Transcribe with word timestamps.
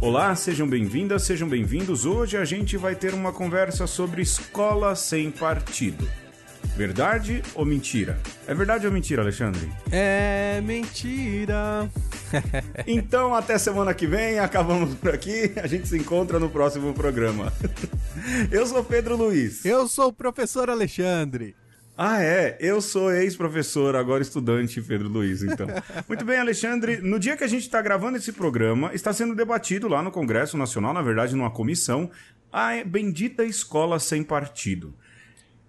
Olá, 0.00 0.34
sejam 0.34 0.68
bem-vindas, 0.68 1.22
sejam 1.22 1.48
bem-vindos. 1.48 2.04
Hoje 2.04 2.36
a 2.36 2.44
gente 2.44 2.76
vai 2.76 2.94
ter 2.94 3.14
uma 3.14 3.32
conversa 3.32 3.86
sobre 3.86 4.20
escola 4.20 4.96
sem 4.96 5.30
partido. 5.30 6.08
Verdade 6.76 7.42
ou 7.54 7.64
mentira? 7.64 8.18
É 8.46 8.52
verdade 8.52 8.86
ou 8.86 8.92
mentira, 8.92 9.22
Alexandre? 9.22 9.70
É 9.90 10.60
mentira. 10.60 11.88
então, 12.86 13.34
até 13.34 13.58
semana 13.58 13.94
que 13.94 14.06
vem, 14.06 14.38
acabamos 14.38 14.94
por 14.96 15.14
aqui. 15.14 15.52
A 15.56 15.66
gente 15.66 15.86
se 15.86 15.96
encontra 15.96 16.40
no 16.40 16.50
próximo 16.50 16.92
programa. 16.94 17.52
Eu 18.50 18.66
sou 18.66 18.82
Pedro 18.82 19.16
Luiz. 19.16 19.64
Eu 19.64 19.86
sou 19.86 20.08
o 20.08 20.12
professor 20.12 20.68
Alexandre. 20.68 21.54
Ah, 22.04 22.20
é? 22.20 22.56
Eu 22.58 22.80
sou 22.80 23.12
ex-professor, 23.12 23.94
agora 23.94 24.24
estudante, 24.24 24.82
Pedro 24.82 25.08
Luiz, 25.08 25.40
então. 25.40 25.68
Muito 26.08 26.24
bem, 26.24 26.36
Alexandre. 26.36 26.96
No 26.96 27.16
dia 27.16 27.36
que 27.36 27.44
a 27.44 27.46
gente 27.46 27.62
está 27.62 27.80
gravando 27.80 28.18
esse 28.18 28.32
programa, 28.32 28.92
está 28.92 29.12
sendo 29.12 29.36
debatido 29.36 29.86
lá 29.86 30.02
no 30.02 30.10
Congresso 30.10 30.58
Nacional, 30.58 30.92
na 30.92 31.00
verdade, 31.00 31.36
numa 31.36 31.52
comissão, 31.52 32.10
a 32.52 32.82
bendita 32.84 33.44
escola 33.44 34.00
sem 34.00 34.24
partido. 34.24 34.92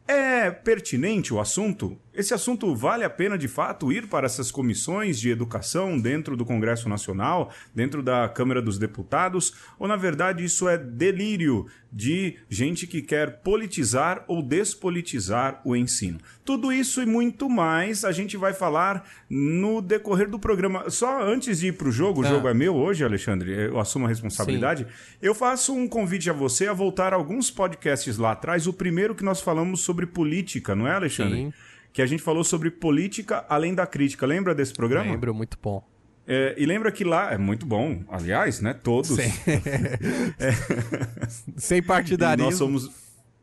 É 0.07 0.49
pertinente 0.49 1.31
o 1.31 1.39
assunto? 1.39 1.99
Esse 2.13 2.31
assunto 2.31 2.75
vale 2.75 3.03
a 3.03 3.09
pena 3.09 3.37
de 3.37 3.47
fato 3.47 3.91
ir 3.91 4.07
para 4.07 4.27
essas 4.27 4.51
comissões 4.51 5.19
de 5.19 5.31
educação 5.31 5.99
dentro 5.99 6.37
do 6.37 6.45
Congresso 6.45 6.87
Nacional, 6.87 7.51
dentro 7.73 8.03
da 8.03 8.29
Câmara 8.29 8.61
dos 8.61 8.77
Deputados? 8.77 9.53
Ou 9.79 9.87
na 9.87 9.95
verdade 9.95 10.43
isso 10.43 10.69
é 10.69 10.77
delírio 10.77 11.65
de 11.91 12.37
gente 12.47 12.85
que 12.85 13.01
quer 13.01 13.41
politizar 13.41 14.23
ou 14.27 14.43
despolitizar 14.43 15.59
o 15.65 15.75
ensino? 15.75 16.19
Tudo 16.45 16.71
isso 16.71 17.01
e 17.01 17.05
muito 17.05 17.49
mais 17.49 18.05
a 18.05 18.11
gente 18.11 18.37
vai 18.37 18.53
falar 18.53 19.09
no 19.27 19.81
decorrer 19.81 20.29
do 20.29 20.37
programa. 20.37 20.91
Só 20.91 21.19
antes 21.23 21.61
de 21.61 21.69
ir 21.69 21.73
para 21.73 21.87
o 21.87 21.91
jogo, 21.91 22.21
o 22.21 22.25
ah. 22.25 22.29
jogo 22.29 22.47
é 22.47 22.53
meu 22.53 22.75
hoje, 22.75 23.03
Alexandre, 23.03 23.51
eu 23.51 23.79
assumo 23.79 24.05
a 24.05 24.09
responsabilidade. 24.09 24.83
Sim. 24.83 25.17
Eu 25.19 25.33
faço 25.33 25.73
um 25.73 25.87
convite 25.87 26.29
a 26.29 26.33
você 26.33 26.67
a 26.67 26.73
voltar 26.73 27.11
a 27.11 27.15
alguns 27.15 27.49
podcasts 27.49 28.19
lá 28.19 28.33
atrás. 28.33 28.67
O 28.67 28.73
primeiro 28.73 29.15
que 29.15 29.23
nós 29.23 29.41
falamos 29.41 29.81
sobre 29.81 30.05
política, 30.05 30.75
não 30.75 30.87
é, 30.87 30.93
Alexandre? 30.93 31.45
Sim 31.45 31.53
que 31.93 32.01
a 32.01 32.05
gente 32.05 32.23
falou 32.23 32.43
sobre 32.43 32.71
política 32.71 33.45
além 33.47 33.73
da 33.73 33.85
crítica. 33.85 34.25
Lembra 34.25 34.55
desse 34.55 34.73
programa? 34.73 35.11
Lembro, 35.11 35.33
muito 35.33 35.57
bom. 35.61 35.87
É, 36.25 36.55
e 36.57 36.65
lembra 36.65 36.91
que 36.91 37.03
lá 37.03 37.31
é 37.31 37.37
muito 37.37 37.65
bom, 37.65 38.03
aliás, 38.09 38.59
né? 38.59 38.73
Todos. 38.73 39.15
Sem, 39.15 39.25
é. 40.39 40.51
sem 41.57 41.83
partidarismo. 41.83 42.49
E 42.49 42.49
nós 42.49 42.57
somos 42.57 42.89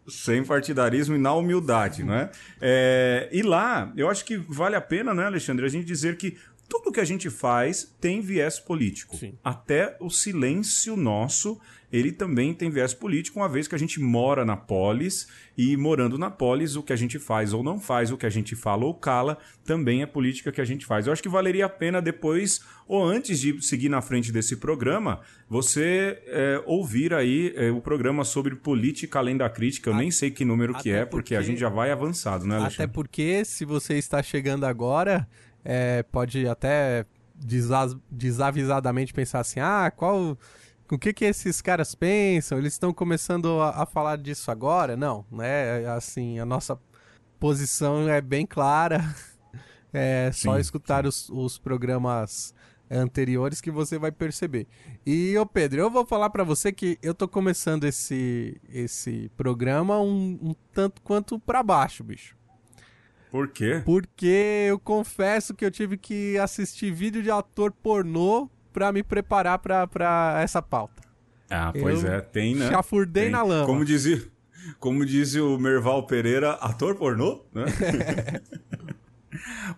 sem 0.09 0.43
partidarismo 0.43 1.15
e 1.15 1.19
na 1.19 1.33
humildade, 1.33 2.03
não 2.03 2.15
é? 2.15 2.31
é? 2.61 3.28
E 3.31 3.43
lá, 3.43 3.93
eu 3.97 4.11
acho 4.11 4.25
que 4.25 4.37
vale 4.37 4.75
a 4.75 4.81
pena, 4.81 5.15
né, 5.15 5.27
Alexandre, 5.27 5.65
a 5.65 5.69
gente 5.69 5.84
dizer 5.84 6.17
que 6.17 6.37
tudo 6.69 6.91
que 6.91 7.01
a 7.01 7.05
gente 7.05 7.31
faz 7.31 7.95
tem 8.01 8.21
viés 8.21 8.59
político. 8.59 9.17
Sim. 9.17 9.39
Até 9.45 9.97
o 10.01 10.11
silêncio 10.11 10.97
nosso 10.97 11.61
ele 11.92 12.12
também 12.12 12.55
tem 12.55 12.70
viés 12.70 12.94
político, 12.94 13.38
uma 13.38 13.48
vez 13.48 13.66
que 13.66 13.74
a 13.74 13.78
gente 13.78 14.00
mora 14.00 14.44
na 14.44 14.56
polis 14.56 15.27
e 15.56 15.77
morando 15.77 16.16
na 16.16 16.30
polis, 16.30 16.77
o 16.77 16.82
que 16.82 16.92
a 16.92 16.97
gente 16.97 17.19
faz 17.19 17.52
ou 17.52 17.62
não 17.62 17.80
faz, 17.80 18.12
o 18.12 18.16
que 18.16 18.27
a 18.27 18.30
gente 18.30 18.55
fala 18.55 18.84
ou 18.84 18.94
cala, 18.94 19.38
também 19.64 20.02
é 20.02 20.06
política 20.06 20.52
que 20.52 20.60
a 20.60 20.64
gente 20.64 20.86
faz. 20.86 21.06
Eu 21.06 21.12
acho 21.12 21.22
que 21.22 21.28
valeria 21.28 21.66
a 21.66 21.69
pena 21.69 22.00
depois, 22.00 22.60
ou 22.86 23.05
antes 23.05 23.41
de 23.41 23.60
seguir 23.60 23.88
na 23.88 24.00
frente 24.00 24.30
desse 24.30 24.56
programa, 24.56 25.20
você 25.48 26.22
é, 26.27 26.62
ouvir 26.64 27.12
aí 27.12 27.52
é, 27.56 27.70
o 27.70 27.80
programa 27.80 28.25
sobre 28.25 28.54
política 28.54 29.19
além 29.19 29.36
da 29.36 29.50
crítica. 29.50 29.91
Eu 29.91 29.94
a... 29.94 29.98
nem 29.98 30.10
sei 30.10 30.30
que 30.30 30.44
número 30.44 30.75
que 30.75 30.91
é, 30.91 31.04
porque... 31.04 31.10
porque... 31.10 31.36
a 31.36 31.42
gente 31.42 31.58
já 31.58 31.69
vai 31.69 31.91
avançado, 31.91 32.47
né, 32.47 32.56
Alexandre? 32.56 32.84
Até 32.84 32.86
porque, 32.86 33.44
se 33.44 33.64
você 33.64 33.94
está 33.94 34.22
chegando 34.22 34.64
agora, 34.64 35.28
é, 35.64 36.02
pode 36.04 36.47
até 36.47 37.04
desavisadamente 38.10 39.12
pensar 39.12 39.41
assim, 39.41 39.60
ah, 39.60 39.91
qual 39.94 40.36
o 40.91 40.98
que 40.98 41.12
que 41.12 41.24
esses 41.24 41.60
caras 41.60 41.94
pensam? 41.94 42.58
Eles 42.58 42.72
estão 42.72 42.92
começando 42.92 43.60
a, 43.60 43.82
a, 43.82 43.87
falar 43.87 44.16
disso 44.16 44.50
agora? 44.50 44.97
Não, 44.97 45.25
né? 45.31 45.87
Assim, 45.87 46.38
a 46.38 46.44
nossa 46.44 46.78
posição 47.38 48.09
é 48.09 48.20
bem 48.20 48.47
clara. 48.47 49.00
É 49.92 50.31
só 50.32 50.54
sim, 50.54 50.60
escutar 50.60 51.03
sim. 51.03 51.09
Os, 51.09 51.28
os 51.31 51.59
programas 51.59 52.54
anteriores 52.88 53.60
que 53.60 53.72
você 53.72 53.98
vai 53.98 54.12
perceber. 54.12 54.69
E, 55.06 55.37
ô 55.37 55.47
Pedro, 55.47 55.81
eu 55.81 55.91
vou 55.91 56.06
falar 56.06 56.31
para 56.31 56.44
você 56.44 56.70
que 56.72 56.97
eu 57.03 57.12
tô 57.12 57.26
começando 57.26 57.82
esse, 57.82 58.60
esse 58.69 59.31
programa 59.36 60.00
um, 60.00 60.38
um 60.41 60.54
tanto 60.72 61.03
quanto 61.03 61.41
para 61.41 61.60
baixo, 61.62 62.04
bicho. 62.04 62.36
Por 63.31 63.48
quê? 63.48 63.82
Porque 63.84 64.66
eu 64.69 64.78
confesso 64.78 65.54
que 65.54 65.65
eu 65.65 65.70
tive 65.70 65.97
que 65.97 66.36
assistir 66.38 66.92
vídeo 66.92 67.22
de 67.22 67.31
ator 67.31 67.70
pornô 67.70 68.50
para 68.72 68.92
me 68.92 69.03
preparar 69.03 69.58
para 69.58 70.41
essa 70.42 70.62
pauta. 70.62 71.03
Ah, 71.50 71.72
pois 71.78 72.04
eu 72.04 72.12
é, 72.12 72.20
tem, 72.20 72.54
né? 72.54 72.69
Chafurdei 72.69 73.25
tem. 73.25 73.32
na 73.32 73.42
lama. 73.42 73.66
Como 73.66 73.84
dizia, 73.84 74.22
como 74.78 75.04
diz 75.04 75.34
o 75.34 75.58
Merval 75.58 76.06
Pereira, 76.06 76.53
ator 76.53 76.94
pornô, 76.94 77.44
né? 77.53 77.64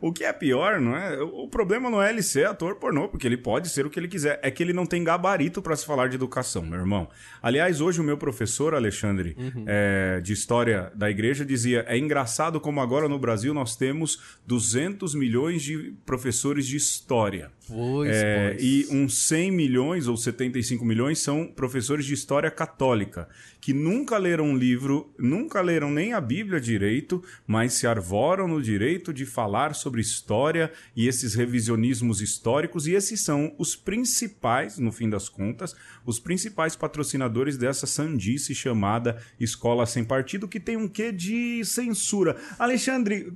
O 0.01 0.13
que 0.13 0.25
é 0.25 0.33
pior, 0.33 0.81
não 0.81 0.97
é? 0.97 1.21
O 1.21 1.47
problema 1.49 1.91
não 1.91 2.03
é 2.03 2.11
ele 2.11 2.23
ser 2.23 2.47
ator 2.47 2.77
pornô, 2.77 3.09
porque 3.09 3.27
ele 3.27 3.37
pode 3.37 3.69
ser 3.69 3.85
o 3.87 3.91
que 3.91 3.99
ele 3.99 4.09
quiser. 4.09 4.41
É 4.43 4.51
que 4.51 4.63
ele 4.63 4.73
não 4.73 4.87
tem 4.87 5.05
gabarito 5.05 5.61
para 5.61 5.77
se 5.77 5.85
falar 5.85 6.09
de 6.09 6.17
educação, 6.17 6.63
meu 6.63 6.79
irmão. 6.79 7.09
Aliás, 7.43 7.81
hoje 7.81 8.01
o 8.01 8.05
meu 8.05 8.17
professor, 8.17 8.75
Alexandre, 8.75 9.37
uhum. 9.39 9.65
é, 9.67 10.21
de 10.21 10.33
História 10.33 10.91
da 10.95 11.11
Igreja, 11.11 11.45
dizia: 11.45 11.85
é 11.87 11.99
engraçado 11.99 12.61
como 12.61 12.81
agora 12.81 13.09
no 13.09 13.19
Brasil 13.19 13.53
nós 13.53 13.77
temos 13.77 14.39
200 14.47 15.15
milhões 15.15 15.63
de 15.63 15.95
professores 16.07 16.67
de 16.67 16.77
História. 16.77 17.51
Pois, 17.69 18.11
é, 18.11 18.51
pois. 18.51 18.63
E 18.63 18.87
uns 18.91 19.19
100 19.27 19.51
milhões 19.51 20.09
ou 20.09 20.17
75 20.17 20.85
milhões 20.85 21.19
são 21.19 21.47
professores 21.47 22.05
de 22.05 22.15
História 22.15 22.51
Católica, 22.51 23.29
que 23.63 23.73
nunca 23.73 24.19
leram 24.19 24.47
um 24.47 24.57
livro, 24.57 25.15
nunca 25.17 25.61
leram 25.61 25.89
nem 25.89 26.13
a 26.13 26.21
Bíblia 26.21 26.61
direito, 26.61 27.23
mas 27.47 27.75
se 27.75 27.87
arvoram 27.87 28.49
no 28.49 28.61
direito 28.61 29.15
de 29.15 29.25
falar 29.25 29.77
sobre 29.77 30.01
história 30.01 30.73
e 30.97 31.07
esses 31.07 31.37
revisionismos 31.37 32.21
históricos, 32.21 32.89
e 32.89 32.95
esses 32.95 33.21
são 33.21 33.55
os 33.57 33.77
principais, 33.77 34.81
no 34.81 34.91
fim 34.91 35.09
das 35.09 35.29
contas, 35.29 35.77
os 36.05 36.19
principais 36.19 36.75
patrocinadores 36.75 37.57
dessa 37.57 37.87
sandice 37.87 38.53
chamada 38.53 39.23
Escola 39.39 39.87
Sem 39.87 40.03
Partido, 40.03 40.49
que 40.49 40.59
tem 40.59 40.77
um 40.77 40.89
quê 40.89 41.13
de 41.13 41.65
censura. 41.65 42.37
Alexandre, 42.59 43.33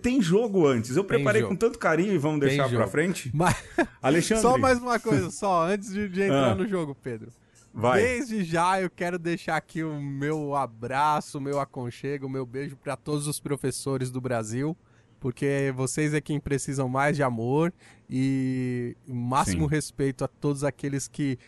tem 0.00 0.22
jogo 0.22 0.68
antes. 0.68 0.96
Eu 0.96 1.02
preparei 1.02 1.42
com 1.42 1.56
tanto 1.56 1.80
carinho 1.80 2.14
e 2.14 2.18
vamos 2.18 2.38
deixar 2.38 2.68
para 2.70 2.86
frente. 2.86 3.28
Mas... 3.34 3.56
Alexandre. 4.00 4.42
Só 4.42 4.56
mais 4.56 4.78
uma 4.78 5.00
coisa, 5.00 5.32
só, 5.32 5.66
antes 5.66 5.92
de, 5.92 6.08
de 6.08 6.22
entrar 6.22 6.52
ah. 6.52 6.54
no 6.54 6.68
jogo, 6.68 6.94
Pedro. 6.94 7.32
Vai. 7.78 8.02
Desde 8.02 8.42
já 8.42 8.80
eu 8.80 8.90
quero 8.90 9.18
deixar 9.18 9.56
aqui 9.56 9.84
o 9.84 10.02
meu 10.02 10.56
abraço, 10.56 11.38
o 11.38 11.40
meu 11.40 11.60
aconchego, 11.60 12.26
o 12.26 12.30
meu 12.30 12.44
beijo 12.44 12.76
para 12.76 12.96
todos 12.96 13.28
os 13.28 13.38
professores 13.38 14.10
do 14.10 14.20
Brasil 14.20 14.76
porque 15.20 15.72
vocês 15.74 16.14
é 16.14 16.20
quem 16.20 16.38
precisam 16.38 16.88
mais 16.88 17.16
de 17.16 17.22
amor 17.22 17.72
e 18.08 18.96
máximo 19.06 19.68
Sim. 19.68 19.74
respeito 19.74 20.24
a 20.24 20.28
todos 20.28 20.64
aqueles 20.64 21.08
que 21.08 21.38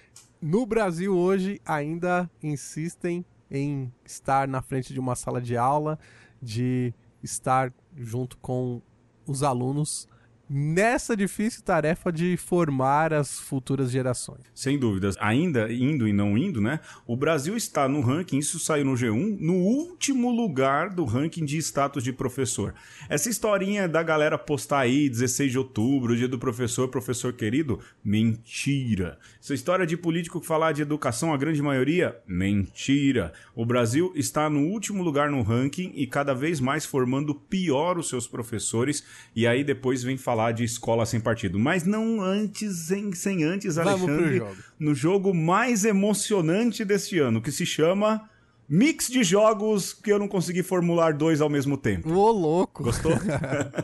no 0.41 0.67
Brasil 0.67 1.17
hoje 1.17 1.61
ainda 1.65 2.31
insistem 2.43 3.25
em 3.51 3.93
estar 4.05 4.49
na 4.49 4.63
frente 4.63 4.93
de 4.93 5.01
uma 5.01 5.15
sala 5.15 5.41
de 5.41 5.57
aula, 5.57 5.99
de 6.41 6.93
estar 7.23 7.73
junto 7.97 8.37
com 8.39 8.81
os 9.27 9.43
alunos 9.43 10.09
nessa 10.53 11.17
difícil 11.17 11.63
tarefa 11.63 12.11
de 12.11 12.37
formar 12.37 13.15
as 13.15 13.39
futuras 13.39 13.89
gerações. 13.89 14.41
Sem 14.53 14.77
dúvidas. 14.77 15.17
Ainda 15.21 15.73
indo 15.73 16.09
e 16.09 16.13
não 16.13 16.37
indo, 16.37 16.61
né? 16.61 16.81
O 17.07 17.17
Brasil 17.17 17.57
está 17.57 17.89
no 17.89 18.01
ranking, 18.01 18.39
isso 18.39 18.59
saiu 18.59 18.85
no 18.85 18.95
G1, 18.95 19.39
no 19.39 19.55
último 19.55 20.29
lugar 20.29 20.91
do 20.91 21.05
ranking 21.05 21.45
de 21.45 21.57
status 21.59 22.03
de 22.03 22.13
professor. 22.13 22.75
Essa 23.09 23.31
historinha 23.31 23.89
da 23.89 24.03
galera 24.03 24.37
postar 24.37 24.81
aí 24.81 25.09
16 25.09 25.53
de 25.53 25.59
outubro, 25.59 26.17
dia 26.17 26.27
do 26.27 26.39
professor, 26.39 26.89
professor 26.89 27.33
querido, 27.33 27.79
mentira. 28.03 29.19
Essa 29.41 29.55
história 29.55 29.87
de 29.87 29.97
político 29.97 30.41
falar 30.41 30.73
de 30.73 30.83
educação, 30.83 31.33
a 31.33 31.37
grande 31.37 31.63
maioria, 31.63 32.19
mentira. 32.27 33.33
O 33.55 33.65
Brasil 33.65 34.13
está 34.17 34.51
no 34.51 34.61
último 34.61 35.05
lugar 35.05 35.31
no 35.31 35.43
ranking 35.43 35.93
e 35.95 36.09
cada 36.09 36.35
vez 36.35 36.59
mais 36.59 36.85
formando 36.85 37.35
pior 37.35 37.99
os 37.99 38.09
seus 38.09 38.27
professores 38.27 39.05
e 39.37 39.47
aí 39.47 39.63
depois 39.63 40.03
vem 40.03 40.17
falar 40.17 40.40
falar 40.41 40.53
de 40.53 40.65
escola 40.65 41.05
sem 41.05 41.21
partido, 41.21 41.59
mas 41.59 41.85
não 41.85 42.23
antes, 42.23 42.87
sem, 42.87 43.13
sem 43.13 43.45
antes, 43.45 43.77
Alexandre, 43.77 44.39
jogo. 44.39 44.57
no 44.79 44.95
jogo 44.95 45.35
mais 45.35 45.85
emocionante 45.85 46.83
deste 46.83 47.19
ano, 47.19 47.43
que 47.43 47.53
se 47.53 47.67
chama 47.67 48.29
Mix 48.67 49.09
de 49.09 49.23
jogos 49.23 49.93
que 49.93 50.11
eu 50.11 50.19
não 50.19 50.27
consegui 50.27 50.63
formular 50.63 51.13
dois 51.13 51.43
ao 51.43 51.51
mesmo 51.51 51.77
tempo. 51.77 52.11
Ô, 52.11 52.31
louco! 52.31 52.85
Gostou? 52.85 53.13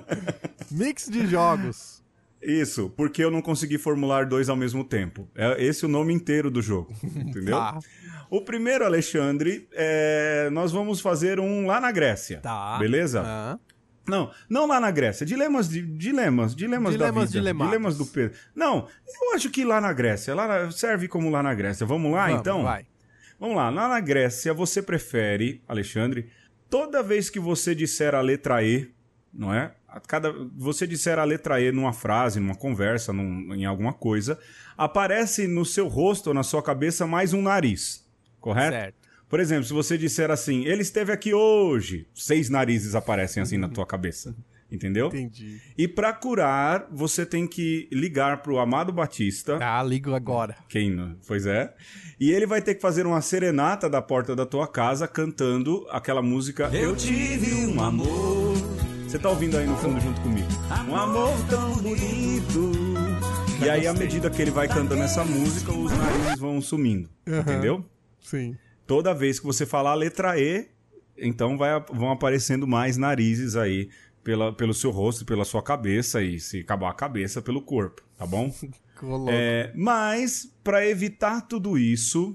Mix 0.70 1.08
de 1.10 1.26
jogos. 1.26 2.02
Isso, 2.40 2.90
porque 2.96 3.22
eu 3.22 3.30
não 3.30 3.42
consegui 3.42 3.76
formular 3.76 4.24
dois 4.24 4.48
ao 4.48 4.56
mesmo 4.56 4.84
tempo. 4.84 5.28
É 5.34 5.62
esse 5.62 5.84
o 5.84 5.88
nome 5.88 6.14
inteiro 6.14 6.50
do 6.50 6.62
jogo, 6.62 6.94
entendeu? 7.02 7.56
tá. 7.58 7.78
O 8.30 8.40
primeiro, 8.40 8.84
Alexandre, 8.84 9.68
é... 9.72 10.48
nós 10.52 10.72
vamos 10.72 11.00
fazer 11.00 11.38
um 11.38 11.66
lá 11.66 11.80
na 11.80 11.90
Grécia. 11.90 12.38
Tá. 12.38 12.78
Beleza? 12.78 13.22
Uhum. 13.22 13.58
Não, 14.08 14.30
não 14.48 14.66
lá 14.66 14.78
na 14.80 14.90
Grécia. 14.90 15.26
Dilemas, 15.26 15.68
de, 15.68 15.82
dilemas, 15.82 16.54
dilemas, 16.54 16.92
Dilemas 16.92 17.14
da 17.24 17.26
vida. 17.26 17.32
dilemados. 17.40 17.70
Dilemas 17.72 17.98
do 17.98 18.06
Pedro. 18.06 18.38
Não, 18.54 18.86
eu 19.22 19.34
acho 19.34 19.50
que 19.50 19.64
lá 19.64 19.80
na 19.80 19.92
Grécia. 19.92 20.34
Lá 20.34 20.46
na- 20.46 20.70
serve 20.70 21.08
como 21.08 21.28
lá 21.30 21.42
na 21.42 21.54
Grécia. 21.54 21.84
Vamos 21.86 22.12
lá, 22.12 22.26
Vamos, 22.26 22.40
então? 22.40 22.62
Vai. 22.62 22.86
Vamos 23.40 23.56
lá. 23.56 23.68
Lá 23.70 23.88
na 23.88 24.00
Grécia, 24.00 24.54
você 24.54 24.80
prefere, 24.80 25.60
Alexandre, 25.68 26.30
toda 26.70 27.02
vez 27.02 27.28
que 27.28 27.40
você 27.40 27.74
disser 27.74 28.14
a 28.14 28.20
letra 28.20 28.62
E, 28.62 28.90
não 29.32 29.52
é? 29.52 29.72
Cada, 30.06 30.30
você 30.54 30.86
disser 30.86 31.18
a 31.18 31.24
letra 31.24 31.60
E 31.60 31.72
numa 31.72 31.92
frase, 31.92 32.38
numa 32.38 32.54
conversa, 32.54 33.12
num- 33.12 33.54
em 33.54 33.64
alguma 33.64 33.92
coisa, 33.92 34.38
aparece 34.76 35.46
no 35.46 35.64
seu 35.64 35.88
rosto 35.88 36.28
ou 36.28 36.34
na 36.34 36.42
sua 36.42 36.62
cabeça 36.62 37.06
mais 37.06 37.32
um 37.32 37.40
nariz. 37.42 38.04
Correto? 38.40 38.72
Certo. 38.76 39.05
Por 39.28 39.40
exemplo, 39.40 39.64
se 39.64 39.72
você 39.72 39.98
disser 39.98 40.30
assim, 40.30 40.64
ele 40.64 40.82
esteve 40.82 41.12
aqui 41.12 41.34
hoje, 41.34 42.06
seis 42.14 42.48
narizes 42.48 42.94
aparecem 42.94 43.42
assim 43.42 43.58
na 43.58 43.68
tua 43.68 43.86
cabeça. 43.86 44.34
Entendeu? 44.70 45.06
Entendi. 45.06 45.60
E 45.78 45.86
pra 45.86 46.12
curar, 46.12 46.88
você 46.90 47.24
tem 47.24 47.46
que 47.46 47.88
ligar 47.92 48.42
pro 48.42 48.58
Amado 48.58 48.92
Batista. 48.92 49.58
Ah, 49.60 49.80
ligo 49.82 50.12
agora. 50.12 50.56
Quem 50.68 50.90
não? 50.90 51.16
Pois 51.26 51.46
é. 51.46 51.72
E 52.18 52.32
ele 52.32 52.46
vai 52.46 52.60
ter 52.60 52.74
que 52.74 52.80
fazer 52.80 53.06
uma 53.06 53.20
serenata 53.20 53.88
da 53.88 54.02
porta 54.02 54.34
da 54.34 54.44
tua 54.44 54.66
casa 54.66 55.06
cantando 55.06 55.86
aquela 55.90 56.20
música 56.20 56.68
Eu 56.72 56.96
tive 56.96 57.54
um 57.66 57.80
amor. 57.80 58.56
Você 59.06 59.20
tá 59.20 59.30
ouvindo 59.30 59.56
aí 59.56 59.66
no 59.66 59.76
fundo 59.76 60.00
junto 60.00 60.20
comigo? 60.20 60.48
Um 60.88 60.96
amor 60.96 61.36
tão 61.48 61.76
bonito. 61.76 62.72
E 63.64 63.70
aí, 63.70 63.86
à 63.86 63.94
medida 63.94 64.28
que 64.28 64.42
ele 64.42 64.50
vai 64.50 64.66
cantando 64.66 65.02
essa 65.02 65.24
música, 65.24 65.72
os 65.72 65.92
narizes 65.92 66.38
vão 66.38 66.60
sumindo. 66.60 67.08
Aham. 67.26 67.40
Entendeu? 67.40 67.84
Sim. 68.20 68.56
Toda 68.86 69.14
vez 69.14 69.40
que 69.40 69.46
você 69.46 69.66
falar 69.66 69.92
a 69.92 69.94
letra 69.94 70.38
E, 70.38 70.68
então 71.16 71.56
vai, 71.58 71.80
vão 71.92 72.10
aparecendo 72.10 72.66
mais 72.66 72.96
narizes 72.96 73.56
aí 73.56 73.88
pela, 74.22 74.52
pelo 74.52 74.74
seu 74.74 74.90
rosto, 74.90 75.24
pela 75.24 75.44
sua 75.44 75.62
cabeça 75.62 76.22
e 76.22 76.38
se 76.38 76.60
acabar 76.60 76.90
a 76.90 76.94
cabeça, 76.94 77.40
pelo 77.42 77.62
corpo, 77.62 78.02
tá 78.16 78.26
bom? 78.26 78.52
É, 79.28 79.72
mas, 79.74 80.50
para 80.64 80.86
evitar 80.86 81.42
tudo 81.42 81.76
isso, 81.76 82.34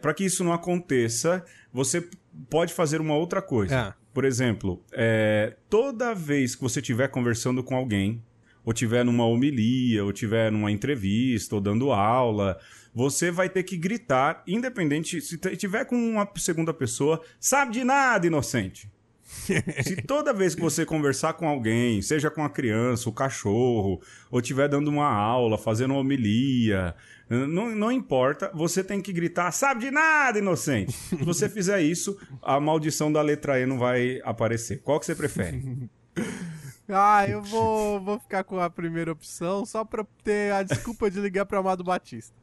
para 0.00 0.14
que 0.14 0.24
isso 0.24 0.42
não 0.42 0.50
aconteça, 0.50 1.44
você 1.70 2.08
pode 2.48 2.72
fazer 2.72 3.02
uma 3.02 3.14
outra 3.14 3.42
coisa. 3.42 3.88
Ah. 3.88 3.94
Por 4.12 4.24
exemplo, 4.24 4.82
é, 4.92 5.56
toda 5.68 6.14
vez 6.14 6.54
que 6.54 6.62
você 6.62 6.80
estiver 6.80 7.08
conversando 7.08 7.62
com 7.64 7.74
alguém, 7.74 8.22
ou 8.64 8.72
tiver 8.72 9.04
numa 9.04 9.26
homilia, 9.26 10.04
ou 10.04 10.12
tiver 10.12 10.50
numa 10.50 10.70
entrevista, 10.70 11.54
ou 11.54 11.60
dando 11.60 11.92
aula, 11.92 12.58
você 12.94 13.30
vai 13.30 13.48
ter 13.48 13.64
que 13.64 13.76
gritar, 13.76 14.42
independente, 14.46 15.20
se 15.20 15.36
tiver 15.36 15.84
com 15.84 15.96
uma 15.96 16.28
segunda 16.36 16.72
pessoa, 16.72 17.20
sabe 17.40 17.72
de 17.72 17.84
nada, 17.84 18.26
inocente. 18.26 18.88
Se 19.82 19.96
toda 20.02 20.34
vez 20.34 20.54
que 20.54 20.60
você 20.60 20.84
conversar 20.84 21.32
com 21.32 21.48
alguém, 21.48 22.00
seja 22.02 22.30
com 22.30 22.44
a 22.44 22.50
criança, 22.50 23.08
o 23.08 23.12
cachorro, 23.12 24.00
ou 24.30 24.38
estiver 24.38 24.68
dando 24.68 24.88
uma 24.88 25.08
aula, 25.08 25.56
fazendo 25.56 25.92
uma 25.92 26.00
homilia, 26.00 26.94
não, 27.28 27.74
não 27.74 27.90
importa, 27.90 28.50
você 28.54 28.84
tem 28.84 29.00
que 29.00 29.12
gritar, 29.12 29.50
sabe 29.50 29.86
de 29.86 29.90
nada, 29.90 30.38
inocente. 30.38 30.92
Se 30.92 31.16
você 31.16 31.48
fizer 31.48 31.80
isso, 31.80 32.18
a 32.42 32.60
maldição 32.60 33.10
da 33.10 33.22
letra 33.22 33.58
E 33.58 33.66
não 33.66 33.78
vai 33.78 34.20
aparecer. 34.24 34.82
Qual 34.82 35.00
que 35.00 35.06
você 35.06 35.14
prefere? 35.14 35.88
Ah, 36.88 37.26
eu 37.28 37.42
vou, 37.42 38.00
vou 38.00 38.18
ficar 38.18 38.44
com 38.44 38.60
a 38.60 38.68
primeira 38.68 39.10
opção 39.10 39.64
só 39.64 39.84
pra 39.84 40.04
ter 40.22 40.52
a 40.52 40.62
desculpa 40.62 41.10
de 41.10 41.18
ligar 41.20 41.46
pro 41.46 41.58
Amado 41.58 41.82
Batista. 41.82 42.34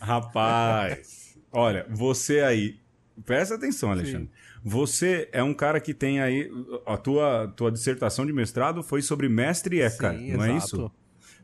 Rapaz, 0.00 1.38
olha, 1.52 1.86
você 1.88 2.40
aí, 2.40 2.80
presta 3.24 3.54
atenção, 3.54 3.90
Alexandre. 3.90 4.30
Você 4.62 5.28
é 5.32 5.42
um 5.42 5.54
cara 5.54 5.78
que 5.80 5.94
tem 5.94 6.20
aí, 6.20 6.50
a 6.86 6.96
tua, 6.96 7.52
tua 7.54 7.70
dissertação 7.70 8.26
de 8.26 8.32
mestrado 8.32 8.82
foi 8.82 9.02
sobre 9.02 9.28
mestre 9.28 9.80
Eckhart, 9.80 10.16
Sim, 10.18 10.32
não 10.32 10.44
é 10.44 10.56
exato. 10.56 10.66
isso? 10.66 10.92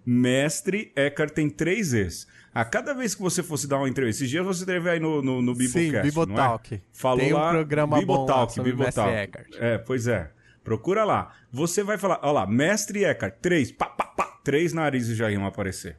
Mestre 0.04 0.92
Eckhart 0.96 1.32
tem 1.32 1.48
três 1.48 1.92
Es. 1.92 2.26
A 2.52 2.64
cada 2.64 2.92
vez 2.94 3.14
que 3.14 3.22
você 3.22 3.42
fosse 3.42 3.68
dar 3.68 3.76
uma 3.76 3.88
entrevista, 3.88 4.24
esses 4.24 4.30
dias 4.30 4.44
você 4.44 4.66
teve 4.66 4.90
aí 4.90 4.98
no, 4.98 5.22
no, 5.22 5.40
no 5.40 5.54
Biblecast, 5.54 5.90
Sim, 5.90 5.96
é? 5.96 6.02
Bibotalk. 6.02 6.82
Falou 6.92 7.18
Tem 7.18 7.32
um 7.32 7.36
lá, 7.36 7.50
programa 7.50 7.86
bom 7.88 7.94
lá 7.96 8.00
Bibotalk, 8.00 8.52
sobre 8.54 8.72
Bibotalk. 8.72 9.10
Mestre 9.10 9.22
Eckhart. 9.22 9.56
É, 9.60 9.78
pois 9.78 10.06
é. 10.08 10.32
Procura 10.62 11.04
lá. 11.04 11.32
Você 11.52 11.82
vai 11.82 11.98
falar, 11.98 12.20
olha 12.22 12.32
lá, 12.32 12.46
Mestre 12.46 13.04
Eckhart, 13.04 13.34
três, 13.40 13.72
pá, 13.72 13.86
pá, 13.86 14.04
pá, 14.04 14.38
três 14.44 14.72
narizes 14.72 15.16
já 15.16 15.30
iam 15.30 15.46
aparecer. 15.46 15.96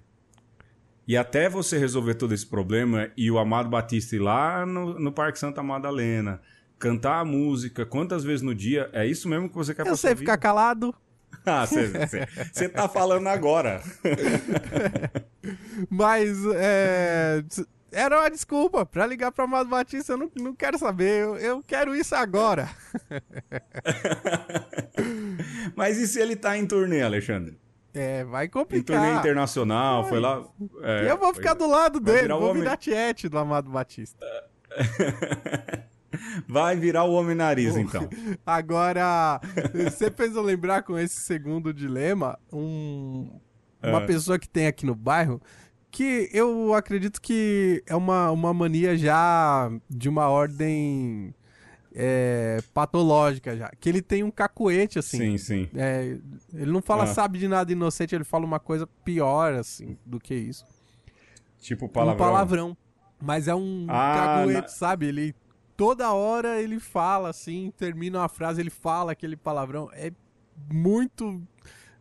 E 1.08 1.18
até 1.18 1.50
você 1.50 1.78
resolver 1.78 2.14
todo 2.16 2.34
esse 2.34 2.46
problema 2.46 3.10
e 3.18 3.30
o 3.32 3.38
Amado 3.40 3.70
Batista 3.70 4.16
ir 4.16 4.20
lá 4.20 4.66
no, 4.66 5.00
no 5.00 5.12
Parque 5.12 5.40
Santa 5.40 5.62
Madalena, 5.64 6.40
cantar 6.80 7.20
a 7.20 7.26
música 7.26 7.86
quantas 7.86 8.24
vezes 8.24 8.42
no 8.42 8.56
dia, 8.56 8.90
é 8.94 9.06
isso 9.06 9.28
mesmo 9.28 9.50
que 9.50 9.56
você 9.56 9.74
quer 9.74 9.86
Eu 9.86 9.98
sei 9.98 10.16
ficar 10.16 10.34
vida? 10.34 10.42
calado, 10.42 10.96
Ah, 11.46 11.66
você 11.66 12.70
tá 12.70 12.88
falando 12.88 13.28
agora. 13.28 13.82
mas 15.90 16.38
é, 16.56 17.44
era 17.92 18.22
uma 18.22 18.30
desculpa 18.32 18.86
pra 18.86 19.06
ligar 19.06 19.32
pro 19.32 19.44
Amado 19.44 19.70
Batista. 19.70 20.14
Eu 20.14 20.18
não, 20.18 20.32
não 20.38 20.56
quero 20.56 20.78
saber, 20.80 21.22
eu, 21.24 21.36
eu 21.38 21.62
quero 21.64 21.96
isso 21.96 22.16
agora. 22.16 22.70
Mas 25.76 25.98
e 25.98 26.08
se 26.08 26.20
ele 26.20 26.36
tá 26.36 26.58
em 26.58 26.66
turnê, 26.66 27.02
Alexandre? 27.02 27.60
É, 27.94 28.24
vai 28.24 28.46
Em 28.46 28.50
turnê 28.50 28.66
complicar. 28.66 29.20
internacional, 29.20 30.08
foi 30.08 30.20
lá... 30.20 30.44
é, 30.82 31.12
eu 31.12 31.18
vou 31.18 31.34
ficar 31.34 31.54
do 31.54 31.68
lado 31.68 32.00
dele, 32.00 32.30
vou 32.30 32.50
homem- 32.52 32.64
virar 32.64 32.78
tiete 32.78 33.28
do 33.28 33.38
Amado 33.38 33.70
Batista. 33.70 34.26
Vai 36.48 36.76
virar 36.76 37.06
o 37.06 37.14
homem 37.14 37.36
nariz, 37.36 37.76
então. 37.78 38.08
Agora, 38.46 39.40
você 39.74 40.12
fez 40.12 40.36
eu 40.36 40.42
lembrar 40.42 40.84
com 40.84 41.00
esse 41.00 41.16
segundo 41.22 41.74
dilema, 41.74 42.38
um- 42.52 43.40
uma 43.82 44.00
Ah. 44.00 44.06
pessoa 44.06 44.38
que 44.38 44.48
tem 44.48 44.68
aqui 44.68 44.86
no 44.86 44.94
bairro, 44.94 45.42
que 45.92 46.30
eu 46.34 46.74
acredito 46.74 47.22
que 47.22 47.84
é 47.86 47.96
uma, 47.96 48.32
uma 48.32 48.54
mania 48.54 48.98
já 48.98 49.70
de 49.90 50.08
uma 50.10 50.30
ordem 50.30 51.34
é, 51.94 52.60
patológica 52.74 53.56
já. 53.58 53.70
Que 53.80 53.90
ele 53.90 54.02
tem 54.02 54.24
um 54.24 54.32
cacuete, 54.32 54.98
assim. 54.98 55.18
Sim, 55.18 55.38
sim. 55.38 55.70
É, 55.76 56.18
ele 56.54 56.72
não 56.72 56.82
fala 56.82 57.04
Ah. 57.04 57.08
sabe 57.08 57.38
de 57.38 57.48
nada 57.48 57.72
inocente, 57.72 58.16
ele 58.16 58.24
fala 58.24 58.46
uma 58.46 58.60
coisa 58.60 58.88
pior, 59.04 59.54
assim, 59.54 59.98
do 60.06 60.20
que 60.20 60.34
isso. 60.34 60.66
Tipo 61.60 61.86
Um 61.86 61.90
palavrão. 61.90 62.18
palavrão. 62.26 62.78
Mas 63.22 63.48
é 63.48 63.54
um 63.54 63.86
Ah, 63.90 64.14
caguete, 64.40 64.62
na- 64.62 64.68
sabe? 64.70 65.06
Ele 65.08 65.36
toda 65.78 66.12
hora 66.14 66.62
ele 66.62 66.80
fala 66.80 67.30
assim, 67.30 67.72
termina 67.78 68.20
uma 68.20 68.30
frase, 68.30 68.62
ele 68.62 68.70
fala 68.70 69.12
aquele 69.12 69.36
palavrão. 69.36 69.90
É 69.94 70.12
muito 70.72 71.42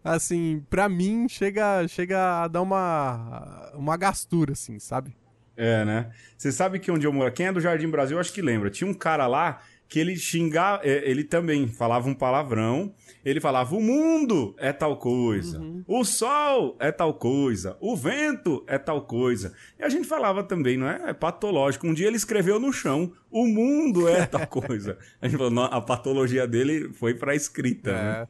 assim, 0.03 0.65
pra 0.69 0.89
mim 0.89 1.29
chega 1.29 1.87
chega 1.89 2.43
a 2.43 2.49
dar 2.49 2.63
uma 2.63 3.73
uma 3.75 3.97
gastura 3.97 4.53
assim, 4.53 4.79
sabe? 4.79 5.17
É, 5.57 5.85
né? 5.85 6.11
Você 6.39 6.51
sabe 6.51 6.79
que 6.79 6.91
onde 6.91 7.07
eu 7.07 7.13
moro, 7.13 7.31
quem 7.33 7.47
é 7.47 7.53
do 7.53 7.61
Jardim 7.61 7.89
Brasil, 7.89 8.19
acho 8.19 8.33
que 8.33 8.41
lembra. 8.41 8.71
Tinha 8.71 8.91
um 8.91 8.95
cara 8.95 9.27
lá 9.27 9.61
que 9.91 9.99
ele 9.99 10.17
xingava, 10.17 10.81
é, 10.85 11.11
ele 11.11 11.25
também 11.25 11.67
falava 11.67 12.09
um 12.09 12.15
palavrão. 12.15 12.95
Ele 13.23 13.41
falava: 13.41 13.75
o 13.75 13.83
mundo 13.83 14.55
é 14.57 14.73
tal 14.73 14.97
coisa, 14.97 15.61
o 15.87 16.05
sol 16.05 16.77
é 16.81 16.91
tal 16.91 17.13
coisa, 17.13 17.77
o 17.81 17.95
vento 17.95 18.65
é 18.67 18.79
tal 18.79 19.03
coisa. 19.03 19.53
E 19.79 19.83
a 19.83 19.89
gente 19.91 20.09
falava 20.09 20.43
também, 20.43 20.79
não 20.79 20.89
é? 20.89 21.11
É 21.11 21.13
patológico. 21.13 21.87
Um 21.87 21.93
dia 21.93 22.07
ele 22.07 22.17
escreveu 22.17 22.59
no 22.59 22.73
chão: 22.73 23.13
o 23.31 23.47
mundo 23.47 24.09
é 24.09 24.25
tal 24.25 24.47
coisa. 24.49 24.97
A 25.21 25.27
gente 25.29 25.37
falou: 25.37 25.53
"Não, 25.53 25.65
a 25.65 25.81
patologia 25.81 26.47
dele 26.47 26.91
foi 26.95 27.13
pra 27.13 27.35
escrita, 27.35 27.93
né? 27.93 28.29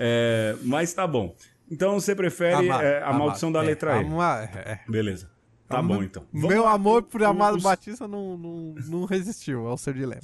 É, 0.00 0.54
mas 0.62 0.92
tá 0.94 1.06
bom. 1.06 1.34
Então 1.70 1.98
você 2.00 2.14
prefere 2.14 2.54
Amado, 2.54 2.82
é, 2.82 2.98
a 3.02 3.06
amado. 3.08 3.18
maldição 3.18 3.50
da 3.52 3.62
É, 3.62 3.66
letra 3.66 4.00
E. 4.00 4.04
ama- 4.06 4.48
é. 4.54 4.78
Beleza. 4.88 5.28
Tá 5.68 5.82
bom, 5.82 6.02
então. 6.02 6.24
Vamos 6.32 6.48
Meu 6.48 6.62
lá. 6.64 6.72
amor 6.72 7.02
por 7.02 7.22
Amado 7.24 7.56
os- 7.58 7.62
Batista 7.62 8.06
não, 8.08 8.38
não, 8.38 8.74
não 8.86 9.04
resistiu 9.04 9.66
ao 9.66 9.76
seu 9.76 9.92
dilema. 9.92 10.22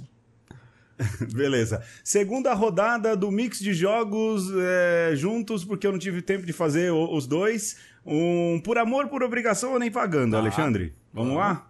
Beleza. 1.34 1.82
Segunda 2.02 2.54
rodada 2.54 3.16
do 3.16 3.30
mix 3.30 3.58
de 3.58 3.74
jogos 3.74 4.44
é, 4.56 5.12
juntos, 5.16 5.64
porque 5.64 5.86
eu 5.86 5.92
não 5.92 5.98
tive 5.98 6.22
tempo 6.22 6.46
de 6.46 6.52
fazer 6.52 6.92
os 6.92 7.26
dois. 7.26 7.76
Um 8.06 8.60
por 8.62 8.78
amor, 8.78 9.08
por 9.08 9.22
obrigação 9.22 9.72
ou 9.72 9.78
nem 9.78 9.90
pagando, 9.90 10.36
Alexandre? 10.36 10.94
Vamos 11.12 11.36
lá? 11.36 11.66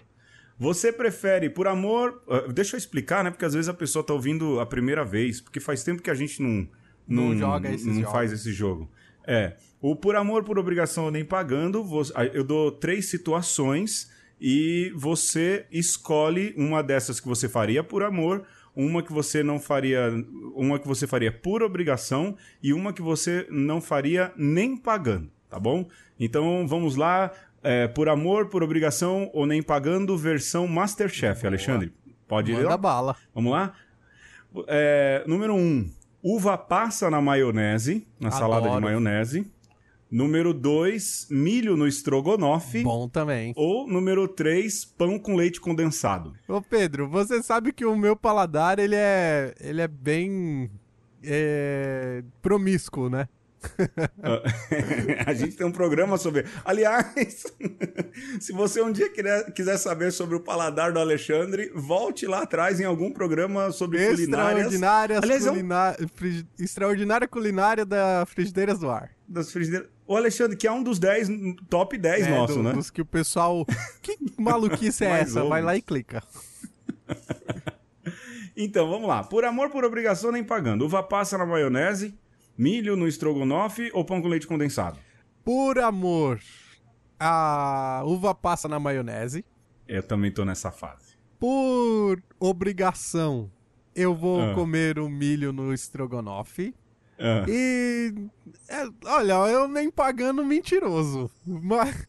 Você 0.58 0.92
prefere 0.92 1.48
por 1.50 1.66
amor. 1.66 2.22
ah, 2.28 2.52
deixa 2.52 2.76
eu 2.76 2.78
explicar, 2.78 3.24
né? 3.24 3.30
Porque 3.30 3.44
às 3.44 3.54
vezes 3.54 3.68
a 3.68 3.74
pessoa 3.74 4.04
tá 4.04 4.12
ouvindo 4.12 4.60
a 4.60 4.66
primeira 4.66 5.04
vez, 5.04 5.40
porque 5.40 5.58
faz 5.58 5.82
tempo 5.82 6.02
que 6.02 6.10
a 6.10 6.14
gente 6.14 6.40
não. 6.42 6.68
Não 7.06 7.36
joga 7.36 7.70
esses 7.70 7.86
não 7.86 7.94
jogos. 7.96 8.12
faz 8.12 8.32
esse 8.32 8.52
jogo. 8.52 8.90
É. 9.26 9.56
O 9.80 9.94
por 9.94 10.16
amor, 10.16 10.44
por 10.44 10.58
obrigação 10.58 11.04
ou 11.04 11.10
nem 11.10 11.24
pagando, 11.24 11.84
eu 12.32 12.42
dou 12.44 12.72
três 12.72 13.08
situações 13.10 14.10
e 14.40 14.92
você 14.96 15.66
escolhe 15.70 16.54
uma 16.56 16.82
dessas 16.82 17.20
que 17.20 17.28
você 17.28 17.48
faria 17.48 17.82
por 17.84 18.02
amor, 18.02 18.44
uma 18.74 19.02
que 19.02 19.12
você 19.12 19.42
não 19.42 19.60
faria, 19.60 20.10
uma 20.54 20.78
que 20.78 20.88
você 20.88 21.06
faria 21.06 21.30
por 21.30 21.62
obrigação 21.62 22.36
e 22.62 22.72
uma 22.72 22.92
que 22.92 23.02
você 23.02 23.46
não 23.50 23.80
faria 23.80 24.32
nem 24.36 24.76
pagando, 24.76 25.30
tá 25.48 25.58
bom? 25.60 25.86
Então 26.18 26.66
vamos 26.66 26.96
lá, 26.96 27.30
é, 27.62 27.86
por 27.86 28.08
amor, 28.08 28.48
por 28.48 28.62
obrigação 28.62 29.30
ou 29.32 29.46
nem 29.46 29.62
pagando, 29.62 30.16
versão 30.16 30.66
Masterchef, 30.66 31.46
Alexandre. 31.46 31.92
Pode 32.26 32.50
ir 32.52 32.54
Manda 32.54 32.68
lá? 32.70 32.76
bala. 32.78 33.16
Vamos 33.34 33.52
lá? 33.52 33.74
É, 34.66 35.24
número 35.26 35.54
um. 35.54 35.88
Uva 36.24 36.56
passa 36.56 37.10
na 37.10 37.20
maionese, 37.20 38.08
na 38.18 38.28
Adoro. 38.28 38.42
salada 38.42 38.70
de 38.70 38.80
maionese. 38.80 39.46
Número 40.10 40.54
2, 40.54 41.26
milho 41.30 41.76
no 41.76 41.86
estrogonofe. 41.86 42.82
Bom 42.82 43.06
também. 43.10 43.52
Ou 43.54 43.86
número 43.86 44.26
3, 44.26 44.86
pão 44.86 45.18
com 45.18 45.34
leite 45.36 45.60
condensado. 45.60 46.32
Ô 46.48 46.62
Pedro, 46.62 47.10
você 47.10 47.42
sabe 47.42 47.74
que 47.74 47.84
o 47.84 47.94
meu 47.94 48.16
paladar, 48.16 48.78
ele 48.78 48.94
é, 48.94 49.54
ele 49.60 49.82
é 49.82 49.88
bem 49.88 50.70
é, 51.22 52.24
promíscuo, 52.40 53.10
né? 53.10 53.28
a 55.26 55.34
gente 55.34 55.56
tem 55.56 55.66
um 55.66 55.72
programa 55.72 56.16
sobre. 56.18 56.44
Aliás, 56.64 57.44
se 58.40 58.52
você 58.52 58.80
um 58.82 58.92
dia 58.92 59.10
quiser, 59.10 59.76
saber 59.78 60.12
sobre 60.12 60.36
o 60.36 60.40
paladar 60.40 60.92
do 60.92 60.98
Alexandre, 61.00 61.70
volte 61.74 62.26
lá 62.26 62.42
atrás 62.42 62.80
em 62.80 62.84
algum 62.84 63.12
programa 63.12 63.70
sobre 63.72 64.04
culinárias. 64.06 64.74
Aliás, 65.22 65.46
é 65.46 65.50
um- 65.50 65.54
culina- 65.54 65.96
fri- 66.14 66.46
Extraordinária 66.58 67.26
culinária 67.28 67.84
da 67.84 68.24
Frigideiras 68.26 68.78
do 68.78 68.90
Ar. 68.90 69.10
Das 69.26 69.50
frigideiras. 69.50 69.88
O 70.06 70.16
Alexandre, 70.16 70.54
que 70.56 70.66
é 70.66 70.72
um 70.72 70.82
dos 70.82 70.98
10, 70.98 71.28
top 71.70 71.96
10 71.96 72.26
É, 72.26 72.30
nosso, 72.30 72.54
do- 72.56 72.62
né? 72.62 72.72
Dos 72.74 72.90
que 72.90 73.00
o 73.00 73.06
pessoal. 73.06 73.64
Que 74.02 74.18
maluquice 74.38 75.04
é 75.04 75.20
essa? 75.20 75.42
Vai 75.44 75.60
ouve. 75.60 75.62
lá 75.62 75.76
e 75.76 75.82
clica. 75.82 76.22
Então, 78.56 78.88
vamos 78.88 79.08
lá. 79.08 79.24
Por 79.24 79.44
amor, 79.44 79.70
por 79.70 79.84
obrigação, 79.84 80.30
nem 80.30 80.44
pagando. 80.44 80.84
Uva 80.84 81.02
passa 81.02 81.36
na 81.36 81.44
maionese, 81.46 82.14
milho 82.56 82.96
no 82.96 83.06
estrogonofe 83.08 83.90
ou 83.94 84.04
pão 84.04 84.20
com 84.22 84.28
leite 84.28 84.46
condensado? 84.46 84.98
Por 85.44 85.78
amor, 85.78 86.40
a 87.18 88.02
uva 88.06 88.34
passa 88.34 88.68
na 88.68 88.78
maionese. 88.80 89.44
Eu 89.86 90.02
também 90.02 90.30
tô 90.32 90.44
nessa 90.44 90.70
fase. 90.70 91.14
Por 91.38 92.22
obrigação, 92.40 93.50
eu 93.94 94.14
vou 94.14 94.40
Ah. 94.40 94.54
comer 94.54 94.98
o 94.98 95.08
milho 95.08 95.52
no 95.52 95.72
estrogonofe. 95.74 96.74
Ah, 97.18 97.44
E. 97.48 98.12
é, 98.68 98.88
olha, 99.04 99.34
eu 99.50 99.68
nem 99.68 99.90
pagando 99.90 100.44
mentiroso. 100.44 101.30
Mas, 101.46 102.08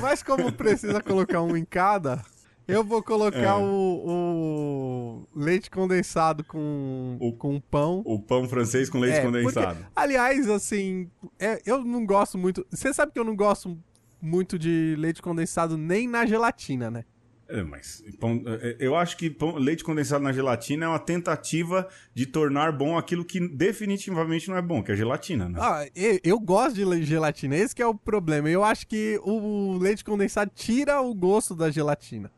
mas 0.00 0.22
como 0.22 0.52
precisa 0.52 1.02
colocar 1.02 1.42
um 1.42 1.56
em 1.56 1.64
cada, 1.64 2.24
eu 2.68 2.82
vou 2.84 3.02
colocar 3.02 3.38
É. 3.38 3.64
o, 3.64 5.26
o 5.34 5.38
leite 5.38 5.70
condensado 5.70 6.44
com, 6.44 7.16
O- 7.20 7.32
com 7.32 7.60
pão. 7.60 8.02
o 8.04 8.20
pão 8.20 8.48
francês 8.48 8.88
com 8.90 8.98
leite 8.98 9.18
É, 9.18 9.22
condensado. 9.22 9.76
porque, 9.76 9.90
aliás, 9.94 10.48
assim, 10.48 11.08
é, 11.38 11.60
eu 11.64 11.84
não 11.84 12.04
gosto 12.04 12.36
muito. 12.38 12.66
Você 12.70 12.92
sabe 12.92 13.12
que 13.12 13.18
eu 13.18 13.24
não 13.24 13.36
gosto 13.36 13.78
muito 14.20 14.58
de 14.58 14.94
leite 14.98 15.20
condensado 15.22 15.76
nem 15.76 16.08
na 16.08 16.26
gelatina, 16.26 16.90
né? 16.90 17.04
É, 17.48 17.62
mas 17.62 18.02
pão- 18.18 18.42
é, 18.60 18.76
eu 18.80 18.96
acho 18.96 19.16
que 19.16 19.30
pão- 19.30 19.54
leite 19.54 19.84
condensado 19.84 20.24
na 20.24 20.32
gelatina 20.32 20.86
é 20.86 20.88
uma 20.88 20.98
tentativa 20.98 21.86
de 22.12 22.26
tornar 22.26 22.72
bom 22.72 22.98
aquilo 22.98 23.24
que 23.24 23.38
definitivamente 23.38 24.48
não 24.48 24.56
é 24.56 24.62
bom, 24.62 24.82
que 24.82 24.90
é 24.90 24.96
gelatina, 24.96 25.48
né? 25.48 25.56
Ah, 25.62 25.86
eu, 25.94 26.18
eu 26.24 26.40
gosto 26.40 26.74
de 26.74 27.04
gelatina, 27.04 27.54
esse 27.54 27.72
que 27.72 27.80
é 27.80 27.86
o 27.86 27.94
problema. 27.94 28.50
Eu 28.50 28.64
acho 28.64 28.84
que 28.88 29.20
o 29.22 29.78
leite 29.78 30.04
condensado 30.04 30.50
tira 30.52 31.00
o 31.00 31.14
gosto 31.14 31.54
da 31.54 31.70
gelatina. 31.70 32.32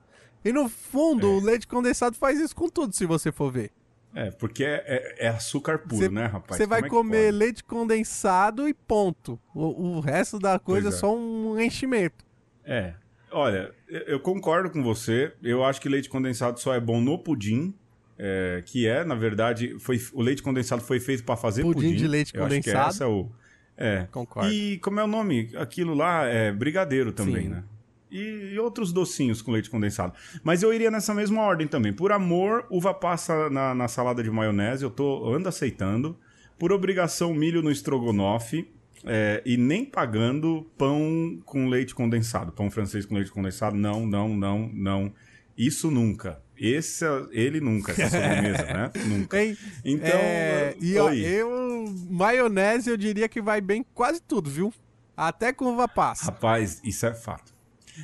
E 0.48 0.52
no 0.52 0.68
fundo, 0.68 1.26
É. 1.26 1.30
o 1.30 1.40
leite 1.40 1.66
condensado 1.66 2.16
faz 2.16 2.40
isso 2.40 2.54
com 2.56 2.68
tudo, 2.68 2.94
se 2.94 3.04
você 3.06 3.30
for 3.32 3.50
ver. 3.52 3.70
É, 4.14 4.30
porque 4.30 4.64
é, 4.64 4.82
é- 4.86 5.26
é 5.26 5.28
açúcar 5.28 5.78
puro, 5.78 6.02
Cê- 6.04 6.08
né, 6.08 6.26
rapaz? 6.26 6.56
Você 6.56 6.66
vai 6.66 6.80
é 6.80 6.88
comer 6.88 7.30
leite 7.30 7.62
condensado 7.62 8.68
e 8.68 8.72
ponto. 8.74 9.38
O, 9.54 9.96
o 9.96 10.00
resto 10.00 10.38
da 10.38 10.58
coisa 10.58 10.88
é 10.88 10.92
é. 10.92 10.94
só 10.94 11.14
um 11.14 11.60
enchimento. 11.60 12.24
É. 12.64 12.94
Olha, 13.30 13.70
eu 13.88 14.18
concordo 14.18 14.70
com 14.70 14.82
você. 14.82 15.32
Eu 15.42 15.62
acho 15.62 15.80
que 15.80 15.88
leite 15.88 16.08
condensado 16.08 16.58
só 16.58 16.74
é 16.74 16.80
bom 16.80 17.00
no 17.00 17.18
pudim. 17.18 17.74
é, 18.20 18.62
que 18.66 18.84
é, 18.88 19.04
na 19.04 19.14
verdade, 19.14 19.78
foi, 19.78 20.00
o 20.12 20.20
leite 20.22 20.42
condensado 20.42 20.82
foi 20.82 20.98
feito 20.98 21.22
para 21.22 21.36
fazer 21.36 21.62
Pudim 21.62 21.74
pudim. 21.90 21.94
de 21.94 22.08
leite 22.08 22.34
Eu 22.34 22.44
acho 22.44 22.54
que 22.56 22.60
condensado. 22.62 22.88
essa 22.90 23.04
é 23.04 23.06
o. 23.06 23.30
É. 23.76 24.08
Concordo. 24.10 24.50
E 24.50 24.78
como 24.78 24.98
é 24.98 25.04
o 25.04 25.06
nome? 25.06 25.50
Aquilo 25.56 25.94
lá 25.94 26.24
é 26.24 26.50
brigadeiro 26.50 27.12
também, 27.12 27.42
Sim. 27.44 27.48
né? 27.50 27.64
E, 28.10 28.52
e 28.54 28.58
outros 28.58 28.92
docinhos 28.92 29.42
com 29.42 29.50
leite 29.52 29.68
condensado. 29.70 30.12
Mas 30.42 30.62
eu 30.62 30.72
iria 30.72 30.90
nessa 30.90 31.12
mesma 31.14 31.42
ordem 31.42 31.66
também. 31.66 31.92
Por 31.92 32.10
amor, 32.12 32.66
uva 32.70 32.94
passa 32.94 33.50
na, 33.50 33.74
na 33.74 33.88
salada 33.88 34.22
de 34.22 34.30
maionese, 34.30 34.82
eu 34.82 34.90
tô 34.90 35.32
ando 35.32 35.48
aceitando. 35.48 36.16
Por 36.58 36.72
obrigação, 36.72 37.32
milho 37.34 37.62
no 37.62 37.70
estrogonofe. 37.70 38.68
é, 39.04 39.40
e 39.46 39.56
nem 39.56 39.84
pagando 39.84 40.66
pão 40.76 41.38
com 41.44 41.68
leite 41.68 41.94
condensado. 41.94 42.50
Pão 42.52 42.70
francês 42.70 43.06
com 43.06 43.14
leite 43.14 43.30
condensado. 43.30 43.76
Não, 43.76 44.04
não, 44.06 44.28
não, 44.34 44.68
não. 44.72 45.12
Isso 45.56 45.90
nunca. 45.90 46.40
Esse, 46.56 47.04
é- 47.04 47.26
ele 47.30 47.60
nunca, 47.60 47.92
essa 47.92 48.08
sobremesa, 48.10 48.64
né? 48.64 48.90
Nunca. 49.06 49.40
Hein? 49.40 49.56
Então, 49.84 50.10
É, 50.18 50.74
e 50.80 50.98
oi. 50.98 51.20
eu. 51.20 51.84
Maionese 52.10 52.90
eu 52.90 52.96
diria 52.96 53.28
que 53.28 53.40
vai 53.40 53.60
bem 53.60 53.84
quase 53.94 54.20
tudo, 54.20 54.50
viu? 54.50 54.72
Até 55.16 55.52
com 55.52 55.66
uva 55.66 55.86
passa. 55.86 56.26
Rapaz, 56.26 56.80
isso 56.82 57.06
é 57.06 57.14
fato. 57.14 57.52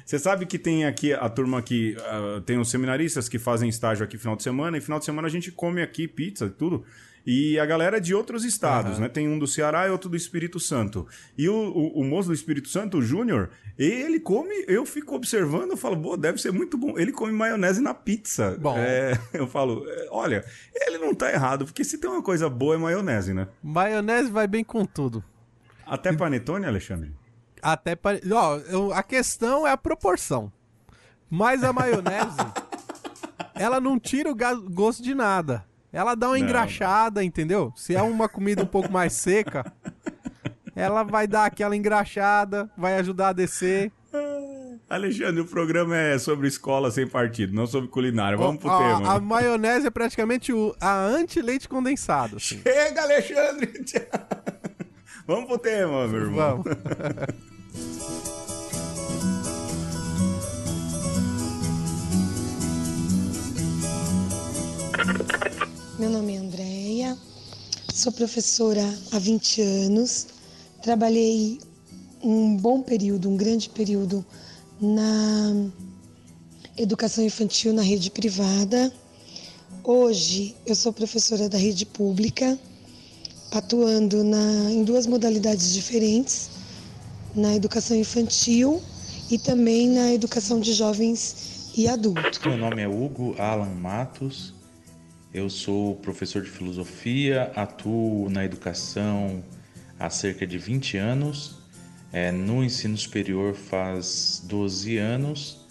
Você 0.05 0.19
sabe 0.19 0.47
que 0.47 0.59
tem 0.59 0.85
aqui 0.85 1.13
a 1.13 1.29
turma 1.29 1.63
que. 1.63 1.97
ah, 2.01 2.43
tem 2.45 2.59
os 2.59 2.71
seminaristas 2.71 3.29
que 3.29 3.39
fazem 3.39 3.69
estágio 3.69 4.05
aqui 4.05 4.19
final 4.19 4.37
de 4.37 4.43
semana, 4.43 4.79
e 4.79 4.81
final 4.81 4.99
de 4.99 5.05
semana 5.05 5.29
a 5.29 5.31
gente 5.31 5.51
come 5.53 5.83
aqui 5.83 6.09
pizza 6.09 6.47
e 6.47 6.51
tudo. 6.51 6.85
E 7.27 7.59
a 7.59 7.65
galera 7.65 7.97
é 7.97 8.01
de 8.01 8.15
outros 8.15 8.45
estados, 8.45 8.99
né? 8.99 9.09
Tem 9.09 9.27
um 9.27 9.39
do 9.39 9.47
Ceará 9.47 9.87
e 9.87 9.91
outro 9.91 10.11
do 10.11 10.17
Espírito 10.17 10.61
Santo. 10.61 11.07
E 11.39 11.49
o, 11.49 11.55
o, 11.55 12.01
o 12.01 12.05
moço 12.05 12.29
do 12.29 12.35
Espírito 12.35 12.69
Santo, 12.69 12.99
o 12.99 13.03
Júnior, 13.03 13.49
ele 13.79 14.21
come, 14.21 14.55
eu 14.69 14.85
fico 14.85 15.15
observando, 15.15 15.71
eu 15.71 15.77
falo, 15.77 15.97
pô, 15.97 16.19
deve 16.19 16.39
ser 16.39 16.53
muito 16.53 16.77
bom. 16.77 16.99
Ele 16.99 17.13
come 17.13 17.33
maionese 17.33 17.81
na 17.81 17.95
pizza. 17.95 18.59
Bom. 18.61 18.77
É, 18.77 19.19
eu 19.33 19.47
falo, 19.47 19.85
é, 19.89 20.09
olha, 20.11 20.45
ele 20.75 20.99
não 20.99 21.15
tá 21.15 21.33
errado, 21.33 21.65
porque 21.65 21.83
se 21.83 21.97
tem 21.97 22.11
uma 22.11 22.23
coisa 22.23 22.51
boa 22.51 22.75
é 22.75 22.79
maionese, 22.79 23.33
né? 23.33 23.49
Maionese 23.63 24.31
vai 24.31 24.47
bem 24.47 24.63
com 24.63 24.85
tudo. 24.85 25.25
Até 25.87 26.13
panetone, 26.13 26.67
Alexandre? 26.67 27.11
Até 27.65 27.97
pare... 27.97 28.21
Ó, 28.31 28.57
eu- 28.69 28.93
a 28.93 29.03
questão 29.03 29.67
é 29.67 29.71
a 29.71 29.77
proporção. 29.77 30.53
Mas 31.31 31.65
a 31.65 31.73
maionese, 31.73 32.37
ela 33.57 33.81
não 33.81 33.99
tira 33.99 34.31
o 34.31 34.37
gosto 34.71 35.03
de 35.03 35.15
nada. 35.15 35.65
Ela 35.91 36.15
dá 36.15 36.27
uma 36.29 36.37
Não. 36.39 36.45
engraxada, 36.45 37.25
entendeu? 37.25 37.73
Se 37.75 37.95
é 37.97 38.03
uma 38.03 38.29
comida 38.29 38.63
um 38.63 38.67
pouco 38.67 38.93
mais 38.93 39.15
seca, 39.15 39.65
ela 40.77 41.03
vai 41.05 41.27
dar 41.27 41.47
aquela 41.47 41.75
engraxada, 41.75 42.69
vai 42.77 42.97
ajudar 42.99 43.29
a 43.29 43.33
descer. 43.33 43.91
Alexandre, 44.91 45.41
o 45.41 45.47
programa 45.47 45.97
é 45.97 46.19
sobre 46.19 46.47
escola 46.47 46.91
sem 46.91 47.07
partido, 47.07 47.55
não 47.55 47.67
sobre 47.67 47.89
culinária. 47.89 48.37
Vamos 48.37 48.61
pro 48.61 48.71
Ó, 48.71 48.79
tema. 48.79 49.15
A 49.15 49.21
maionese 49.21 49.87
é 49.87 49.91
praticamente 49.91 50.53
o, 50.53 50.75
a 50.81 50.99
anti-leite 50.99 51.69
condensado. 51.69 52.37
Assim. 52.37 52.61
Chega, 52.61 53.03
Alexandre! 53.03 53.73
Vamos 55.27 55.47
pro 55.47 55.59
tema, 55.59 56.07
meu 56.07 56.21
irmão. 56.21 56.63
Vamos. 56.63 57.45
Meu 65.99 66.11
nome 66.11 66.35
é 66.35 66.39
Andréia, 66.39 67.19
sou 67.93 68.11
professora 68.13 68.83
há 69.13 69.19
20 69.19 69.63
anos, 69.63 70.27
trabalhei 70.83 71.61
um 72.23 72.57
bom 72.57 72.83
período, 72.83 73.29
um 73.29 73.37
grande 73.37 73.69
período 73.69 74.25
na 74.81 75.71
educação 76.77 77.25
infantil 77.25 77.73
na 77.73 77.83
rede 77.83 78.11
privada. 78.11 78.93
Hoje 79.83 80.57
eu 80.67 80.75
sou 80.75 80.93
professora 80.93 81.49
da 81.49 81.59
rede 81.59 81.87
pública, 81.87 82.59
atuando 83.51 84.25
na, 84.25 84.71
em 84.71 84.83
duas 84.83 85.07
modalidades 85.07 85.73
diferentes, 85.73 86.51
na 87.35 87.55
educação 87.55 87.97
infantil 87.97 88.83
e 89.31 89.39
também 89.39 89.89
na 89.89 90.13
educação 90.13 90.61
de 90.61 90.73
jovens 90.73 91.73
e 91.77 91.89
adultos. 91.89 92.39
Meu 92.45 92.57
nome 92.57 92.83
é 92.83 92.89
Hugo 92.89 93.35
Alan 93.39 93.75
Matos, 93.75 94.55
eu 95.33 95.51
sou 95.51 95.97
professor 95.97 96.43
de 96.43 96.51
filosofia, 96.51 97.51
atuo 97.57 98.31
na 98.31 98.45
educação 98.45 99.43
há 99.99 100.09
cerca 100.09 100.47
de 100.47 100.59
20 100.59 100.97
anos, 100.97 101.57
é, 102.13 102.31
no 102.31 102.63
ensino 102.63 102.97
superior 102.97 103.55
faz 103.55 104.41
12 104.45 104.97
anos 104.99 105.67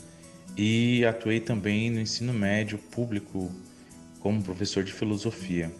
e 0.57 1.05
atuei 1.05 1.39
também 1.39 1.89
no 1.89 2.01
ensino 2.01 2.33
médio 2.33 2.77
público 2.77 3.49
como 4.19 4.43
professor 4.43 4.83
de 4.83 4.91
filosofia. 4.91 5.71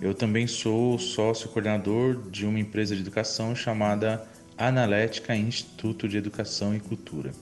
Eu 0.00 0.14
também 0.14 0.46
sou 0.46 0.96
sócio 0.98 1.48
coordenador 1.48 2.30
de 2.30 2.46
uma 2.46 2.60
empresa 2.60 2.94
de 2.94 3.00
educação 3.00 3.56
chamada 3.56 4.24
Analética 4.58 5.34
Instituto 5.34 6.08
de 6.08 6.16
Educação 6.16 6.74
e 6.74 6.80
Cultura 6.80 7.32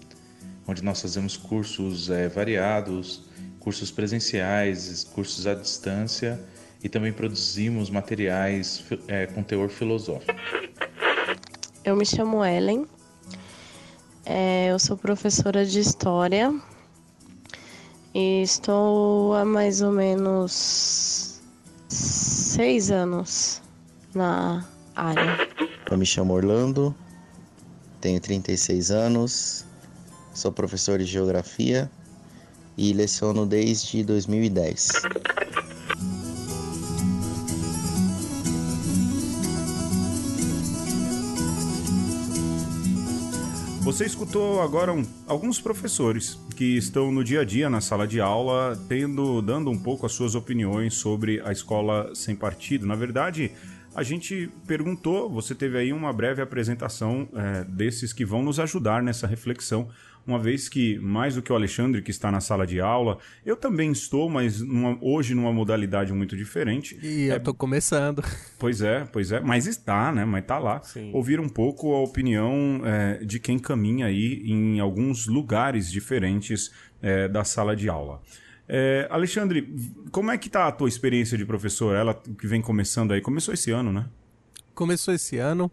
onde 0.66 0.82
nós 0.82 1.00
fazemos 1.00 1.36
cursos 1.36 2.10
eh, 2.10 2.28
variados, 2.28 3.22
cursos 3.60 3.90
presenciais, 3.90 5.04
cursos 5.04 5.46
à 5.46 5.54
distância 5.54 6.40
e 6.82 6.88
também 6.88 7.12
produzimos 7.12 7.88
materiais 7.88 8.84
eh, 9.08 9.26
com 9.26 9.42
teor 9.42 9.68
filosófico. 9.68 10.34
Eu 11.84 11.94
me 11.96 12.04
chamo 12.04 12.44
Ellen, 12.44 12.84
é, 14.24 14.68
eu 14.72 14.78
sou 14.78 14.96
professora 14.96 15.64
de 15.64 15.78
História 15.78 16.52
e 18.12 18.42
estou 18.42 19.34
há 19.34 19.44
mais 19.44 19.82
ou 19.82 19.92
menos 19.92 21.40
seis 21.88 22.90
anos 22.90 23.62
na 24.12 24.66
área. 24.96 25.48
Eu 25.88 25.96
me 25.96 26.04
chamo 26.04 26.34
Orlando, 26.34 26.92
tenho 28.00 28.20
36 28.20 28.90
anos, 28.90 29.64
sou 30.34 30.52
professor 30.52 30.98
de 30.98 31.04
geografia 31.04 31.90
e 32.76 32.92
leciono 32.92 33.46
desde 33.46 34.04
2010. 34.04 34.88
Você 43.86 44.04
escutou 44.04 44.60
agora 44.62 44.92
um, 44.92 45.06
alguns 45.28 45.60
professores 45.60 46.36
que 46.56 46.76
estão 46.76 47.12
no 47.12 47.22
dia 47.22 47.42
a 47.42 47.44
dia 47.44 47.70
na 47.70 47.80
sala 47.80 48.04
de 48.04 48.20
aula, 48.20 48.76
tendo, 48.88 49.40
dando 49.40 49.70
um 49.70 49.78
pouco 49.78 50.04
as 50.04 50.12
suas 50.12 50.34
opiniões 50.34 50.94
sobre 50.94 51.40
a 51.44 51.52
escola 51.52 52.12
sem 52.12 52.34
partido. 52.34 52.84
Na 52.84 52.96
verdade, 52.96 53.52
a 53.96 54.02
gente 54.02 54.50
perguntou, 54.66 55.30
você 55.30 55.54
teve 55.54 55.78
aí 55.78 55.90
uma 55.90 56.12
breve 56.12 56.42
apresentação 56.42 57.26
é, 57.34 57.64
desses 57.64 58.12
que 58.12 58.26
vão 58.26 58.42
nos 58.42 58.60
ajudar 58.60 59.02
nessa 59.02 59.26
reflexão, 59.26 59.88
uma 60.26 60.38
vez 60.38 60.68
que, 60.68 60.98
mais 60.98 61.36
do 61.36 61.40
que 61.40 61.50
o 61.50 61.54
Alexandre 61.54 62.02
que 62.02 62.10
está 62.10 62.30
na 62.30 62.40
sala 62.40 62.66
de 62.66 62.78
aula, 62.78 63.16
eu 63.44 63.56
também 63.56 63.90
estou, 63.92 64.28
mas 64.28 64.60
numa, 64.60 64.98
hoje 65.00 65.34
numa 65.34 65.50
modalidade 65.52 66.12
muito 66.12 66.36
diferente. 66.36 66.98
E 67.02 67.30
é, 67.30 67.36
eu 67.36 67.40
tô 67.40 67.54
começando. 67.54 68.22
Pois 68.58 68.82
é, 68.82 69.06
pois 69.10 69.32
é, 69.32 69.40
mas 69.40 69.66
está, 69.66 70.12
né? 70.12 70.24
Mas 70.24 70.44
tá 70.44 70.58
lá. 70.58 70.82
Sim. 70.82 71.10
Ouvir 71.14 71.38
um 71.40 71.48
pouco 71.48 71.94
a 71.94 72.00
opinião 72.00 72.82
é, 72.84 73.24
de 73.24 73.38
quem 73.38 73.58
caminha 73.58 74.06
aí 74.06 74.42
em 74.44 74.80
alguns 74.80 75.26
lugares 75.26 75.90
diferentes 75.90 76.70
é, 77.00 77.28
da 77.28 77.44
sala 77.44 77.76
de 77.76 77.88
aula. 77.88 78.20
É, 78.68 79.06
Alexandre, 79.10 79.74
como 80.10 80.30
é 80.30 80.38
que 80.38 80.50
tá 80.50 80.66
a 80.66 80.72
tua 80.72 80.88
experiência 80.88 81.38
de 81.38 81.44
professor? 81.44 81.94
Ela 81.94 82.14
que 82.14 82.46
vem 82.46 82.60
começando 82.60 83.12
aí, 83.12 83.20
começou 83.20 83.54
esse 83.54 83.70
ano, 83.70 83.92
né? 83.92 84.06
Começou 84.74 85.14
esse 85.14 85.38
ano 85.38 85.70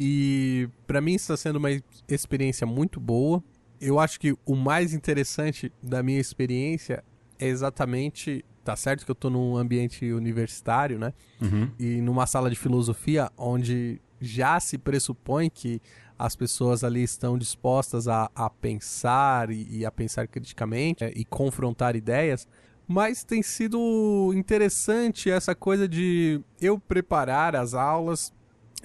e 0.00 0.68
para 0.86 1.00
mim 1.00 1.14
está 1.14 1.36
sendo 1.36 1.56
uma 1.56 1.70
experiência 2.08 2.66
muito 2.66 2.98
boa. 2.98 3.42
Eu 3.80 3.98
acho 3.98 4.18
que 4.18 4.34
o 4.46 4.56
mais 4.56 4.94
interessante 4.94 5.72
da 5.82 6.02
minha 6.02 6.20
experiência 6.20 7.04
é 7.38 7.48
exatamente, 7.48 8.44
tá 8.64 8.76
certo 8.76 9.04
que 9.04 9.10
eu 9.10 9.14
tô 9.14 9.28
num 9.28 9.56
ambiente 9.56 10.12
universitário, 10.12 10.98
né? 10.98 11.12
Uhum. 11.40 11.70
E 11.78 12.00
numa 12.00 12.26
sala 12.26 12.48
de 12.48 12.56
filosofia 12.56 13.30
onde 13.36 14.00
já 14.20 14.58
se 14.60 14.78
pressupõe 14.78 15.50
que 15.50 15.82
as 16.22 16.36
pessoas 16.36 16.84
ali 16.84 17.02
estão 17.02 17.36
dispostas 17.36 18.06
a, 18.06 18.30
a 18.32 18.48
pensar 18.48 19.50
e, 19.50 19.78
e, 19.78 19.84
a 19.84 19.90
pensar 19.90 20.28
criticamente 20.28 21.02
é, 21.02 21.12
e 21.16 21.24
confrontar 21.24 21.96
ideias. 21.96 22.46
Mas 22.86 23.24
tem 23.24 23.42
sido 23.42 24.32
interessante 24.32 25.28
essa 25.28 25.52
coisa 25.52 25.88
de 25.88 26.40
eu 26.60 26.78
preparar 26.78 27.56
as 27.56 27.74
aulas 27.74 28.32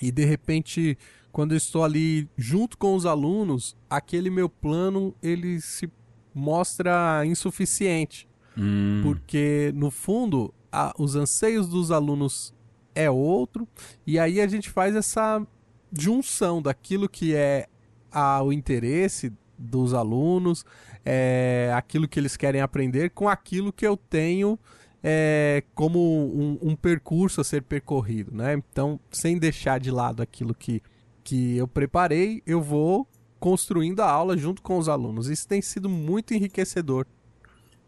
e 0.02 0.12
de 0.12 0.26
repente, 0.26 0.98
quando 1.32 1.52
eu 1.52 1.58
estou 1.58 1.84
ali 1.84 2.28
junto 2.36 2.76
com 2.76 2.96
os 2.96 3.06
alunos, 3.06 3.78
aquele 3.88 4.32
meu 4.32 4.50
plano 4.50 5.14
ele 5.22 5.62
se 5.62 5.88
mostra 6.34 7.24
insuficiente. 7.24 8.28
Hum. 8.58 9.02
Porque, 9.04 9.72
no 9.76 9.92
fundo, 9.92 10.52
a, 10.72 10.92
os 10.98 11.16
anseios 11.16 11.70
dos 11.70 11.92
alunos 11.92 12.52
é 12.96 13.12
outro, 13.12 13.68
e 14.08 14.18
aí 14.18 14.42
a 14.42 14.48
gente 14.48 14.72
faz 14.72 14.96
essa 14.96 15.46
junção 15.92 16.62
daquilo 16.62 17.08
que 17.08 17.36
é 17.36 17.68
a, 18.12 18.42
o 18.44 18.52
interesse 18.52 19.32
dos 19.58 19.94
alunos, 19.94 20.66
é, 21.04 21.72
aquilo 21.76 22.08
que 22.08 22.20
eles 22.20 22.38
querem 22.38 22.62
aprender, 22.62 23.10
com 23.12 23.28
aquilo 23.28 23.74
que 23.74 23.86
eu 23.86 23.98
tenho 23.98 24.60
é, 25.04 25.64
como 25.74 26.00
um, 26.00 26.60
um, 26.62 26.76
percurso 26.76 27.42
a 27.42 27.44
ser 27.44 27.62
percorrido, 27.64 28.32
né? 28.36 28.54
Então, 28.54 29.00
sem 29.12 29.38
deixar 29.38 29.80
de 29.80 29.92
lado 29.92 30.22
aquilo 30.22 30.54
que, 30.54 30.82
que 31.24 31.58
eu 31.58 31.68
preparei, 31.68 32.42
eu 32.46 32.62
vou 32.62 33.08
construindo 33.40 34.02
a 34.02 34.10
aula 34.10 34.38
junto 34.38 34.62
com 34.62 34.78
os 34.78 34.90
alunos. 34.90 35.30
Isso 35.30 35.48
tem 35.48 35.62
sido 35.62 35.88
muito 35.88 36.34
enriquecedor. 36.34 37.06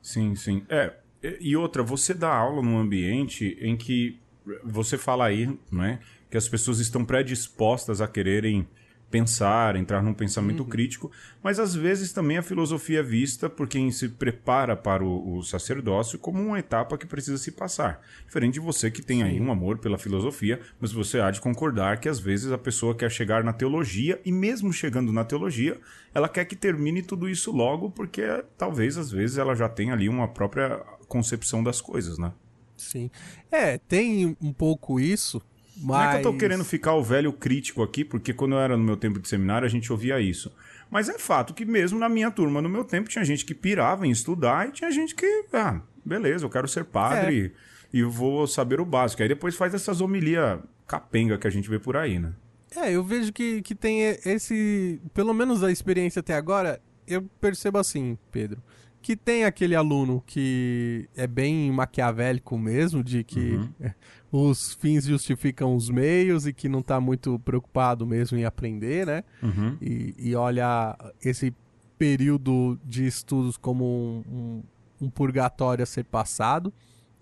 Sim, 0.02 0.36
sim. 0.36 0.64
É, 0.70 0.94
e 1.40 1.56
outra, 1.56 1.84
você 1.84 2.14
dá 2.14 2.34
aula 2.34 2.62
num 2.62 2.78
ambiente 2.78 3.58
em 3.60 3.76
que 3.76 4.20
você 4.64 4.98
fala 4.98 5.26
aí, 5.26 5.58
né, 5.72 6.00
que 6.30 6.38
as 6.38 6.48
pessoas 6.48 6.80
estão 6.80 7.04
predispostas 7.06 8.02
a 8.02 8.08
quererem 8.08 8.68
pensar, 9.10 9.76
entrar 9.76 10.04
num 10.04 10.14
pensamento 10.14 10.60
Uhum. 10.62 10.70
crítico, 10.70 11.12
mas 11.42 11.60
às 11.60 11.74
vezes 11.74 12.14
também 12.14 12.38
a 12.38 12.44
filosofia 12.44 13.00
é 13.00 13.04
vista 13.04 13.50
por 13.50 13.68
quem 13.68 13.90
se 13.92 14.08
prepara 14.08 14.76
para 14.76 15.04
o, 15.04 15.38
o 15.38 15.44
sacerdócio 15.44 16.20
como 16.20 16.40
uma 16.40 16.60
etapa 16.60 16.96
que 16.96 17.08
precisa 17.08 17.40
se 17.40 17.52
passar. 17.52 18.02
Diferente 18.28 18.54
de 18.54 18.60
você 18.60 18.92
que 18.92 19.02
tem 19.02 19.24
aí 19.24 19.42
um 19.42 19.52
amor 19.52 19.80
pela 19.80 19.98
filosofia, 19.98 20.60
mas 20.80 20.92
você 20.92 21.20
há 21.20 21.32
de 21.32 21.42
concordar 21.42 22.00
que 22.00 22.08
às 22.08 22.20
vezes 22.20 22.52
a 22.52 22.58
pessoa 22.58 22.94
quer 22.94 23.10
chegar 23.10 23.44
na 23.44 23.52
teologia 23.52 24.22
e 24.24 24.32
mesmo 24.32 24.72
chegando 24.72 25.12
na 25.12 25.26
teologia, 25.26 25.80
ela 26.14 26.30
quer 26.30 26.46
que 26.46 26.56
termine 26.56 27.02
tudo 27.02 27.28
isso 27.28 27.52
logo 27.52 27.90
porque 27.90 28.22
talvez 28.60 28.96
às 28.96 29.10
vezes 29.10 29.40
ela 29.40 29.56
já 29.56 29.68
tenha 29.68 29.94
ali 29.94 30.08
uma 30.08 30.28
própria 30.28 30.78
concepção 31.08 31.64
das 31.64 31.82
coisas, 31.82 32.20
né? 32.20 32.32
Sim. 32.78 33.10
É, 33.52 33.78
tem 33.78 34.38
um 34.40 34.54
pouco 34.54 35.00
isso, 35.00 35.42
mas... 35.82 35.88
Não 35.88 36.04
é 36.04 36.12
que 36.12 36.28
eu 36.28 36.32
tô 36.32 36.38
querendo 36.38 36.64
ficar 36.64 36.94
o 36.94 37.04
velho 37.04 37.32
crítico 37.32 37.82
aqui, 37.82 38.04
porque 38.04 38.34
quando 38.34 38.54
eu 38.54 38.60
era 38.60 38.76
no 38.76 38.84
meu 38.84 38.98
tempo 38.98 39.20
de 39.20 39.28
seminário 39.28 39.66
a 39.66 39.70
gente 39.70 39.92
ouvia 39.92 40.20
isso. 40.20 40.52
Mas 40.90 41.08
é 41.08 41.20
fato 41.20 41.54
que 41.54 41.66
mesmo 41.66 42.00
na 42.00 42.10
minha 42.10 42.32
turma, 42.32 42.62
no 42.62 42.70
meu 42.70 42.84
tempo, 42.84 43.10
tinha 43.10 43.24
gente 43.24 43.46
que 43.46 43.54
pirava 43.54 44.08
em 44.08 44.12
estudar 44.12 44.68
e 44.68 44.72
tinha 44.72 44.92
gente 44.92 45.14
que, 45.14 45.46
ah, 45.54 45.82
beleza, 46.04 46.46
eu 46.46 46.50
quero 46.50 46.68
ser 46.68 46.86
padre 46.86 47.54
e 47.94 48.00
eu 48.00 48.10
vou 48.10 48.48
saber 48.48 48.82
o 48.82 48.86
básico. 48.86 49.22
Aí 49.22 49.28
depois 49.28 49.56
faz 49.56 49.74
essas 49.74 50.02
homilia 50.02 50.60
capenga 50.88 51.38
que 51.38 51.48
a 51.48 51.52
gente 51.52 51.70
vê 51.70 51.80
por 51.80 51.96
aí, 51.96 52.20
né? 52.20 52.34
É, 52.76 52.92
eu 52.92 53.04
vejo 53.04 53.32
que, 53.34 53.62
que 53.62 53.74
tem 53.74 54.02
esse. 54.26 55.00
Pelo 55.14 55.34
menos 55.34 55.64
a 55.64 55.72
experiência 55.72 56.20
até 56.20 56.36
agora, 56.36 56.80
eu 57.08 57.24
percebo 57.40 57.78
assim, 57.78 58.18
Pedro. 58.32 58.62
Que 59.02 59.16
tem 59.16 59.46
aquele 59.46 59.76
aluno 59.76 60.22
que 60.26 61.08
é 61.16 61.26
bem 61.26 61.72
maquiavélico 61.72 62.58
mesmo, 62.58 63.04
de 63.04 63.24
que 63.24 63.60
os 64.32 64.74
fins 64.74 65.06
justificam 65.06 65.76
os 65.76 65.90
meios 65.90 66.46
e 66.46 66.54
que 66.54 66.68
não 66.68 66.82
tá 66.82 67.00
muito 67.00 67.40
preocupado 67.40 68.06
mesmo 68.06 68.38
em 68.38 68.46
aprender, 68.46 69.06
né? 69.06 69.24
Uhum. 69.42 69.78
E, 69.82 70.14
e 70.18 70.36
olha 70.36 70.98
esse 71.24 71.54
período 71.98 72.80
de 72.86 73.06
estudos 73.06 73.58
como 73.58 73.86
um, 73.86 74.24
um, 74.32 74.64
um 75.06 75.10
purgatório 75.10 75.84
a 75.84 75.86
ser 75.86 76.06
passado. 76.06 76.74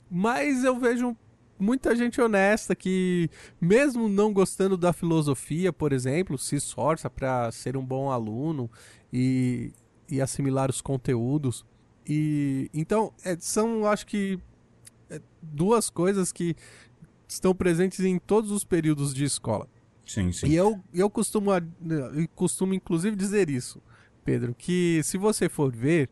Mas 0.10 0.64
eu 0.64 0.80
vejo 0.80 1.16
muita 1.60 1.96
gente 1.96 2.22
honesta 2.22 2.76
que, 2.76 3.30
mesmo 3.60 4.08
não 4.08 4.32
gostando 4.32 4.78
da 4.78 4.94
filosofia, 4.94 5.74
por 5.74 5.92
exemplo, 5.92 6.38
se 6.38 6.56
esforça 6.56 7.10
para 7.10 7.52
ser 7.52 7.76
um 7.76 7.86
bom 7.86 8.12
aluno 8.12 8.70
e, 9.12 9.72
e 10.10 10.22
assimilar 10.22 10.70
os 10.70 10.82
conteúdos. 10.82 11.66
E 12.08 12.70
então 12.74 13.12
é, 13.24 13.36
são, 13.40 13.86
acho 13.86 14.06
que, 14.08 14.40
é, 15.10 15.22
duas 15.42 15.90
coisas 15.90 16.32
que 16.32 16.56
estão 17.28 17.54
presentes 17.54 18.00
em 18.02 18.18
todos 18.18 18.52
os 18.52 18.64
períodos 18.64 19.14
de 19.14 19.26
escola. 19.26 19.68
Sim, 20.06 20.32
sim. 20.32 20.48
E 20.48 20.56
eu, 20.56 20.80
eu 20.94 21.10
costumo, 21.10 21.52
eu 21.54 22.28
costumo 22.34 22.74
inclusive 22.74 23.16
dizer 23.16 23.50
isso, 23.50 23.82
Pedro, 24.24 24.56
que 24.58 25.02
se 25.04 25.18
você 25.18 25.50
for 25.50 25.70
ver, 25.70 26.10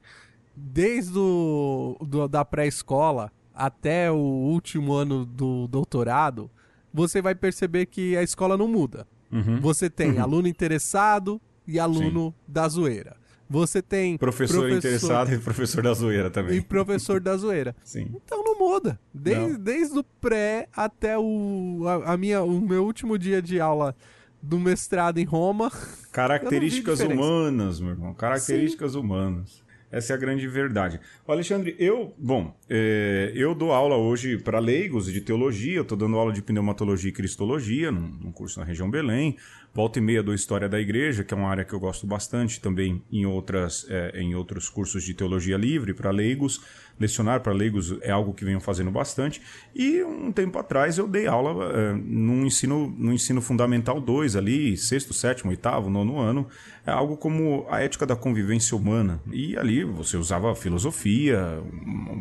desde 0.55 1.17
o, 1.17 1.97
do- 2.01 2.27
da 2.27 2.43
pré-escola 2.43 3.31
até 3.53 4.11
o 4.11 4.15
último 4.17 4.91
ano 4.93 5.25
do 5.25 5.65
doutorado, 5.67 6.51
você 6.93 7.21
vai 7.21 7.33
perceber 7.35 7.85
que 7.85 8.17
a 8.17 8.23
escola 8.23 8.57
não 8.57 8.67
muda. 8.67 9.07
Uhum. 9.31 9.59
Você 9.61 9.89
tem 9.89 10.19
aluno 10.19 10.47
interessado 10.47 11.41
e 11.67 11.79
aluno 11.79 12.33
da 12.47 12.67
zoeira. 12.67 13.15
Você 13.49 13.81
tem 13.81 14.17
Professor, 14.17 14.69
interessado 14.71 15.33
e 15.33 15.37
professor 15.37 15.83
da 15.83 15.93
zoeira 15.93 16.27
e 16.27 16.31
também. 16.31 16.61
professor 16.61 17.19
da 17.19 17.37
zoeira. 17.37 17.75
Sim. 17.83 18.11
Então 18.25 18.43
não 18.43 18.57
muda. 18.57 18.99
Desde, 19.13 19.53
Não. 19.53 19.59
desde 19.59 19.99
o 19.99 20.03
pré 20.03 20.67
até 20.75 21.17
o, 21.17 21.83
a, 21.87 22.13
a 22.13 22.17
minha, 22.17 22.41
o 22.43 22.59
meu 22.59 22.83
último 22.83 23.17
dia 23.17 23.41
de 23.41 23.59
aula 23.59 23.95
do 24.41 24.59
mestrado 24.59 25.19
em 25.19 25.25
Roma. 25.25 25.71
Características 26.11 26.99
humanas, 27.01 27.79
meu 27.79 27.91
irmão. 27.91 28.13
Características 28.13 28.95
humanas. 28.95 29.63
Essa 29.91 30.13
é 30.13 30.15
a 30.15 30.19
grande 30.19 30.47
verdade. 30.47 30.99
Ô, 31.25 31.31
Alexandre, 31.31 31.75
eu, 31.79 32.13
bom, 32.17 32.53
é, 32.69 33.31
eu 33.35 33.55
dou 33.55 33.71
aula 33.71 33.95
hoje 33.95 34.37
para 34.37 34.59
leigos 34.59 35.05
de 35.11 35.21
teologia, 35.21 35.77
eu 35.77 35.83
estou 35.83 35.97
dando 35.97 36.17
aula 36.17 36.33
de 36.33 36.41
pneumatologia 36.41 37.09
e 37.09 37.13
cristologia, 37.13 37.91
num, 37.91 38.07
num 38.21 38.31
curso 38.31 38.59
na 38.59 38.65
região 38.65 38.89
Belém. 38.89 39.37
Volta 39.75 39.99
e 39.99 40.01
meia 40.01 40.23
dou 40.23 40.33
História 40.33 40.67
da 40.67 40.79
Igreja, 40.79 41.23
que 41.23 41.33
é 41.33 41.37
uma 41.37 41.49
área 41.49 41.65
que 41.65 41.73
eu 41.73 41.79
gosto 41.79 42.07
bastante 42.07 42.61
também 42.61 43.03
em, 43.11 43.25
outras, 43.25 43.85
é, 43.89 44.19
em 44.19 44.33
outros 44.33 44.69
cursos 44.69 45.03
de 45.03 45.13
teologia 45.13 45.57
livre 45.57 45.93
para 45.93 46.09
leigos. 46.09 46.61
Lecionar 46.97 47.41
para 47.41 47.51
leigos 47.51 47.93
é 48.01 48.09
algo 48.09 48.33
que 48.33 48.45
venho 48.45 48.61
fazendo 48.61 48.89
bastante. 48.89 49.41
E 49.75 50.01
um 50.01 50.31
tempo 50.31 50.57
atrás 50.57 50.97
eu 50.97 51.05
dei 51.09 51.27
aula 51.27 51.73
é, 51.73 51.93
no, 51.93 52.45
ensino, 52.45 52.87
no 52.97 53.11
ensino 53.11 53.41
fundamental 53.41 53.99
2 53.99 54.37
ali, 54.37 54.77
sexto, 54.77 55.13
sétimo, 55.13 55.51
oitavo, 55.51 55.89
nono 55.89 56.19
ano. 56.19 56.47
É 56.85 56.91
algo 56.91 57.17
como 57.17 57.65
a 57.69 57.81
ética 57.81 58.05
da 58.05 58.15
convivência 58.15 58.77
humana. 58.77 59.19
E 59.29 59.57
ali 59.57 59.65
ali 59.65 59.83
você 59.83 60.15
usava 60.15 60.55
filosofia, 60.55 61.61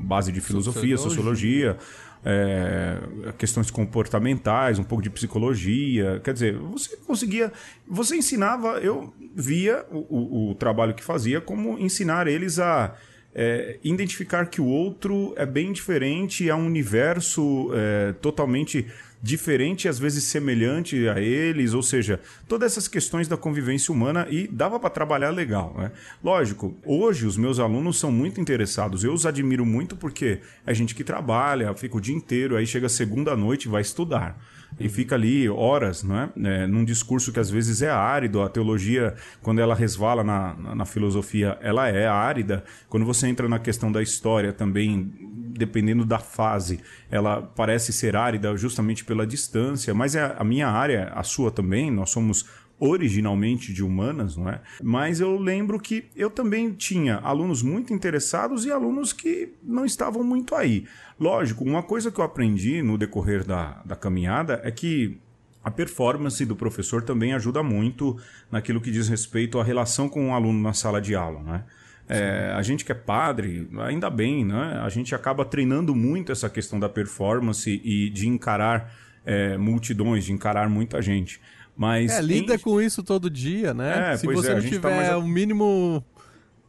base 0.02 0.32
de 0.32 0.40
filosofia, 0.40 0.96
sociologia, 0.96 1.76
é, 2.24 2.98
questões 3.36 3.70
comportamentais, 3.70 4.78
um 4.78 4.84
pouco 4.84 5.02
de 5.02 5.10
psicologia. 5.10 6.20
Quer 6.24 6.32
dizer, 6.32 6.56
você 6.56 6.96
conseguia. 6.96 7.52
Você 7.86 8.16
ensinava, 8.16 8.78
eu 8.78 9.12
via 9.34 9.84
o, 9.90 9.98
o, 9.98 10.50
o 10.50 10.54
trabalho 10.54 10.94
que 10.94 11.04
fazia 11.04 11.40
como 11.40 11.78
ensinar 11.78 12.26
eles 12.26 12.58
a. 12.58 12.94
É, 13.36 13.80
identificar 13.82 14.46
que 14.46 14.60
o 14.60 14.66
outro 14.66 15.34
é 15.36 15.44
bem 15.44 15.72
diferente, 15.72 16.48
é 16.48 16.54
um 16.54 16.66
universo 16.66 17.68
é, 17.74 18.12
totalmente 18.12 18.86
diferente, 19.24 19.88
às 19.88 19.98
vezes 19.98 20.24
semelhante 20.24 21.08
a 21.08 21.18
eles, 21.18 21.72
ou 21.72 21.82
seja, 21.82 22.20
todas 22.46 22.72
essas 22.72 22.86
questões 22.86 23.26
da 23.26 23.38
convivência 23.38 23.90
humana 23.90 24.26
e 24.28 24.46
dava 24.46 24.78
para 24.78 24.90
trabalhar 24.90 25.30
legal. 25.30 25.74
Né? 25.78 25.90
Lógico, 26.22 26.76
hoje 26.84 27.24
os 27.24 27.38
meus 27.38 27.58
alunos 27.58 27.98
são 27.98 28.12
muito 28.12 28.38
interessados, 28.38 29.02
eu 29.02 29.14
os 29.14 29.24
admiro 29.24 29.64
muito 29.64 29.96
porque 29.96 30.40
é 30.66 30.74
gente 30.74 30.94
que 30.94 31.02
trabalha, 31.02 31.74
fica 31.74 31.96
o 31.96 32.00
dia 32.02 32.14
inteiro, 32.14 32.54
aí 32.54 32.66
chega 32.66 32.86
segunda 32.86 33.34
noite 33.34 33.64
e 33.64 33.70
vai 33.70 33.80
estudar 33.80 34.38
e 34.78 34.88
fica 34.88 35.14
ali 35.14 35.48
horas, 35.48 36.02
não 36.02 36.18
é? 36.18 36.30
é? 36.44 36.66
num 36.66 36.84
discurso 36.84 37.32
que 37.32 37.38
às 37.38 37.50
vezes 37.50 37.82
é 37.82 37.90
árido. 37.90 38.42
A 38.42 38.48
teologia, 38.48 39.14
quando 39.42 39.60
ela 39.60 39.74
resvala 39.74 40.24
na, 40.24 40.54
na, 40.54 40.74
na, 40.74 40.84
filosofia, 40.84 41.56
ela 41.60 41.88
é 41.88 42.06
árida. 42.06 42.64
Quando 42.88 43.06
você 43.06 43.28
entra 43.28 43.48
na 43.48 43.58
questão 43.58 43.90
da 43.92 44.02
história 44.02 44.52
também, 44.52 45.12
dependendo 45.56 46.04
da 46.04 46.18
fase, 46.18 46.80
ela 47.10 47.40
parece 47.42 47.92
ser 47.92 48.16
árida 48.16 48.56
justamente 48.56 49.04
pela 49.04 49.26
distância. 49.26 49.94
Mas 49.94 50.16
é 50.16 50.34
a 50.36 50.44
minha 50.44 50.68
área, 50.68 51.12
a 51.14 51.22
sua 51.22 51.50
também. 51.50 51.90
Nós 51.90 52.10
somos 52.10 52.44
originalmente 52.78 53.72
de 53.72 53.82
humanas, 53.82 54.36
não 54.36 54.48
é? 54.48 54.60
Mas 54.82 55.20
eu 55.20 55.38
lembro 55.38 55.78
que 55.78 56.04
eu 56.16 56.28
também 56.28 56.72
tinha 56.72 57.16
alunos 57.16 57.62
muito 57.62 57.92
interessados 57.92 58.64
e 58.64 58.70
alunos 58.70 59.12
que 59.12 59.52
não 59.62 59.84
estavam 59.84 60.24
muito 60.24 60.54
aí. 60.54 60.84
Lógico, 61.18 61.64
uma 61.64 61.82
coisa 61.82 62.10
que 62.10 62.20
eu 62.20 62.24
aprendi 62.24 62.82
no 62.82 62.98
decorrer 62.98 63.44
da, 63.44 63.80
da 63.84 63.96
caminhada 63.96 64.60
é 64.64 64.70
que 64.70 65.18
a 65.62 65.70
performance 65.70 66.44
do 66.44 66.54
professor 66.54 67.02
também 67.02 67.32
ajuda 67.32 67.62
muito 67.62 68.18
naquilo 68.50 68.80
que 68.80 68.90
diz 68.90 69.08
respeito 69.08 69.58
à 69.58 69.64
relação 69.64 70.08
com 70.08 70.28
o 70.28 70.34
aluno 70.34 70.60
na 70.60 70.74
sala 70.74 71.00
de 71.00 71.14
aula, 71.14 71.40
né? 71.42 71.64
É, 72.06 72.52
a 72.54 72.60
gente 72.60 72.84
que 72.84 72.92
é 72.92 72.94
padre, 72.94 73.66
ainda 73.78 74.10
bem, 74.10 74.44
né? 74.44 74.78
A 74.84 74.90
gente 74.90 75.14
acaba 75.14 75.42
treinando 75.42 75.94
muito 75.94 76.30
essa 76.30 76.50
questão 76.50 76.78
da 76.78 76.86
performance 76.86 77.80
e 77.82 78.10
de 78.10 78.28
encarar 78.28 78.92
é, 79.24 79.56
multidões, 79.56 80.26
de 80.26 80.32
encarar 80.32 80.68
muita 80.68 81.00
gente. 81.00 81.40
Mas 81.76 82.12
é, 82.12 82.20
lida 82.22 82.54
em... 82.54 82.58
com 82.58 82.80
isso 82.80 83.02
todo 83.02 83.28
dia, 83.28 83.74
né? 83.74 84.12
É, 84.12 84.16
Se 84.16 84.26
você 84.26 84.52
é, 84.52 84.54
não 84.54 84.62
tá 84.62 84.68
tiver 84.68 85.08
tá 85.08 85.18
o 85.18 85.26
mínimo 85.26 86.04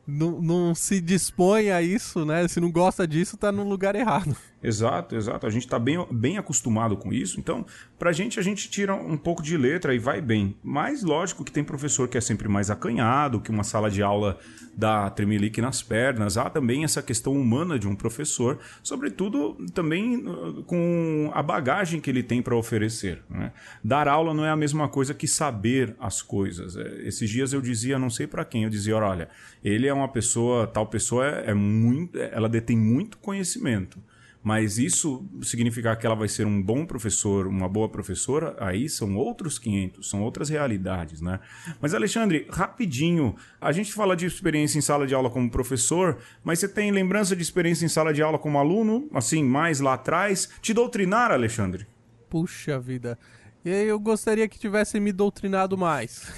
não, 0.07 0.41
não 0.41 0.75
se 0.75 1.01
dispõe 1.01 1.71
a 1.71 1.81
isso, 1.81 2.25
né? 2.25 2.47
Se 2.47 2.59
não 2.59 2.71
gosta 2.71 3.07
disso, 3.07 3.37
tá 3.37 3.51
no 3.51 3.63
lugar 3.63 3.95
errado. 3.95 4.35
Exato, 4.65 5.15
exato. 5.15 5.45
A 5.45 5.49
gente 5.49 5.65
está 5.65 5.77
bem, 5.77 6.03
bem 6.11 6.37
acostumado 6.37 6.97
com 6.97 7.13
isso. 7.13 7.39
Então, 7.39 7.65
para 7.99 8.09
a 8.09 8.13
gente, 8.13 8.39
a 8.39 8.43
gente 8.43 8.67
tira 8.69 8.95
um 8.95 9.15
pouco 9.15 9.43
de 9.43 9.55
letra 9.55 9.93
e 9.93 9.99
vai 9.99 10.19
bem. 10.21 10.55
Mas, 10.63 11.03
lógico 11.03 11.43
que 11.43 11.51
tem 11.51 11.63
professor 11.63 12.07
que 12.07 12.17
é 12.17 12.21
sempre 12.21 12.47
mais 12.47 12.71
acanhado, 12.71 13.39
que 13.39 13.51
uma 13.51 13.63
sala 13.63 13.91
de 13.91 14.01
aula 14.01 14.39
dá 14.75 15.07
tremelique 15.09 15.61
nas 15.61 15.83
pernas. 15.83 16.35
Há 16.35 16.49
também 16.49 16.83
essa 16.83 17.01
questão 17.01 17.33
humana 17.33 17.77
de 17.77 17.87
um 17.87 17.95
professor, 17.95 18.59
sobretudo 18.81 19.53
também 19.73 20.17
uh, 20.17 20.63
com 20.63 21.29
a 21.33 21.43
bagagem 21.43 22.01
que 22.01 22.09
ele 22.09 22.23
tem 22.23 22.41
para 22.41 22.55
oferecer. 22.55 23.21
Né? 23.29 23.51
Dar 23.83 24.07
aula 24.07 24.33
não 24.33 24.43
é 24.43 24.49
a 24.49 24.55
mesma 24.55 24.89
coisa 24.89 25.13
que 25.13 25.27
saber 25.27 25.95
as 25.99 26.23
coisas. 26.23 26.75
É, 26.75 27.07
esses 27.07 27.29
dias 27.29 27.53
eu 27.53 27.61
dizia, 27.61 27.99
não 27.99 28.09
sei 28.09 28.25
para 28.25 28.43
quem, 28.43 28.63
eu 28.63 28.69
dizia, 28.69 28.97
olha, 28.97 29.29
ele 29.63 29.87
é 29.87 29.93
uma 29.93 30.07
pessoa, 30.07 30.65
tal 30.65 30.87
pessoa 30.87 31.27
é, 31.27 31.51
é 31.51 31.53
muito, 31.53 32.17
ela 32.17 32.49
detém 32.49 32.75
muito 32.75 33.19
conhecimento 33.19 33.99
mas 34.45 34.77
isso 34.77 35.27
significar 35.41 35.97
que 35.97 36.05
ela 36.05 36.15
vai 36.15 36.27
ser 36.27 36.45
um 36.45 36.61
bom 36.61 36.85
professor, 36.85 37.47
uma 37.47 37.67
boa 37.67 37.89
professora, 37.89 38.55
aí 38.59 38.87
são 38.87 39.15
outros 39.15 39.57
500, 39.57 40.07
são 40.07 40.21
outras 40.21 40.49
realidades, 40.49 41.19
né? 41.19 41.39
Mas 41.81 41.95
Alexandre, 41.95 42.45
rapidinho, 42.51 43.35
a 43.59 43.71
gente 43.71 43.91
fala 43.91 44.15
de 44.15 44.27
experiência 44.27 44.77
em 44.77 44.81
sala 44.81 45.07
de 45.07 45.15
aula 45.15 45.31
como 45.31 45.49
professor, 45.49 46.19
mas 46.43 46.59
você 46.59 46.67
tem 46.67 46.91
lembrança 46.91 47.35
de 47.35 47.41
experiência 47.41 47.87
em 47.87 47.89
sala 47.89 48.13
de 48.13 48.21
aula 48.21 48.37
como 48.37 48.59
aluno, 48.59 49.09
assim, 49.15 49.43
mais 49.43 49.79
lá 49.79 49.95
atrás? 49.95 50.47
Te 50.61 50.75
doutrinar, 50.75 51.31
Alexandre? 51.31 51.87
Puxa 52.29 52.79
vida. 52.79 53.17
Eu 53.65 53.99
gostaria 53.99 54.47
que 54.47 54.59
tivesse 54.59 54.99
me 54.99 55.11
doutrinado 55.11 55.75
mais. 55.75 56.31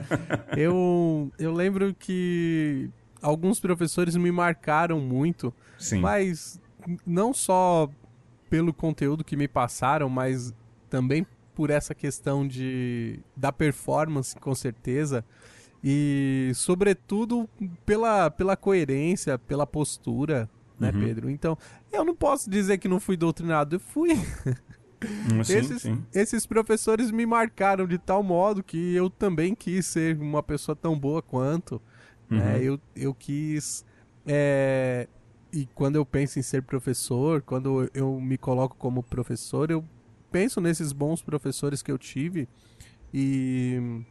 eu, 0.56 1.30
eu 1.38 1.52
lembro 1.52 1.94
que 1.94 2.88
alguns 3.20 3.60
professores 3.60 4.16
me 4.16 4.32
marcaram 4.32 4.98
muito, 4.98 5.52
Sim. 5.76 6.00
mas 6.00 6.58
não 7.06 7.32
só 7.32 7.88
pelo 8.48 8.72
conteúdo 8.72 9.24
que 9.24 9.36
me 9.36 9.46
passaram, 9.46 10.08
mas 10.08 10.52
também 10.88 11.26
por 11.54 11.70
essa 11.70 11.94
questão 11.94 12.46
de 12.46 13.20
da 13.36 13.52
performance, 13.52 14.34
com 14.36 14.54
certeza, 14.54 15.24
e 15.82 16.52
sobretudo 16.54 17.48
pela, 17.86 18.30
pela 18.30 18.56
coerência, 18.56 19.38
pela 19.38 19.66
postura, 19.66 20.48
né, 20.78 20.90
uhum. 20.92 21.00
Pedro? 21.00 21.30
Então, 21.30 21.56
eu 21.92 22.04
não 22.04 22.14
posso 22.14 22.50
dizer 22.50 22.78
que 22.78 22.88
não 22.88 23.00
fui 23.00 23.16
doutrinado, 23.16 23.76
eu 23.76 23.80
fui. 23.80 24.10
Sim, 25.44 25.56
esses, 25.56 25.82
sim. 25.82 26.04
esses 26.12 26.46
professores 26.46 27.10
me 27.10 27.24
marcaram 27.24 27.86
de 27.86 27.96
tal 27.96 28.22
modo 28.22 28.62
que 28.62 28.94
eu 28.94 29.08
também 29.08 29.54
quis 29.54 29.86
ser 29.86 30.18
uma 30.18 30.42
pessoa 30.42 30.76
tão 30.76 30.98
boa 30.98 31.22
quanto. 31.22 31.80
Né? 32.28 32.38
Uhum. 32.38 32.44
Né? 32.44 32.62
Eu, 32.62 32.80
eu 32.94 33.14
quis 33.14 33.82
é, 34.26 35.08
e 35.52 35.66
quando 35.74 35.96
eu 35.96 36.06
penso 36.06 36.38
em 36.38 36.42
ser 36.42 36.62
professor, 36.62 37.42
quando 37.42 37.90
eu 37.94 38.20
me 38.20 38.38
coloco 38.38 38.76
como 38.76 39.02
professor, 39.02 39.70
eu 39.70 39.84
penso 40.30 40.60
nesses 40.60 40.92
bons 40.92 41.22
professores 41.22 41.82
que 41.82 41.90
eu 41.90 41.98
tive 41.98 42.48
e 43.12 44.02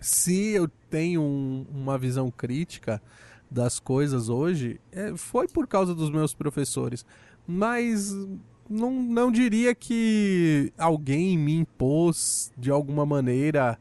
se 0.00 0.50
eu 0.50 0.68
tenho 0.90 1.22
um, 1.22 1.66
uma 1.70 1.98
visão 1.98 2.30
crítica 2.30 3.02
das 3.50 3.78
coisas 3.78 4.28
hoje, 4.28 4.80
é, 4.92 5.16
foi 5.16 5.48
por 5.48 5.66
causa 5.66 5.94
dos 5.94 6.10
meus 6.10 6.34
professores. 6.34 7.04
Mas 7.46 8.12
não, 8.68 8.90
não 8.90 9.30
diria 9.30 9.74
que 9.74 10.72
alguém 10.78 11.38
me 11.38 11.54
impôs 11.54 12.52
de 12.56 12.70
alguma 12.70 13.04
maneira 13.06 13.78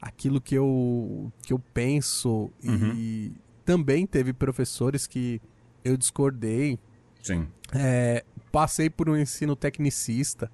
aquilo 0.00 0.40
que 0.40 0.54
eu, 0.54 1.32
que 1.42 1.52
eu 1.52 1.58
penso. 1.58 2.50
Uhum. 2.64 2.94
E 2.96 3.32
também 3.64 4.06
teve 4.06 4.32
professores 4.32 5.06
que 5.06 5.40
eu 5.84 5.96
discordei. 5.96 6.78
Sim. 7.22 7.48
É, 7.74 8.24
passei 8.50 8.90
por 8.90 9.08
um 9.08 9.16
ensino 9.16 9.56
tecnicista. 9.56 10.50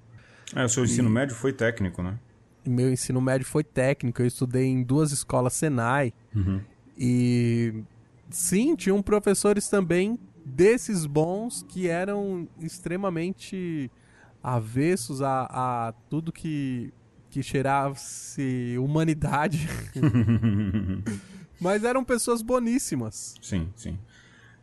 É, 0.55 0.63
o 0.63 0.69
seu 0.69 0.83
ensino 0.83 1.09
médio 1.09 1.35
foi 1.35 1.53
técnico, 1.53 2.01
né? 2.01 2.17
Meu 2.65 2.91
ensino 2.91 3.21
médio 3.21 3.45
foi 3.45 3.63
técnico. 3.63 4.21
Eu 4.21 4.27
estudei 4.27 4.65
em 4.65 4.83
duas 4.83 5.11
escolas 5.11 5.53
Senai. 5.53 6.13
Uhum. 6.35 6.61
E 6.97 7.83
sim, 8.29 8.75
tinham 8.75 9.01
professores 9.01 9.67
também 9.67 10.19
desses 10.45 11.05
bons 11.05 11.63
que 11.67 11.87
eram 11.87 12.47
extremamente 12.59 13.91
avessos 14.41 15.21
a, 15.21 15.47
a 15.49 15.93
tudo 16.09 16.31
que, 16.31 16.93
que 17.29 17.43
cheirasse 17.43 18.75
humanidade. 18.79 19.67
Mas 21.59 21.83
eram 21.83 22.03
pessoas 22.03 22.41
boníssimas. 22.41 23.35
Sim, 23.41 23.69
sim. 23.75 23.97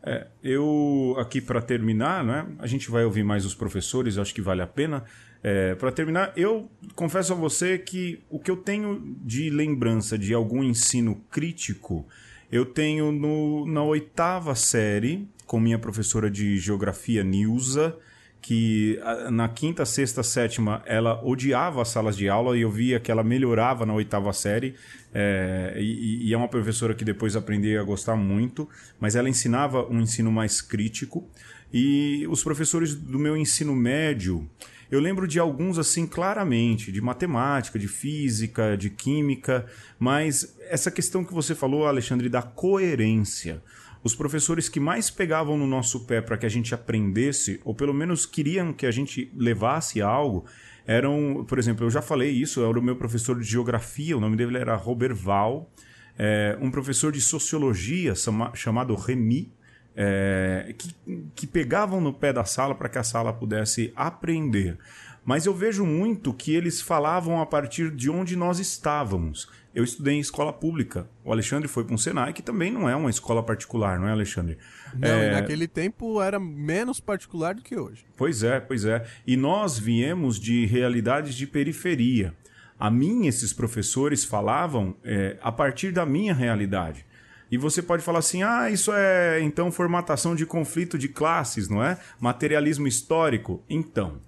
É, 0.07 0.25
eu, 0.41 1.17
aqui 1.19 1.41
para 1.41 1.61
terminar, 1.61 2.23
né, 2.23 2.47
a 2.59 2.65
gente 2.65 2.89
vai 2.89 3.03
ouvir 3.03 3.25
mais 3.25 3.45
os 3.45 3.53
professores, 3.53 4.17
acho 4.17 4.33
que 4.33 4.41
vale 4.41 4.61
a 4.61 4.67
pena. 4.67 5.03
É, 5.43 5.75
para 5.75 5.91
terminar, 5.91 6.31
eu 6.37 6.71
confesso 6.95 7.33
a 7.33 7.35
você 7.35 7.77
que 7.77 8.23
o 8.29 8.39
que 8.39 8.49
eu 8.49 8.55
tenho 8.55 9.17
de 9.21 9.49
lembrança 9.49 10.17
de 10.17 10.33
algum 10.33 10.63
ensino 10.63 11.21
crítico, 11.29 12.07
eu 12.49 12.65
tenho 12.65 13.11
no, 13.11 13.65
na 13.65 13.83
oitava 13.83 14.55
série, 14.55 15.27
com 15.45 15.59
minha 15.59 15.77
professora 15.77 16.31
de 16.31 16.57
geografia, 16.57 17.21
Nilza, 17.21 17.97
que 18.41 18.99
na 19.31 19.49
quinta, 19.49 19.85
sexta, 19.85 20.23
sétima 20.23 20.81
ela 20.85 21.21
odiava 21.23 21.81
as 21.81 21.89
salas 21.89 22.15
de 22.15 22.29
aula 22.29 22.57
e 22.57 22.61
eu 22.61 22.71
via 22.71 22.99
que 22.99 23.11
ela 23.11 23.23
melhorava 23.23 23.85
na 23.85 23.93
oitava 23.93 24.31
série. 24.31 24.75
É, 25.13 25.75
e, 25.77 26.27
e, 26.27 26.33
é 26.33 26.37
uma 26.37 26.47
professora 26.47 26.93
que 26.93 27.03
depois 27.03 27.35
aprendi 27.35 27.77
a 27.77 27.83
gostar 27.83 28.15
muito, 28.15 28.69
mas 28.99 29.15
ela 29.15 29.29
ensinava 29.29 29.85
um 29.87 29.99
ensino 29.99 30.31
mais 30.31 30.61
crítico. 30.61 31.27
E 31.73 32.25
os 32.29 32.43
professores 32.43 32.95
do 32.95 33.19
meu 33.19 33.35
ensino 33.35 33.75
médio, 33.75 34.49
eu 34.89 34.99
lembro 34.99 35.27
de 35.27 35.39
alguns 35.39 35.77
assim 35.77 36.07
claramente, 36.07 36.91
de 36.91 37.01
matemática, 37.01 37.77
de 37.77 37.87
física, 37.87 38.77
de 38.77 38.89
química, 38.89 39.65
mas 39.99 40.55
essa 40.69 40.89
questão 40.89 41.25
que 41.25 41.33
você 41.33 41.53
falou, 41.53 41.85
Alexandre, 41.85 42.29
da 42.29 42.41
coerência 42.41 43.61
os 44.07 44.15
professores 44.15 44.69
que 44.69 44.79
mais 44.79 45.09
pegavam 45.09 45.57
no 45.57 45.67
nosso 45.67 46.05
pé 46.05 46.21
para 46.21 46.37
que 46.37 46.45
a 46.45 46.49
gente 46.49 46.73
aprendesse, 46.73 47.59
ou 47.65 47.75
pelo 47.75 47.93
menos 47.93 48.25
queriam 48.25 48.71
que 48.71 48.85
a 48.85 48.91
gente 48.91 49.29
levasse 49.35 50.01
algo, 50.01 50.45
eram, 50.85 51.45
por 51.45 51.59
exemplo, 51.59 51.85
eu 51.85 51.89
já 51.89 52.01
falei 52.01 52.31
isso, 52.31 52.63
era 52.63 52.79
o 52.79 52.81
meu 52.81 52.95
professor 52.95 53.37
de 53.37 53.45
geografia, 53.45 54.15
o 54.17 54.21
nome 54.21 54.37
dele 54.37 54.57
era 54.57 54.75
Robert 54.75 55.13
Val, 55.13 55.69
é, 56.17 56.57
um 56.61 56.71
professor 56.71 57.11
de 57.11 57.19
sociologia 57.19 58.13
chamado 58.53 58.95
Remy, 58.95 59.51
é, 59.93 60.73
que, 60.77 60.95
que 61.35 61.45
pegavam 61.45 61.99
no 61.99 62.13
pé 62.13 62.31
da 62.31 62.45
sala 62.45 62.73
para 62.73 62.87
que 62.87 62.97
a 62.97 63.03
sala 63.03 63.33
pudesse 63.33 63.91
aprender. 63.93 64.77
Mas 65.25 65.45
eu 65.45 65.53
vejo 65.53 65.85
muito 65.85 66.33
que 66.33 66.55
eles 66.55 66.79
falavam 66.79 67.41
a 67.41 67.45
partir 67.45 67.91
de 67.91 68.09
onde 68.09 68.37
nós 68.37 68.59
estávamos. 68.59 69.49
Eu 69.77 69.83
estudei 69.83 70.15
em 70.15 70.19
escola 70.19 70.51
pública. 70.51 71.07
O 71.23 71.31
Alexandre 71.31 71.67
foi 71.67 71.83
para 71.83 71.93
um 71.93 71.99
Senai, 71.99 72.33
que 72.33 72.41
também 72.41 72.71
não 72.71 72.89
é 72.89 72.95
uma 72.95 73.11
escola 73.11 73.43
particular, 73.43 73.99
não 73.99 74.07
é, 74.07 74.11
Alexandre? 74.11 74.57
Não, 74.97 75.07
é... 75.07 75.33
naquele 75.33 75.67
tempo 75.67 76.19
era 76.19 76.39
menos 76.39 76.99
particular 76.99 77.53
do 77.53 77.61
que 77.61 77.77
hoje. 77.77 78.03
Pois 78.17 78.41
é, 78.41 78.59
pois 78.59 78.85
é. 78.85 79.05
E 79.27 79.37
nós 79.37 79.77
viemos 79.77 80.39
de 80.39 80.65
realidades 80.65 81.35
de 81.35 81.45
periferia. 81.45 82.33
A 82.79 82.89
mim, 82.89 83.27
esses 83.27 83.53
professores 83.53 84.25
falavam 84.25 84.95
é, 85.03 85.37
a 85.43 85.51
partir 85.51 85.91
da 85.91 86.07
minha 86.07 86.33
realidade. 86.33 87.05
E 87.51 87.55
você 87.55 87.79
pode 87.79 88.01
falar 88.01 88.17
assim: 88.17 88.41
ah, 88.41 88.71
isso 88.71 88.91
é 88.91 89.39
então 89.41 89.71
formatação 89.71 90.35
de 90.35 90.43
conflito 90.43 90.97
de 90.97 91.07
classes, 91.07 91.69
não 91.69 91.83
é? 91.83 91.99
Materialismo 92.19 92.87
histórico. 92.87 93.63
Então. 93.69 94.19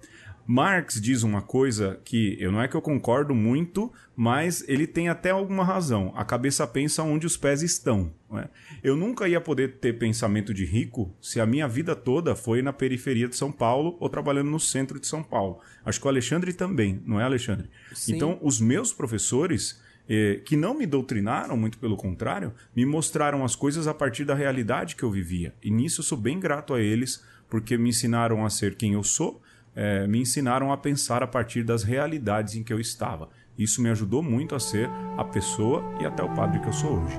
Marx 0.52 1.00
diz 1.00 1.22
uma 1.22 1.40
coisa 1.40 2.00
que 2.04 2.36
eu 2.40 2.50
não 2.50 2.60
é 2.60 2.66
que 2.66 2.74
eu 2.74 2.82
concordo 2.82 3.36
muito, 3.36 3.92
mas 4.16 4.64
ele 4.66 4.84
tem 4.84 5.08
até 5.08 5.30
alguma 5.30 5.62
razão. 5.62 6.12
A 6.16 6.24
cabeça 6.24 6.66
pensa 6.66 7.04
onde 7.04 7.24
os 7.24 7.36
pés 7.36 7.62
estão. 7.62 8.12
É? 8.32 8.48
Eu 8.82 8.96
nunca 8.96 9.28
ia 9.28 9.40
poder 9.40 9.78
ter 9.78 9.96
pensamento 9.96 10.52
de 10.52 10.64
rico 10.64 11.14
se 11.20 11.40
a 11.40 11.46
minha 11.46 11.68
vida 11.68 11.94
toda 11.94 12.34
foi 12.34 12.62
na 12.62 12.72
periferia 12.72 13.28
de 13.28 13.36
São 13.36 13.52
Paulo 13.52 13.96
ou 14.00 14.08
trabalhando 14.08 14.50
no 14.50 14.58
centro 14.58 14.98
de 14.98 15.06
São 15.06 15.22
Paulo. 15.22 15.60
Acho 15.84 16.00
que 16.00 16.06
o 16.06 16.10
Alexandre 16.10 16.52
também, 16.52 17.00
não 17.06 17.20
é, 17.20 17.22
Alexandre? 17.22 17.70
Sim. 17.94 18.16
Então, 18.16 18.36
os 18.42 18.60
meus 18.60 18.92
professores 18.92 19.80
eh, 20.08 20.40
que 20.44 20.56
não 20.56 20.74
me 20.76 20.84
doutrinaram, 20.84 21.56
muito 21.56 21.78
pelo 21.78 21.96
contrário, 21.96 22.52
me 22.74 22.84
mostraram 22.84 23.44
as 23.44 23.54
coisas 23.54 23.86
a 23.86 23.94
partir 23.94 24.24
da 24.24 24.34
realidade 24.34 24.96
que 24.96 25.04
eu 25.04 25.12
vivia. 25.12 25.54
E 25.62 25.70
nisso 25.70 26.00
eu 26.00 26.04
sou 26.04 26.18
bem 26.18 26.40
grato 26.40 26.74
a 26.74 26.80
eles, 26.80 27.22
porque 27.48 27.78
me 27.78 27.90
ensinaram 27.90 28.44
a 28.44 28.50
ser 28.50 28.74
quem 28.74 28.94
eu 28.94 29.04
sou, 29.04 29.40
eh, 29.74 30.06
me 30.06 30.20
ensinaram 30.20 30.72
a 30.72 30.76
pensar 30.76 31.22
a 31.22 31.26
partir 31.26 31.62
das 31.62 31.82
realidades 31.82 32.54
em 32.54 32.62
que 32.62 32.72
eu 32.72 32.80
estava. 32.80 33.28
Isso 33.58 33.82
me 33.82 33.90
ajudou 33.90 34.22
muito 34.22 34.54
a 34.54 34.60
ser 34.60 34.88
a 35.16 35.24
pessoa 35.24 35.84
e 36.00 36.06
até 36.06 36.22
o 36.22 36.34
padre 36.34 36.60
que 36.60 36.68
eu 36.68 36.72
sou 36.72 36.98
hoje. 36.98 37.16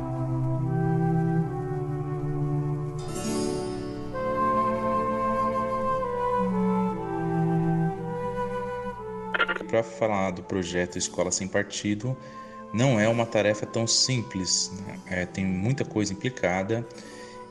Para 9.69 9.83
falar 9.83 10.31
do 10.31 10.43
projeto 10.43 10.97
Escola 10.97 11.31
Sem 11.31 11.47
Partido, 11.47 12.17
não 12.73 12.99
é 12.99 13.07
uma 13.07 13.25
tarefa 13.25 13.65
tão 13.65 13.85
simples, 13.87 14.71
né? 14.85 14.99
é, 15.05 15.25
tem 15.25 15.45
muita 15.45 15.85
coisa 15.85 16.11
implicada 16.11 16.85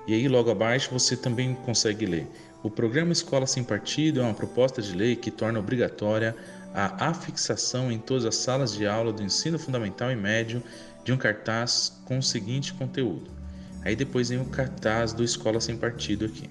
E 0.07 0.15
aí, 0.15 0.29
logo 0.29 0.51
abaixo, 0.51 0.91
você 0.93 1.17
também 1.17 1.55
consegue 1.65 2.07
ler. 2.07 2.29
O 2.67 2.71
programa 2.71 3.13
Escola 3.13 3.47
Sem 3.47 3.63
Partido 3.63 4.19
é 4.19 4.25
uma 4.25 4.35
proposta 4.35 4.83
de 4.83 4.93
lei 4.93 5.15
que 5.15 5.31
torna 5.31 5.61
obrigatória 5.61 6.35
a 6.75 7.11
afixação 7.11 7.93
em 7.93 7.99
todas 8.01 8.25
as 8.25 8.35
salas 8.35 8.73
de 8.73 8.85
aula 8.85 9.13
do 9.13 9.23
ensino 9.23 9.57
fundamental 9.57 10.11
e 10.11 10.17
médio 10.17 10.61
de 11.05 11.13
um 11.13 11.17
cartaz 11.17 11.97
com 12.07 12.19
o 12.19 12.23
seguinte 12.23 12.75
conteúdo. 12.75 13.31
Aí 13.85 13.95
depois 13.95 14.31
vem 14.31 14.41
o 14.41 14.47
cartaz 14.47 15.13
do 15.13 15.23
Escola 15.23 15.61
Sem 15.61 15.77
Partido 15.77 16.25
aqui. 16.25 16.51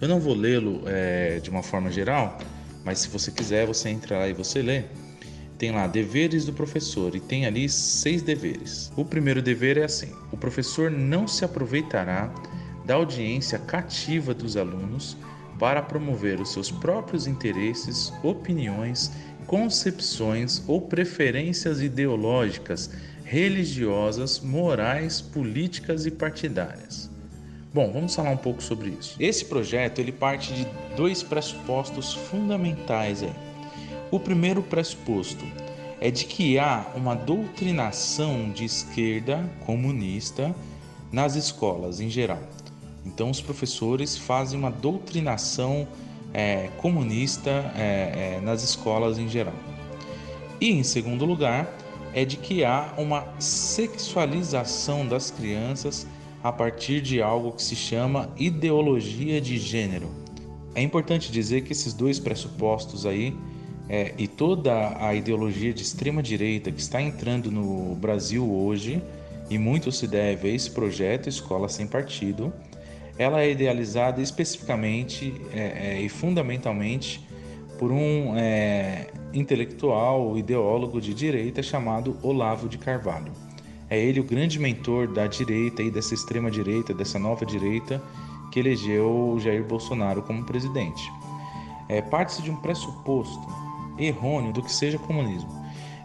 Eu 0.00 0.06
não 0.06 0.20
vou 0.20 0.32
lê-lo 0.32 0.82
é, 0.86 1.40
de 1.40 1.50
uma 1.50 1.64
forma 1.64 1.90
geral, 1.90 2.38
mas 2.84 3.00
se 3.00 3.08
você 3.08 3.32
quiser, 3.32 3.66
você 3.66 3.88
entra 3.88 4.16
lá 4.16 4.28
e 4.28 4.32
você 4.32 4.62
lê 4.62 4.84
tem 5.58 5.72
lá 5.72 5.88
deveres 5.88 6.44
do 6.44 6.52
professor 6.52 7.16
e 7.16 7.20
tem 7.20 7.46
ali 7.46 7.68
seis 7.68 8.22
deveres. 8.22 8.92
O 8.96 9.04
primeiro 9.04 9.42
dever 9.42 9.76
é 9.76 9.82
assim: 9.82 10.12
o 10.30 10.36
professor 10.36 10.88
não 10.88 11.26
se 11.26 11.44
aproveitará 11.44 12.32
da 12.86 12.94
audiência 12.94 13.58
cativa 13.58 14.32
dos 14.32 14.56
alunos 14.56 15.16
para 15.58 15.82
promover 15.82 16.40
os 16.40 16.52
seus 16.52 16.70
próprios 16.70 17.26
interesses, 17.26 18.12
opiniões, 18.22 19.10
concepções 19.46 20.62
ou 20.66 20.80
preferências 20.80 21.80
ideológicas, 21.80 22.90
religiosas, 23.24 24.40
morais, 24.40 25.20
políticas 25.20 26.06
e 26.06 26.10
partidárias. 26.10 27.10
Bom, 27.72 27.92
vamos 27.92 28.14
falar 28.14 28.30
um 28.30 28.36
pouco 28.36 28.62
sobre 28.62 28.90
isso. 28.90 29.16
Esse 29.20 29.44
projeto 29.44 29.98
ele 29.98 30.12
parte 30.12 30.52
de 30.54 30.66
dois 30.96 31.22
pressupostos 31.22 32.14
fundamentais 32.14 33.22
aí. 33.22 33.32
O 34.10 34.18
primeiro 34.18 34.62
pressuposto 34.62 35.44
é 36.00 36.10
de 36.10 36.24
que 36.24 36.58
há 36.58 36.86
uma 36.94 37.14
doutrinação 37.14 38.50
de 38.50 38.64
esquerda 38.64 39.44
comunista 39.66 40.54
nas 41.12 41.34
escolas 41.34 42.00
em 42.00 42.08
geral. 42.08 42.42
Então, 43.08 43.30
os 43.30 43.40
professores 43.40 44.16
fazem 44.18 44.58
uma 44.58 44.70
doutrinação 44.70 45.88
é, 46.32 46.68
comunista 46.76 47.72
é, 47.74 48.36
é, 48.36 48.40
nas 48.42 48.62
escolas 48.62 49.18
em 49.18 49.28
geral. 49.28 49.54
E, 50.60 50.70
em 50.70 50.82
segundo 50.82 51.24
lugar, 51.24 51.74
é 52.12 52.24
de 52.24 52.36
que 52.36 52.64
há 52.64 52.92
uma 52.98 53.26
sexualização 53.38 55.06
das 55.06 55.30
crianças 55.30 56.06
a 56.42 56.52
partir 56.52 57.00
de 57.00 57.22
algo 57.22 57.52
que 57.52 57.62
se 57.62 57.74
chama 57.74 58.30
ideologia 58.36 59.40
de 59.40 59.56
gênero. 59.56 60.10
É 60.74 60.82
importante 60.82 61.32
dizer 61.32 61.62
que 61.62 61.72
esses 61.72 61.94
dois 61.94 62.18
pressupostos 62.18 63.06
aí 63.06 63.34
é, 63.88 64.14
e 64.18 64.28
toda 64.28 64.96
a 65.00 65.14
ideologia 65.14 65.72
de 65.72 65.82
extrema 65.82 66.22
direita 66.22 66.70
que 66.70 66.80
está 66.80 67.00
entrando 67.00 67.50
no 67.50 67.94
Brasil 67.94 68.48
hoje, 68.48 69.02
e 69.48 69.56
muito 69.56 69.90
se 69.90 70.06
deve 70.06 70.50
a 70.50 70.54
esse 70.54 70.70
projeto 70.70 71.28
Escola 71.28 71.68
Sem 71.68 71.86
Partido, 71.86 72.52
ela 73.18 73.42
é 73.42 73.50
idealizada 73.50 74.22
especificamente 74.22 75.34
é, 75.52 75.96
é, 75.96 76.00
e 76.00 76.08
fundamentalmente 76.08 77.26
por 77.78 77.90
um 77.90 78.36
é, 78.36 79.08
intelectual, 79.34 80.38
ideólogo 80.38 81.00
de 81.00 81.12
direita 81.12 81.62
chamado 81.62 82.16
Olavo 82.22 82.68
de 82.68 82.78
Carvalho. 82.78 83.32
É 83.90 83.98
ele 83.98 84.20
o 84.20 84.24
grande 84.24 84.58
mentor 84.58 85.08
da 85.08 85.26
direita 85.26 85.82
e 85.82 85.90
dessa 85.90 86.14
extrema 86.14 86.50
direita, 86.50 86.94
dessa 86.94 87.18
nova 87.18 87.44
direita 87.44 88.02
que 88.52 88.60
elegeu 88.60 89.36
Jair 89.40 89.64
Bolsonaro 89.64 90.22
como 90.22 90.44
presidente. 90.44 91.10
É, 91.88 92.00
Parte-se 92.02 92.42
de 92.42 92.50
um 92.50 92.56
pressuposto 92.56 93.48
errôneo 93.98 94.52
do 94.52 94.62
que 94.62 94.72
seja 94.72 94.98
comunismo. 94.98 95.58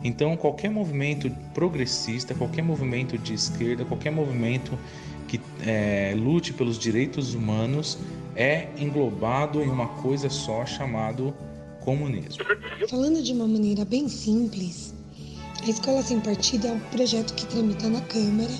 Então, 0.04 0.36
qualquer 0.36 0.70
movimento 0.70 1.30
progressista, 1.54 2.34
qualquer 2.34 2.62
movimento 2.62 3.18
de 3.18 3.34
esquerda, 3.34 3.86
qualquer 3.86 4.12
movimento 4.12 4.78
que 5.38 5.42
é, 5.66 6.14
lute 6.16 6.54
pelos 6.54 6.78
direitos 6.78 7.34
humanos 7.34 7.98
é 8.36 8.68
englobado 8.78 9.64
em 9.64 9.70
uma 9.70 9.88
coisa 9.88 10.30
só 10.30 10.64
chamado 10.64 11.34
comunismo. 11.82 12.44
Falando 12.88 13.22
de 13.22 13.34
uma 13.34 13.48
maneira 13.48 13.84
bem 13.84 14.08
simples, 14.08 14.94
a 15.66 15.70
Escola 15.70 16.04
Sem 16.04 16.20
Partido 16.20 16.68
é 16.68 16.72
um 16.72 16.80
projeto 16.80 17.34
que 17.34 17.48
tramita 17.48 17.90
na 17.90 18.02
Câmara, 18.02 18.54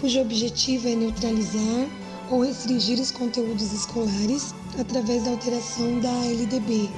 cujo 0.00 0.20
objetivo 0.20 0.88
é 0.88 0.94
neutralizar 0.94 1.88
ou 2.30 2.42
restringir 2.42 3.00
os 3.00 3.10
conteúdos 3.10 3.72
escolares 3.72 4.54
através 4.78 5.24
da 5.24 5.30
alteração 5.30 5.98
da 5.98 6.12
LDB, 6.26 6.88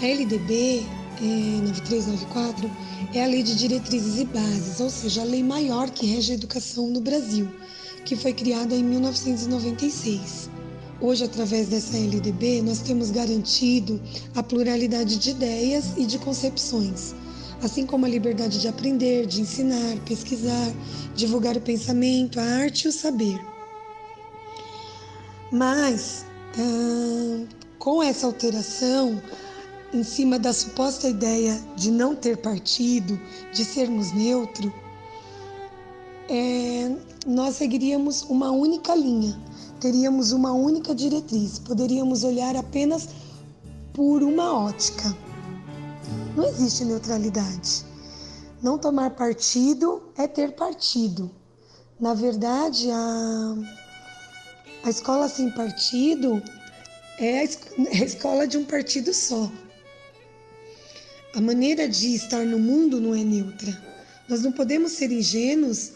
a 0.00 0.06
LDB 0.06 0.86
é, 1.20 1.60
9394 1.62 2.70
é 3.14 3.24
a 3.24 3.26
Lei 3.26 3.42
de 3.42 3.54
Diretrizes 3.56 4.20
e 4.20 4.24
Bases, 4.26 4.78
ou 4.80 4.90
seja, 4.90 5.22
a 5.22 5.24
lei 5.24 5.42
maior 5.42 5.90
que 5.90 6.06
rege 6.06 6.32
a 6.32 6.34
educação 6.34 6.88
no 6.88 7.00
Brasil, 7.00 7.48
que 8.06 8.14
foi 8.14 8.32
criada 8.32 8.72
em 8.72 8.84
1996. 8.84 10.48
Hoje, 11.00 11.24
através 11.24 11.68
dessa 11.68 11.98
LDB, 11.98 12.62
nós 12.62 12.78
temos 12.78 13.10
garantido 13.10 14.00
a 14.34 14.42
pluralidade 14.42 15.18
de 15.18 15.30
ideias 15.30 15.92
e 15.98 16.06
de 16.06 16.16
concepções, 16.18 17.14
assim 17.60 17.84
como 17.84 18.06
a 18.06 18.08
liberdade 18.08 18.60
de 18.60 18.68
aprender, 18.68 19.26
de 19.26 19.42
ensinar, 19.42 19.98
pesquisar, 20.06 20.72
divulgar 21.16 21.56
o 21.56 21.60
pensamento, 21.60 22.38
a 22.38 22.44
arte 22.44 22.84
e 22.84 22.88
o 22.88 22.92
saber. 22.92 23.38
Mas, 25.50 26.24
ah, 26.56 27.44
com 27.78 28.02
essa 28.02 28.26
alteração, 28.26 29.20
em 29.92 30.04
cima 30.04 30.38
da 30.38 30.52
suposta 30.52 31.08
ideia 31.08 31.60
de 31.76 31.90
não 31.90 32.14
ter 32.14 32.36
partido, 32.36 33.20
de 33.52 33.64
sermos 33.64 34.12
neutro, 34.12 34.72
é, 36.28 36.94
nós 37.26 37.56
seguiríamos 37.56 38.22
uma 38.22 38.50
única 38.50 38.94
linha, 38.94 39.38
teríamos 39.80 40.32
uma 40.32 40.52
única 40.52 40.94
diretriz, 40.94 41.58
poderíamos 41.58 42.24
olhar 42.24 42.56
apenas 42.56 43.08
por 43.92 44.22
uma 44.22 44.66
ótica. 44.66 45.16
Não 46.36 46.44
existe 46.44 46.84
neutralidade. 46.84 47.84
Não 48.62 48.78
tomar 48.78 49.10
partido 49.10 50.02
é 50.16 50.26
ter 50.26 50.52
partido. 50.52 51.30
Na 51.98 52.12
verdade, 52.12 52.90
a, 52.90 53.56
a 54.84 54.90
escola 54.90 55.28
sem 55.28 55.50
partido 55.50 56.42
é 57.18 57.40
a, 57.40 57.42
é 57.96 58.02
a 58.02 58.04
escola 58.04 58.46
de 58.46 58.58
um 58.58 58.64
partido 58.64 59.14
só. 59.14 59.50
A 61.34 61.40
maneira 61.40 61.88
de 61.88 62.14
estar 62.14 62.44
no 62.44 62.58
mundo 62.58 63.00
não 63.00 63.14
é 63.14 63.22
neutra. 63.22 63.82
Nós 64.28 64.42
não 64.42 64.52
podemos 64.52 64.92
ser 64.92 65.12
ingênuos 65.12 65.92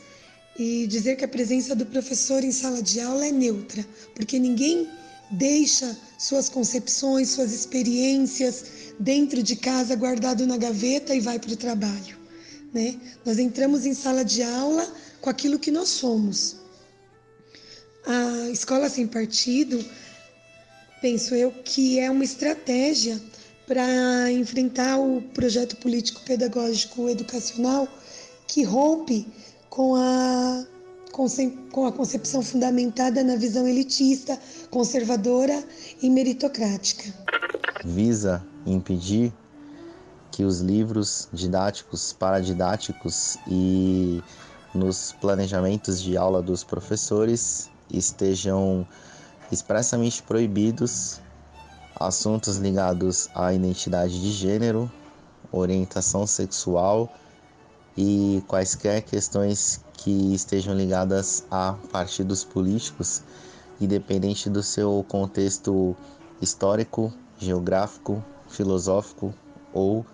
e 0.59 0.87
dizer 0.87 1.17
que 1.17 1.25
a 1.25 1.29
presença 1.29 1.75
do 1.75 1.87
professor 1.87 2.45
em 2.45 2.53
sala 2.53 2.83
de 2.83 3.01
aula 3.01 3.27
é 3.27 3.33
neutra, 3.33 3.85
porque 4.15 4.39
ninguém 4.39 4.89
deixa 5.31 5.97
suas 6.19 6.49
concepções, 6.49 7.31
suas 7.31 7.53
experiências 7.53 8.65
dentro 8.99 9.43
de 9.43 9.57
casa 9.57 9.95
guardado 9.95 10.47
na 10.47 10.57
gaveta 10.57 11.15
e 11.15 11.21
vai 11.21 11.39
para 11.39 11.53
o 11.53 11.57
trabalho. 11.57 12.19
Né? 12.73 13.01
Nós 13.25 13.39
entramos 13.39 13.87
em 13.87 13.95
sala 13.95 14.25
de 14.25 14.43
aula 14.43 14.87
com 15.21 15.31
aquilo 15.31 15.59
que 15.59 15.71
nós 15.71 15.89
somos. 15.89 16.57
A 18.07 18.51
escola 18.51 18.89
sem 18.89 19.07
partido, 19.07 19.85
penso 21.01 21.35
eu, 21.35 21.53
que 21.65 21.99
é 21.99 22.11
uma 22.11 22.25
estratégia 22.25 23.21
para 23.67 24.31
enfrentar 24.33 24.99
o 24.99 25.23
projeto 25.23 25.77
político 25.77 26.21
pedagógico 26.23 27.09
educacional 27.09 27.89
que 28.47 28.65
rompe 28.65 29.27
com 29.71 29.95
a, 29.95 30.65
com 31.73 31.87
a 31.87 31.93
concepção 31.93 32.43
fundamentada 32.43 33.23
na 33.23 33.37
visão 33.37 33.67
elitista, 33.67 34.39
conservadora 34.71 35.65
e 36.03 36.11
meritocrática. 36.11 37.15
Visa 37.85 38.45
impedir 38.67 39.33
que 40.33 40.45
os 40.45 40.61
livros 40.61 41.29
didáticos, 41.33 42.13
paradidáticos 42.13 43.39
e 43.49 44.23
nos 44.75 45.13
planejamentos 45.21 46.03
de 46.03 46.17
aula 46.17 46.43
dos 46.43 46.63
professores 46.63 47.71
estejam 47.93 48.87
expressamente 49.51 50.23
proibidos 50.23 51.21
assuntos 51.99 52.57
ligados 52.57 53.29
à 53.35 53.53
identidade 53.53 54.21
de 54.21 54.31
gênero, 54.31 54.91
orientação 55.53 56.27
sexual 56.27 57.13
e 58.03 58.43
quaisquer 58.49 59.03
questões 59.03 59.85
que 59.93 60.35
estejam 60.35 60.75
ligadas 60.75 61.45
a 61.51 61.75
partidos 61.93 62.43
políticos, 62.43 63.23
independente 63.79 64.49
do 64.49 64.63
seu 64.63 65.05
contexto 65.07 65.95
histórico, 66.41 67.13
geográfico, 67.39 68.25
filosófico 68.49 69.35
ou 69.75 70.07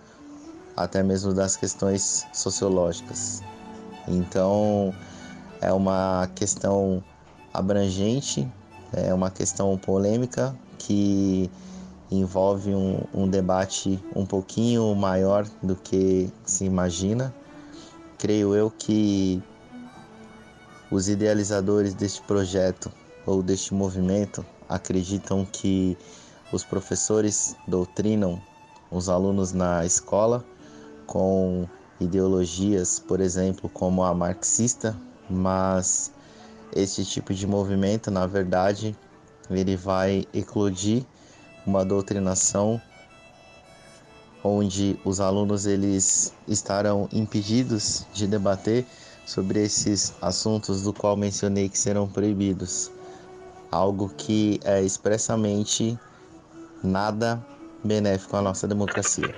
até 0.75 1.01
mesmo 1.01 1.33
das 1.33 1.55
questões 1.55 2.27
sociológicas. 2.33 3.41
Então, 4.05 4.93
é 5.61 5.71
uma 5.71 6.29
questão 6.35 7.01
abrangente, 7.53 8.45
é 8.91 9.13
uma 9.13 9.31
questão 9.31 9.77
polêmica 9.77 10.53
que 10.77 11.49
envolve 12.11 12.75
um, 12.75 12.99
um 13.13 13.29
debate 13.29 13.97
um 14.13 14.25
pouquinho 14.25 14.93
maior 14.93 15.47
do 15.63 15.75
que 15.77 16.29
se 16.45 16.65
imagina 16.65 17.33
creio 18.17 18.55
eu 18.55 18.71
que 18.71 19.41
os 20.89 21.07
idealizadores 21.07 21.93
deste 21.93 22.21
projeto 22.21 22.91
ou 23.25 23.43
deste 23.43 23.73
movimento 23.73 24.45
acreditam 24.67 25.45
que 25.45 25.97
os 26.51 26.63
professores 26.63 27.55
doutrinam 27.67 28.41
os 28.89 29.09
alunos 29.09 29.51
na 29.51 29.85
escola 29.85 30.43
com 31.05 31.67
ideologias, 31.99 32.99
por 32.99 33.19
exemplo, 33.19 33.69
como 33.69 34.03
a 34.03 34.13
marxista, 34.13 34.95
mas 35.29 36.11
este 36.73 37.03
tipo 37.03 37.33
de 37.33 37.45
movimento, 37.45 38.09
na 38.09 38.25
verdade, 38.25 38.95
ele 39.49 39.75
vai 39.75 40.25
eclodir 40.33 41.03
uma 41.65 41.83
doutrinação 41.83 42.81
onde 44.47 44.97
os 45.03 45.19
alunos 45.19 45.65
eles 45.65 46.33
estarão 46.47 47.09
impedidos 47.11 48.05
de 48.13 48.25
debater 48.25 48.85
sobre 49.25 49.61
esses 49.63 50.13
assuntos 50.21 50.83
do 50.83 50.93
qual 50.93 51.17
mencionei 51.17 51.67
que 51.67 51.77
serão 51.77 52.07
proibidos. 52.07 52.89
Algo 53.69 54.09
que 54.09 54.59
é 54.63 54.81
expressamente 54.81 55.99
nada 56.81 57.45
benéfico 57.83 58.37
à 58.37 58.41
nossa 58.41 58.67
democracia. 58.67 59.35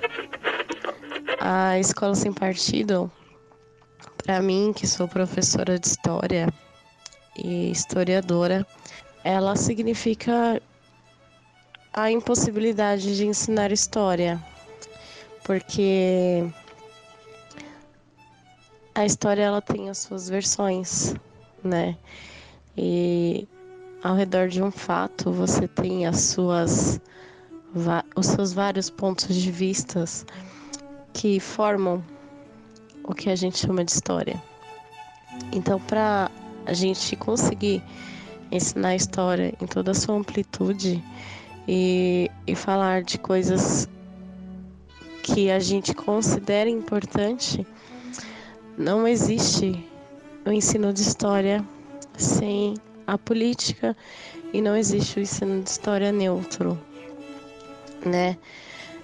A 1.40 1.78
escola 1.78 2.14
sem 2.14 2.32
partido, 2.32 3.10
para 4.24 4.40
mim, 4.40 4.72
que 4.72 4.86
sou 4.86 5.08
professora 5.08 5.78
de 5.78 5.88
história 5.88 6.48
e 7.36 7.72
historiadora, 7.72 8.64
ela 9.24 9.56
significa 9.56 10.62
a 11.92 12.10
impossibilidade 12.10 13.16
de 13.16 13.26
ensinar 13.26 13.72
história 13.72 14.40
porque 15.50 16.48
a 18.94 19.04
história 19.04 19.42
ela 19.42 19.60
tem 19.60 19.90
as 19.90 19.98
suas 19.98 20.28
versões, 20.28 21.16
né? 21.64 21.96
E 22.76 23.48
ao 24.00 24.14
redor 24.14 24.46
de 24.46 24.62
um 24.62 24.70
fato 24.70 25.32
você 25.32 25.66
tem 25.66 26.06
as 26.06 26.20
suas 26.20 27.00
os 28.14 28.26
seus 28.26 28.52
vários 28.52 28.90
pontos 28.90 29.34
de 29.34 29.50
vistas 29.50 30.24
que 31.12 31.40
formam 31.40 32.00
o 33.02 33.12
que 33.12 33.28
a 33.28 33.34
gente 33.34 33.58
chama 33.58 33.84
de 33.84 33.90
história. 33.90 34.40
Então, 35.50 35.80
para 35.80 36.30
a 36.64 36.72
gente 36.72 37.16
conseguir 37.16 37.82
ensinar 38.52 38.90
a 38.90 38.94
história 38.94 39.52
em 39.60 39.66
toda 39.66 39.90
a 39.90 39.94
sua 39.94 40.14
amplitude 40.14 41.02
e, 41.66 42.30
e 42.46 42.54
falar 42.54 43.02
de 43.02 43.18
coisas 43.18 43.88
que 45.32 45.50
a 45.50 45.58
gente 45.58 45.94
considera 45.94 46.68
importante, 46.68 47.66
não 48.76 49.06
existe 49.06 49.84
o 50.44 50.50
ensino 50.50 50.92
de 50.92 51.02
história 51.02 51.64
sem 52.16 52.74
a 53.06 53.16
política 53.16 53.96
e 54.52 54.60
não 54.60 54.76
existe 54.76 55.18
o 55.18 55.22
ensino 55.22 55.62
de 55.62 55.70
história 55.70 56.10
neutro, 56.10 56.78
né? 58.04 58.36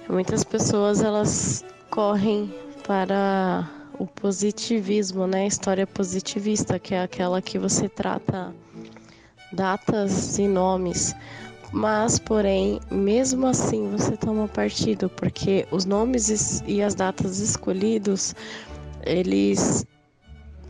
Muitas 0.09 0.43
pessoas 0.43 1.01
elas 1.01 1.65
correm 1.91 2.53
para 2.87 3.69
o 3.99 4.07
positivismo, 4.07 5.27
né? 5.27 5.47
História 5.47 5.87
positivista, 5.87 6.79
que 6.79 6.95
é 6.95 7.03
aquela 7.03 7.41
que 7.41 7.59
você 7.59 7.89
trata 7.89 8.55
datas 9.53 10.39
e 10.39 10.49
nomes 10.49 11.15
mas, 11.73 12.19
porém, 12.19 12.81
mesmo 12.91 13.47
assim 13.47 13.91
você 13.91 14.17
toma 14.17 14.49
partido, 14.49 15.09
porque 15.09 15.67
os 15.71 15.85
nomes 15.85 16.63
e 16.67 16.83
as 16.83 16.95
datas 16.95 17.39
escolhidos, 17.39 18.35
eles 19.03 19.85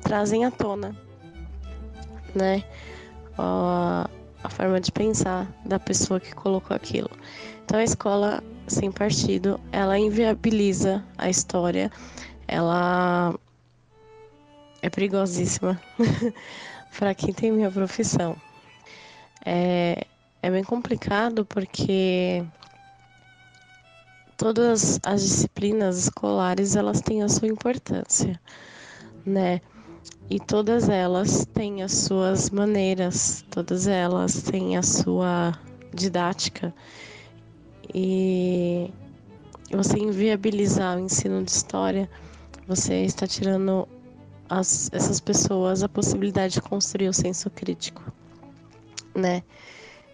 trazem 0.03 0.45
à 0.45 0.51
tona, 0.51 0.97
né? 2.35 2.65
A, 3.39 4.09
forma 4.49 4.81
de 4.81 4.93
pensar 4.93 5.53
da 5.65 5.79
pessoa 5.79 6.21
que 6.21 6.35
colocou 6.35 6.75
aquilo. 6.75 7.11
Então 7.65 7.79
a 7.79 7.85
escola 7.85 8.43
sem 8.69 8.91
partido, 8.91 9.61
ela 9.73 9.99
inviabiliza 9.99 11.05
a 11.19 11.29
história, 11.29 11.91
ela 12.47 13.35
é 14.81 14.89
perigosíssima 14.89 15.81
para 16.97 17.15
quem 17.15 17.35
tem 17.35 17.51
minha 17.51 17.71
profissão. 17.71 18.37
É, 19.45 20.07
é 20.47 20.51
bem 20.51 20.63
complicado 20.63 21.45
porque 21.45 22.45
todas 24.37 25.01
as 25.05 25.23
disciplinas 25.23 25.99
escolares 25.99 26.77
elas 26.77 27.01
têm 27.01 27.25
a 27.25 27.29
sua 27.29 27.49
importância, 27.49 28.41
né? 29.25 29.61
E 30.31 30.39
todas 30.39 30.89
elas 30.89 31.45
têm 31.47 31.83
as 31.83 31.93
suas 31.93 32.51
maneiras, 32.51 33.45
todas 33.51 33.89
elas 33.89 34.41
têm 34.43 34.77
a 34.77 34.85
sua 34.85 35.53
didática. 35.93 36.73
E 37.93 38.93
você 39.73 39.99
inviabilizar 39.99 40.97
o 40.97 41.01
ensino 41.01 41.43
de 41.43 41.51
história, 41.51 42.09
você 42.69 43.03
está 43.03 43.27
tirando 43.27 43.89
as, 44.49 44.91
essas 44.93 45.19
pessoas 45.19 45.83
a 45.83 45.89
possibilidade 45.89 46.55
de 46.55 46.63
construir 46.63 47.09
o 47.09 47.13
senso 47.13 47.51
crítico, 47.51 48.01
né? 49.13 49.43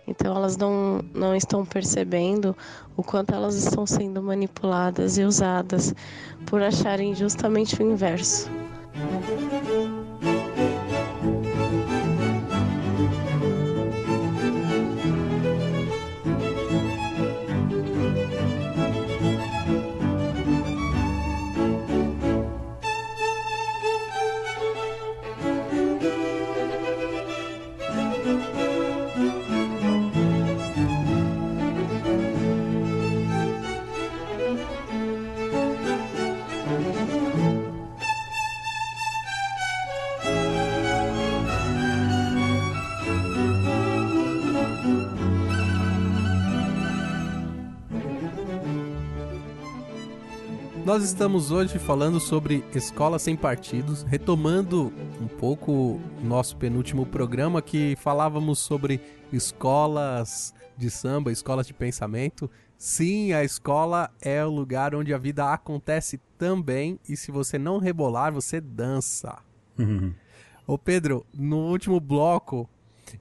Então 0.07 0.35
elas 0.35 0.57
não, 0.57 1.01
não 1.15 1.35
estão 1.35 1.65
percebendo 1.65 2.57
o 2.97 3.03
quanto 3.03 3.35
elas 3.35 3.55
estão 3.55 3.87
sendo 3.87 4.23
manipuladas 4.23 5.17
e 5.17 5.23
usadas 5.23 5.95
por 6.47 6.63
acharem 6.63 7.15
justamente 7.15 7.81
o 7.81 7.93
inverso. 7.93 8.51
Nós 50.93 51.05
estamos 51.05 51.51
hoje 51.51 51.79
falando 51.79 52.21
sobre 52.21 52.63
escola 52.75 53.19
sem 53.19 53.35
partidos, 53.35 54.03
retomando 54.03 54.93
um 55.19 55.27
pouco 55.27 55.99
nosso 56.23 56.55
penúltimo 56.59 57.07
programa 57.07 57.63
que 57.63 57.97
falávamos 57.97 58.59
sobre 58.59 59.01
escolas 59.33 60.53
de 60.77 60.91
samba, 60.91 61.33
escolas 61.33 61.67
de 61.67 61.73
pensamento. 61.73 62.51
Sim, 62.77 63.33
a 63.33 63.43
escola 63.43 64.11
é 64.21 64.45
o 64.45 64.51
lugar 64.51 64.95
onde 64.95 65.15
a 65.15 65.19
vida 65.19 65.51
acontece 65.51 66.21
também 66.37 67.01
e 67.09 67.17
se 67.17 67.33
você 67.33 67.59
não 67.59 67.79
rebolar, 67.79 68.31
você 68.31 68.61
dança. 68.61 69.39
Uhum. 69.79 70.13
Ô 70.67 70.77
Pedro, 70.77 71.25
no 71.33 71.71
último 71.71 71.99
bloco 72.01 72.69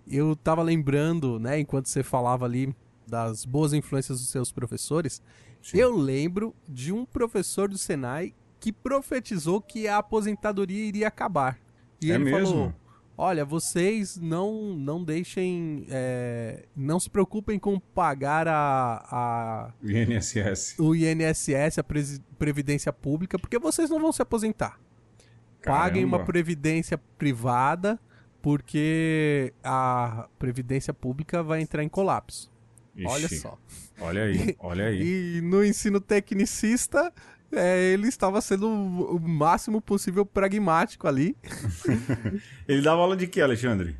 eu 0.06 0.36
tava 0.36 0.62
lembrando, 0.62 1.40
né, 1.40 1.58
enquanto 1.58 1.88
você 1.88 2.04
falava 2.04 2.44
ali 2.44 2.76
das 3.08 3.46
boas 3.46 3.72
influências 3.72 4.20
dos 4.20 4.30
seus 4.30 4.52
professores, 4.52 5.22
Sim. 5.62 5.78
eu 5.78 5.96
lembro 5.96 6.56
de 6.68 6.92
um 6.92 7.06
professor 7.06 7.70
do 7.70 7.78
Senai 7.78 8.34
que 8.60 8.72
profetizou 8.72 9.62
que 9.62 9.88
a 9.88 9.98
aposentadoria 9.98 10.86
iria 10.86 11.08
acabar. 11.08 11.60
E 12.02 12.12
É 12.12 12.16
ele 12.16 12.26
mesmo? 12.26 12.48
falou: 12.48 12.74
Olha, 13.18 13.46
vocês 13.46 14.18
não 14.18 14.74
não 14.76 15.04
deixem, 15.04 15.86
é, 15.90 16.66
não 16.76 17.00
se 17.00 17.10
preocupem 17.10 17.60
com 17.60 17.80
pagar 17.80 18.48
a, 18.48 19.06
a 19.12 19.74
INSS. 19.84 20.76
o 20.80 20.96
INSS, 20.96 21.78
a 21.80 21.84
previdência 22.38 22.92
pública, 22.92 23.38
porque 23.38 23.60
vocês 23.60 23.90
não 23.90 24.00
vão 24.00 24.12
se 24.12 24.22
aposentar. 24.22 24.80
Paguem 25.64 26.02
Caramba. 26.04 26.18
uma 26.18 26.26
previdência 26.26 26.98
privada, 26.98 28.00
porque 28.42 29.54
a 29.64 30.28
previdência 30.40 30.92
pública 30.94 31.44
vai 31.44 31.62
entrar 31.62 31.84
em 31.84 31.90
colapso. 31.90 32.52
Olha 33.06 33.26
Ixi, 33.26 33.40
só. 33.40 33.58
Olha 34.00 34.24
aí, 34.24 34.56
olha 34.60 34.86
aí. 34.86 35.38
E 35.38 35.42
no 35.42 35.64
ensino 35.64 36.00
tecnicista, 36.00 37.12
é, 37.52 37.92
ele 37.94 38.08
estava 38.08 38.42
sendo 38.42 38.68
o 38.68 39.20
máximo 39.20 39.82
possível 39.82 40.26
pragmático 40.26 41.08
ali. 41.08 41.36
Ele 42.68 42.82
dava 42.82 43.02
aula 43.02 43.18
de 43.18 43.28
quê, 43.28 43.42
Alexandre? 43.42 43.98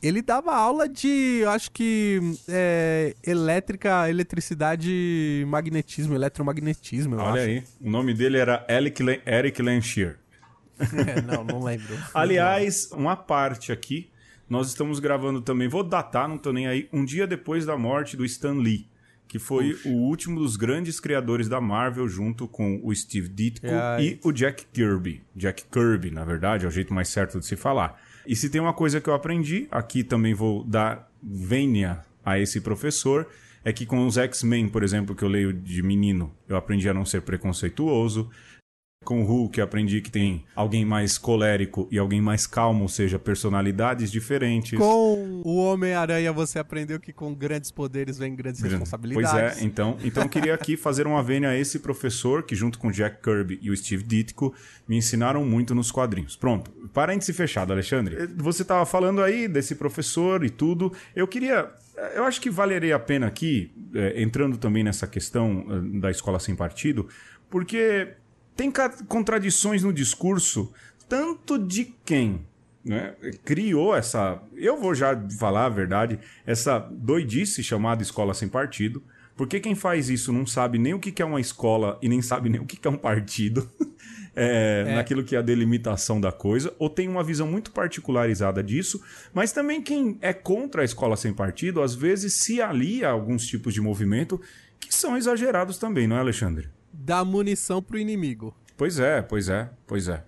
Ele 0.00 0.22
dava 0.22 0.54
aula 0.54 0.88
de, 0.88 1.40
eu 1.42 1.50
acho 1.50 1.72
que, 1.72 2.20
é, 2.48 3.16
elétrica, 3.24 4.08
eletricidade, 4.08 4.90
e 4.90 5.44
magnetismo, 5.46 6.14
eletromagnetismo, 6.14 7.16
Olha 7.16 7.42
acho. 7.42 7.50
aí. 7.50 7.64
O 7.80 7.90
nome 7.90 8.14
dele 8.14 8.38
era 8.38 8.64
Eric, 8.68 9.02
Eric 9.26 9.62
Lanchier. 9.62 10.18
É, 10.78 11.20
não, 11.20 11.42
não 11.42 11.60
lembro. 11.60 11.98
Aliás, 12.14 12.88
uma 12.92 13.16
parte 13.16 13.72
aqui, 13.72 14.08
nós 14.48 14.68
estamos 14.68 14.98
gravando 14.98 15.40
também, 15.40 15.68
vou 15.68 15.84
datar, 15.84 16.28
não 16.28 16.38
tô 16.38 16.52
nem 16.52 16.66
aí, 16.66 16.88
um 16.92 17.04
dia 17.04 17.26
depois 17.26 17.66
da 17.66 17.76
morte 17.76 18.16
do 18.16 18.24
Stan 18.24 18.54
Lee, 18.54 18.86
que 19.26 19.38
foi 19.38 19.78
o 19.84 19.90
último 19.90 20.40
dos 20.40 20.56
grandes 20.56 20.98
criadores 20.98 21.48
da 21.48 21.60
Marvel, 21.60 22.08
junto 22.08 22.48
com 22.48 22.80
o 22.82 22.94
Steve 22.94 23.28
Ditko 23.28 23.66
e 24.00 24.18
o 24.24 24.32
Jack 24.32 24.66
Kirby. 24.72 25.22
Jack 25.36 25.64
Kirby, 25.70 26.10
na 26.10 26.24
verdade, 26.24 26.64
é 26.64 26.68
o 26.68 26.70
jeito 26.70 26.94
mais 26.94 27.08
certo 27.08 27.38
de 27.38 27.46
se 27.46 27.54
falar. 27.54 28.00
E 28.26 28.34
se 28.34 28.48
tem 28.48 28.60
uma 28.60 28.72
coisa 28.72 29.00
que 29.00 29.08
eu 29.08 29.14
aprendi, 29.14 29.68
aqui 29.70 30.02
também 30.02 30.34
vou 30.34 30.64
dar 30.64 31.10
vênia 31.22 32.04
a 32.24 32.38
esse 32.38 32.60
professor, 32.60 33.26
é 33.64 33.72
que 33.72 33.84
com 33.84 34.06
os 34.06 34.16
X-Men, 34.16 34.68
por 34.68 34.82
exemplo, 34.82 35.14
que 35.14 35.22
eu 35.22 35.28
leio 35.28 35.52
de 35.52 35.82
menino, 35.82 36.32
eu 36.48 36.56
aprendi 36.56 36.88
a 36.88 36.94
não 36.94 37.04
ser 37.04 37.22
preconceituoso. 37.22 38.30
Com 39.04 39.22
o 39.22 39.24
Hulk, 39.24 39.58
eu 39.58 39.64
aprendi 39.64 40.02
que 40.02 40.10
tem 40.10 40.44
alguém 40.54 40.84
mais 40.84 41.16
colérico 41.16 41.88
e 41.90 41.98
alguém 41.98 42.20
mais 42.20 42.46
calmo, 42.46 42.82
ou 42.82 42.88
seja, 42.88 43.18
personalidades 43.18 44.10
diferentes. 44.10 44.76
Com 44.76 45.40
o 45.44 45.56
Homem-Aranha, 45.56 46.32
você 46.32 46.58
aprendeu 46.58 46.98
que 46.98 47.12
com 47.12 47.32
grandes 47.32 47.70
poderes 47.70 48.18
vem 48.18 48.34
grandes 48.34 48.60
Pois 48.60 48.72
responsabilidades. 48.72 49.62
é, 49.62 49.64
então, 49.64 49.96
então 50.04 50.24
eu 50.24 50.28
queria 50.28 50.52
aqui 50.52 50.76
fazer 50.76 51.06
uma 51.06 51.22
vênia 51.22 51.48
a 51.50 51.56
esse 51.56 51.78
professor 51.78 52.42
que, 52.42 52.54
junto 52.56 52.78
com 52.78 52.88
o 52.88 52.92
Jack 52.92 53.22
Kirby 53.22 53.58
e 53.62 53.70
o 53.70 53.76
Steve 53.76 54.02
Ditko, 54.02 54.52
me 54.86 54.96
ensinaram 54.98 55.42
muito 55.44 55.74
nos 55.76 55.90
quadrinhos. 55.92 56.36
Pronto, 56.36 56.70
parêntese 56.92 57.32
fechado, 57.32 57.72
Alexandre. 57.72 58.16
Eh, 58.16 58.28
Você 58.36 58.62
estava 58.62 58.84
falando 58.84 59.22
aí 59.22 59.46
desse 59.48 59.76
professor 59.76 60.44
e 60.44 60.50
tudo. 60.50 60.92
Eu 61.14 61.26
queria. 61.26 61.70
Eu 62.14 62.24
acho 62.24 62.40
que 62.40 62.50
valeria 62.50 62.96
a 62.96 62.98
pena 62.98 63.26
aqui, 63.28 63.72
eh, 63.94 64.20
entrando 64.20 64.58
também 64.58 64.82
nessa 64.84 65.06
questão 65.06 65.64
eh, 65.70 65.98
da 66.00 66.10
escola 66.10 66.38
sem 66.38 66.54
partido, 66.54 67.08
porque 67.48 68.08
tem 68.58 68.72
contradições 69.06 69.84
no 69.84 69.92
discurso, 69.92 70.72
tanto 71.08 71.56
de 71.56 71.94
quem 72.04 72.44
né, 72.84 73.14
criou 73.44 73.94
essa. 73.94 74.42
Eu 74.56 74.76
vou 74.80 74.96
já 74.96 75.16
falar 75.38 75.66
a 75.66 75.68
verdade, 75.68 76.18
essa 76.44 76.80
doidice 76.80 77.62
chamada 77.62 78.02
escola 78.02 78.34
sem 78.34 78.48
partido. 78.48 79.00
Porque 79.36 79.60
quem 79.60 79.76
faz 79.76 80.10
isso 80.10 80.32
não 80.32 80.44
sabe 80.44 80.76
nem 80.76 80.92
o 80.92 80.98
que 80.98 81.22
é 81.22 81.24
uma 81.24 81.40
escola 81.40 81.96
e 82.02 82.08
nem 82.08 82.20
sabe 82.20 82.48
nem 82.48 82.60
o 82.60 82.66
que 82.66 82.84
é 82.84 82.90
um 82.90 82.96
partido. 82.96 83.70
é, 84.34 84.92
Naquilo 84.96 85.22
que 85.22 85.36
é 85.36 85.38
a 85.38 85.42
delimitação 85.42 86.20
da 86.20 86.32
coisa, 86.32 86.74
ou 86.80 86.90
tem 86.90 87.06
uma 87.06 87.22
visão 87.22 87.46
muito 87.46 87.70
particularizada 87.70 88.60
disso, 88.60 89.00
mas 89.32 89.52
também 89.52 89.80
quem 89.80 90.18
é 90.20 90.32
contra 90.32 90.82
a 90.82 90.84
escola 90.84 91.16
sem 91.16 91.32
partido, 91.32 91.80
às 91.80 91.94
vezes 91.94 92.34
se 92.34 92.60
alia 92.60 93.06
a 93.06 93.12
alguns 93.12 93.46
tipos 93.46 93.72
de 93.72 93.80
movimento 93.80 94.40
que 94.80 94.92
são 94.92 95.16
exagerados 95.16 95.78
também, 95.78 96.08
não 96.08 96.16
é, 96.16 96.18
Alexandre? 96.18 96.68
Dá 97.00 97.24
munição 97.24 97.80
pro 97.80 97.96
inimigo. 97.96 98.52
Pois 98.76 98.98
é, 98.98 99.22
pois 99.22 99.48
é, 99.48 99.70
pois 99.86 100.08
é. 100.08 100.24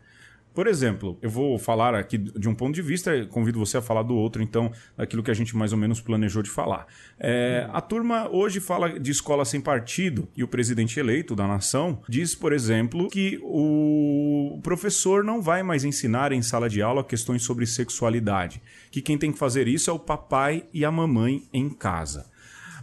Por 0.55 0.67
exemplo, 0.67 1.19
eu 1.23 1.31
vou 1.31 1.59
falar 1.59 1.95
aqui 1.95 2.19
de 2.19 2.49
um 2.49 2.55
ponto 2.55 2.75
de 2.75 2.83
vista, 2.83 3.25
convido 3.27 3.59
você 3.59 3.77
a 3.77 3.83
falar 3.83 4.03
do 4.03 4.15
outro, 4.17 4.43
então, 4.43 4.71
daquilo 4.97 5.23
que 5.23 5.31
a 5.31 5.35
gente 5.35 5.57
mais 5.57 5.73
ou 5.73 5.79
menos 5.79 6.01
planejou 6.01 6.43
de 6.43 6.51
falar. 6.51 6.87
É, 7.19 7.69
a 7.73 7.81
turma 7.81 8.29
hoje 8.29 8.61
fala 8.61 8.99
de 8.99 9.11
escola 9.11 9.45
sem 9.45 9.61
partido 9.61 10.29
e 10.37 10.45
o 10.45 10.49
presidente 10.49 10.99
eleito 10.99 11.37
da 11.37 11.47
nação 11.47 12.03
diz, 12.09 12.35
por 12.35 12.53
exemplo, 12.53 13.09
que 13.09 13.39
o 13.43 14.61
professor 14.63 15.25
não 15.25 15.41
vai 15.41 15.63
mais 15.63 15.85
ensinar 15.85 16.33
em 16.33 16.43
sala 16.43 16.69
de 16.69 16.83
aula 16.83 17.05
questões 17.05 17.43
sobre 17.43 17.65
sexualidade, 17.67 18.61
que 18.91 19.01
quem 19.01 19.19
tem 19.19 19.33
que 19.33 19.39
fazer 19.39 19.69
isso 19.69 19.89
é 19.91 19.93
o 19.93 19.99
papai 19.99 20.67
e 20.73 20.85
a 20.85 20.91
mamãe 20.91 21.49
em 21.53 21.69
casa. 21.71 22.27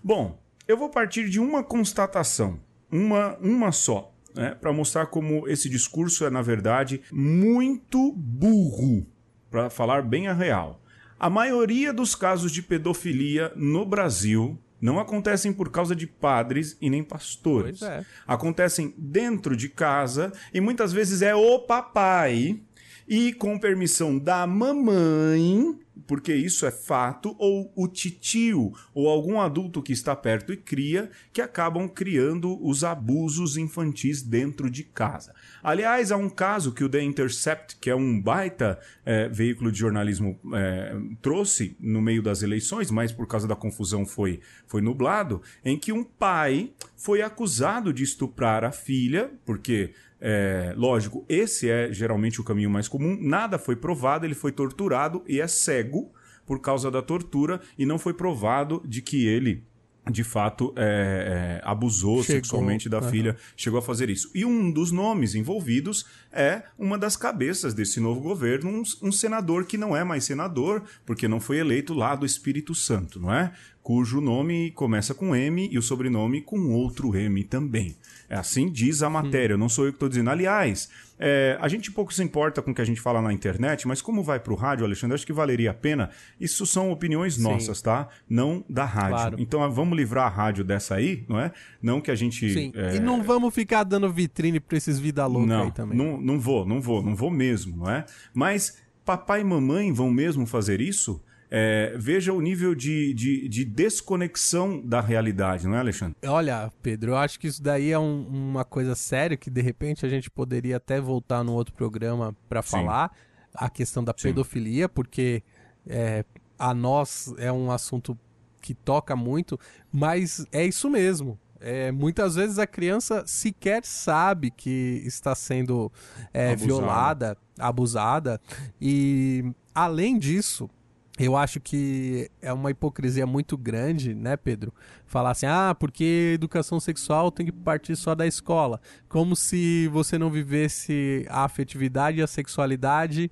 Bom, 0.04 0.42
eu 0.68 0.78
vou 0.78 0.90
partir 0.90 1.30
de 1.30 1.40
uma 1.40 1.64
constatação, 1.64 2.60
uma, 2.92 3.36
uma 3.38 3.72
só, 3.72 4.14
né, 4.34 4.56
para 4.56 4.72
mostrar 4.72 5.08
como 5.08 5.48
esse 5.48 5.70
discurso 5.70 6.26
é, 6.26 6.30
na 6.30 6.42
verdade, 6.42 7.02
muito 7.12 8.12
burro, 8.14 9.06
para 9.50 9.70
falar 9.70 10.02
bem 10.02 10.28
a 10.28 10.34
real. 10.34 10.82
A 11.20 11.30
maioria 11.30 11.92
dos 11.92 12.14
casos 12.14 12.52
de 12.52 12.62
pedofilia 12.62 13.52
no 13.56 13.86
Brasil 13.86 14.58
não 14.80 15.00
acontecem 15.00 15.52
por 15.52 15.72
causa 15.72 15.96
de 15.96 16.06
padres 16.06 16.78
e 16.80 16.90
nem 16.90 17.04
pastores. 17.04 17.82
É. 17.82 18.06
Acontecem 18.28 18.94
dentro 18.98 19.58
de 19.58 19.70
casa 19.70 20.32
e 20.54 20.62
muitas 20.62 20.94
vezes 20.94 21.24
é 21.24 21.34
o 21.34 21.60
papai 21.60 22.60
e 23.08 23.32
com 23.34 23.58
permissão 23.58 24.20
da 24.20 24.46
mamãe, 24.46 25.80
porque 26.06 26.34
isso 26.34 26.66
é 26.66 26.72
fato, 26.72 27.36
ou 27.38 27.72
o 27.76 27.88
titio, 27.88 28.74
ou 28.94 29.08
algum 29.10 29.40
adulto 29.40 29.82
que 29.82 29.94
está 29.94 30.16
perto 30.16 30.54
e 30.54 30.58
cria, 30.58 31.10
que 31.34 31.42
acabam 31.42 31.88
criando 31.88 32.58
os 32.66 32.84
abusos 32.84 33.58
infantis 33.58 34.22
dentro 34.22 34.70
de 34.70 34.84
casa. 34.84 35.34
Aliás, 35.64 36.12
há 36.12 36.18
um 36.18 36.30
caso 36.30 36.74
que 36.74 36.84
o 36.84 36.90
The 36.90 37.02
Intercept, 37.02 37.78
que 37.80 37.90
é 37.90 37.96
um 37.96 38.22
baita 38.22 38.80
eh, 39.06 39.28
veículo 39.30 39.72
de 39.72 39.80
jornalismo, 39.80 40.40
eh, 40.54 40.96
trouxe 41.22 41.76
no 41.80 42.02
meio 42.02 42.22
das 42.22 42.42
eleições, 42.42 42.92
mas 42.92 43.12
por 43.12 43.28
causa 43.28 43.48
da 43.48 43.56
confusão 43.56 44.06
foi, 44.06 44.40
foi 44.66 44.82
nublado, 44.82 45.42
em 45.64 45.78
que 45.78 45.92
um 45.92 46.04
pai 46.04 46.72
foi 46.96 47.22
acusado 47.22 47.92
de 47.92 48.04
estuprar 48.04 48.64
a 48.64 48.72
filha, 48.72 49.32
porque 49.46 49.94
é, 50.20 50.74
lógico, 50.76 51.26
esse 51.30 51.70
é 51.70 51.92
geralmente 51.92 52.42
o 52.42 52.44
caminho 52.44 52.70
mais 52.70 52.88
comum. 52.88 53.18
Nada 53.22 53.58
foi 53.58 53.76
provado, 53.76 54.26
ele 54.26 54.36
foi 54.36 54.52
torturado 54.52 55.24
e 55.28 55.40
é 55.40 55.48
cego 55.48 56.12
por 56.46 56.60
causa 56.62 56.90
da 56.90 57.02
tortura 57.02 57.62
e 57.78 57.86
não 57.86 58.00
foi 58.00 58.14
provado 58.14 58.82
de 58.86 59.02
que 59.02 59.28
ele 59.28 59.64
de 60.12 60.24
fato 60.24 60.74
é, 60.76 61.60
é, 61.62 61.70
abusou 61.70 62.24
Chegou, 62.24 62.36
sexualmente 62.36 62.90
da 62.90 63.02
filha, 63.02 63.36
chegou 63.56 63.80
a 63.80 63.82
fazer 63.82 64.10
isso. 64.10 64.30
E 64.34 64.46
um 64.46 64.72
dos 64.72 64.92
nomes 64.92 65.36
envolvidos 65.36 66.06
é 66.32 66.64
uma 66.78 66.98
das 66.98 67.16
cabeças 67.16 67.74
desse 67.74 68.00
novo 68.00 68.22
governo, 68.22 68.70
um, 68.70 68.84
um 69.02 69.12
senador 69.12 69.66
que 69.66 69.78
não 69.78 69.96
é 69.96 70.04
mais 70.04 70.24
senador, 70.24 70.84
porque 71.06 71.28
não 71.28 71.40
foi 71.40 71.58
eleito 71.58 71.94
lá 71.94 72.16
do 72.16 72.26
Espírito 72.26 72.74
Santo, 72.74 73.20
não 73.20 73.34
é? 73.34 73.52
Cujo 73.84 74.20
nome 74.20 74.72
começa 74.72 75.14
com 75.14 75.36
M 75.36 75.70
e 75.72 75.78
o 75.78 75.82
sobrenome 75.82 76.42
com 76.42 76.72
outro 76.74 77.16
M 77.16 77.44
também. 77.44 77.96
É 78.30 78.36
assim 78.36 78.70
diz 78.70 79.02
a 79.02 79.10
matéria, 79.10 79.56
não 79.58 79.70
sou 79.70 79.86
eu 79.86 79.92
que 79.92 79.96
estou 79.96 80.10
dizendo. 80.10 80.30
Aliás, 80.30 80.90
é, 81.20 81.58
a 81.62 81.68
gente 81.68 81.92
pouco 81.92 82.14
se 82.14 82.22
importa 82.22 82.62
com 82.62 82.72
o 82.72 82.76
que 82.76 82.82
a 82.82 82.86
gente 82.86 83.00
fala 83.00 83.22
na 83.22 83.32
internet, 83.32 83.88
mas 83.88 84.02
como 84.02 84.22
vai 84.22 84.40
para 84.40 84.54
o 84.54 84.56
rádio, 84.56 84.86
Alexandre, 84.86 85.16
acho 85.16 85.26
que 85.26 85.34
valeria 85.34 85.72
a 85.72 85.74
pena. 85.74 86.10
Isso 86.40 86.66
são 86.66 86.92
opiniões 86.92 87.38
nossas, 87.38 87.82
tá? 87.82 88.10
Não 88.30 88.64
da 88.70 88.86
rádio. 88.86 89.16
Claro. 89.16 89.36
Então 89.40 89.64
ah, 89.64 89.68
vamos 89.68 89.98
livrar 89.98 90.26
a 90.26 90.30
rádio 90.30 90.64
dessa 90.64 90.96
aí, 90.96 91.24
não 91.28 91.40
é? 91.40 91.52
Não 91.82 92.02
que 92.02 92.12
a 92.12 92.16
gente. 92.16 92.54
Sim. 92.54 92.72
é, 92.76 92.96
E 92.96 93.00
não 93.00 93.24
vamos 93.24 93.54
ficar 93.54 93.84
dando 93.84 94.12
vitrine 94.12 94.60
pra 94.60 94.78
esses 94.78 95.00
vida 95.00 95.26
louca 95.26 95.48
não, 95.48 95.64
aí 95.64 95.72
também. 95.72 95.98
não, 95.98 96.20
não 96.20 96.40
vou, 96.40 96.66
não 96.66 96.82
vou, 96.82 97.02
não 97.02 97.16
vou 97.16 97.32
mesmo, 97.32 97.78
não 97.78 97.90
é? 97.90 98.06
Mas 98.34 98.78
papai 99.06 99.42
e 99.42 99.44
mamãe 99.44 99.94
vão 99.94 100.12
mesmo 100.12 100.46
fazer 100.46 100.82
isso? 100.82 101.22
É, 101.50 101.96
veja 101.98 102.34
o 102.34 102.42
nível 102.42 102.76
de, 102.76 103.14
de, 103.14 103.48
de, 103.48 103.64
desconexão 103.66 104.82
da 104.82 105.00
realidade, 105.00 105.68
não 105.68 105.76
é, 105.76 105.80
Alexandre? 105.80 106.16
Olha, 106.26 106.72
Pedro, 106.82 107.12
eu 107.12 107.18
acho 107.18 107.40
que 107.40 107.48
isso 107.48 107.64
daí 107.64 107.92
é 107.92 108.00
um, 108.00 108.28
uma 108.28 108.66
coisa 108.66 108.96
séria 108.96 109.38
que 109.38 109.50
de 109.50 109.62
repente 109.62 110.06
a 110.06 110.10
gente 110.10 110.30
poderia 110.30 110.78
até 110.78 111.00
voltar 111.00 111.44
num 111.44 111.54
outro 111.54 111.74
programa 111.74 112.36
para 112.50 112.62
falar 112.62 113.12
a 113.54 113.70
questão 113.70 114.04
da 114.04 114.14
pedofilia, 114.14 114.86
Sim. 114.88 114.92
porque 114.94 115.42
é, 115.88 116.26
a 116.60 116.74
nós 116.74 117.34
é 117.38 117.52
um 117.52 117.72
assunto 117.72 118.18
que 118.62 118.74
toca 118.74 119.16
muito, 119.16 119.58
mas 119.92 120.46
é 120.52 120.66
isso 120.66 120.90
mesmo. 120.90 121.40
É, 121.60 121.92
muitas 121.92 122.36
vezes 122.36 122.60
a 122.60 122.68
criança 122.68 123.24
sequer 123.26 123.84
sabe 123.84 124.52
que 124.52 125.02
está 125.06 125.34
sendo 125.34 125.92
é, 126.34 126.52
abusada. 126.52 126.66
violada, 126.68 127.38
abusada, 127.58 128.42
e 128.80 129.52
além 129.74 130.20
disso, 130.20 130.70
eu 131.18 131.36
acho 131.36 131.60
que 131.60 132.30
é 132.42 132.54
uma 132.54 132.70
hipocrisia 132.70 133.26
muito 133.26 133.58
grande, 133.58 134.14
né, 134.14 134.38
Pedro? 134.38 134.74
Falar 135.06 135.32
assim, 135.32 135.48
ah, 135.48 135.76
porque 135.78 136.34
educação 136.36 136.80
sexual 136.80 137.32
tem 137.32 137.48
que 137.48 137.52
partir 137.52 137.96
só 137.96 138.14
da 138.14 138.28
escola. 138.28 138.80
Como 139.10 139.36
se 139.36 139.88
você 139.88 140.18
não 140.18 140.30
vivesse 140.30 141.26
a 141.30 141.44
afetividade 141.44 142.20
e 142.20 142.22
a 142.22 142.28
sexualidade 142.28 143.32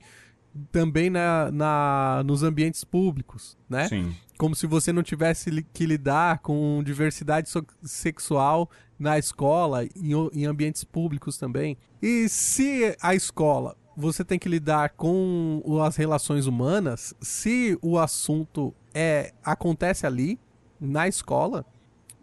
também 0.72 1.10
na, 1.10 1.52
na, 1.52 2.24
nos 2.26 2.42
ambientes 2.42 2.84
públicos, 2.84 3.58
né? 3.70 3.88
Sim. 3.88 4.16
Como 4.38 4.56
se 4.56 4.66
você 4.66 4.92
não 4.92 5.04
tivesse 5.04 5.64
que 5.74 5.86
lidar 5.86 6.40
com 6.40 6.82
diversidade 6.84 7.50
so 7.50 7.66
sexual 7.84 8.70
na 8.98 9.20
escola, 9.20 9.84
em, 9.84 10.12
em 10.34 10.46
ambientes 10.46 10.84
públicos 10.84 11.38
também. 11.38 11.78
E 12.02 12.28
se 12.30 12.96
a 13.02 13.14
escola 13.14 13.76
você 13.96 14.24
tem 14.24 14.38
que 14.38 14.50
lidar 14.50 14.90
com 14.90 15.62
as 15.84 15.96
relações 15.96 16.48
humanas, 16.48 17.14
se 17.22 17.78
o 17.82 17.98
assunto 17.98 18.74
é 18.94 19.34
acontece 19.44 20.06
ali 20.06 20.40
na 20.80 21.08
escola, 21.08 21.66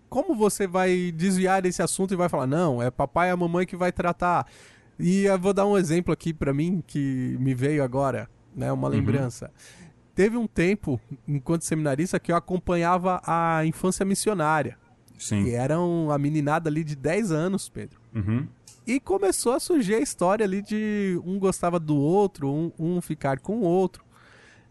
como 0.08 0.34
você 0.34 0.66
vai 0.66 1.12
desviar 1.12 1.62
desse 1.62 1.82
assunto 1.82 2.12
e 2.12 2.16
vai 2.16 2.28
falar 2.28 2.46
não, 2.46 2.82
é 2.82 2.90
papai 2.90 3.28
e 3.28 3.30
a 3.32 3.36
mamãe 3.36 3.66
que 3.66 3.76
vai 3.76 3.90
tratar? 3.90 4.46
E 4.98 5.24
eu 5.24 5.38
vou 5.38 5.54
dar 5.54 5.66
um 5.66 5.76
exemplo 5.76 6.12
aqui 6.12 6.34
para 6.34 6.52
mim 6.52 6.82
que 6.86 7.36
me 7.40 7.54
veio 7.54 7.82
agora, 7.82 8.28
né, 8.54 8.70
uma 8.70 8.88
uhum. 8.88 8.94
lembrança. 8.94 9.50
Teve 10.14 10.36
um 10.36 10.46
tempo, 10.46 11.00
enquanto 11.26 11.64
seminarista, 11.64 12.20
que 12.20 12.30
eu 12.30 12.36
acompanhava 12.36 13.22
a 13.26 13.64
infância 13.64 14.04
missionária. 14.04 14.76
Sim. 15.18 15.44
Que 15.44 15.52
era 15.52 15.76
a 15.76 16.18
meninada 16.18 16.68
ali 16.68 16.84
de 16.84 16.94
10 16.94 17.32
anos, 17.32 17.68
Pedro. 17.68 17.98
Uhum. 18.14 18.46
E 18.86 18.98
começou 18.98 19.52
a 19.52 19.60
surgir 19.60 19.94
a 19.94 20.00
história 20.00 20.44
ali 20.44 20.60
de 20.60 21.20
um 21.24 21.38
gostava 21.38 21.78
do 21.78 21.96
outro, 21.96 22.50
um, 22.50 22.72
um 22.78 23.00
ficar 23.00 23.38
com 23.38 23.58
o 23.58 23.62
outro. 23.62 24.04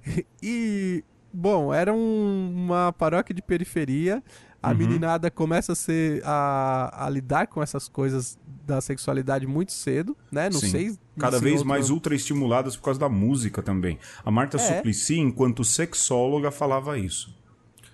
E, 0.41 1.03
bom, 1.31 1.71
era 1.71 1.93
um, 1.93 2.51
uma 2.55 2.91
paróquia 2.91 3.35
de 3.35 3.41
periferia. 3.41 4.23
A 4.61 4.71
uhum. 4.71 4.77
meninada 4.77 5.29
começa 5.29 5.73
a, 5.73 5.75
ser, 5.75 6.21
a, 6.25 7.05
a 7.05 7.09
lidar 7.09 7.47
com 7.47 7.61
essas 7.61 7.87
coisas 7.87 8.37
da 8.65 8.81
sexualidade 8.81 9.45
muito 9.47 9.71
cedo, 9.71 10.15
né? 10.31 10.49
Não 10.49 10.59
Sim. 10.59 10.69
sei. 10.69 10.97
Cada 11.19 11.39
vez 11.39 11.55
outro... 11.57 11.67
mais 11.67 11.89
ultra 11.89 12.15
estimuladas 12.15 12.75
por 12.75 12.83
causa 12.83 12.99
da 12.99 13.09
música 13.09 13.61
também. 13.61 13.99
A 14.23 14.31
Marta 14.31 14.57
é. 14.57 14.59
Suplicy, 14.59 15.17
enquanto 15.19 15.63
sexóloga, 15.63 16.51
falava 16.51 16.97
isso. 16.97 17.35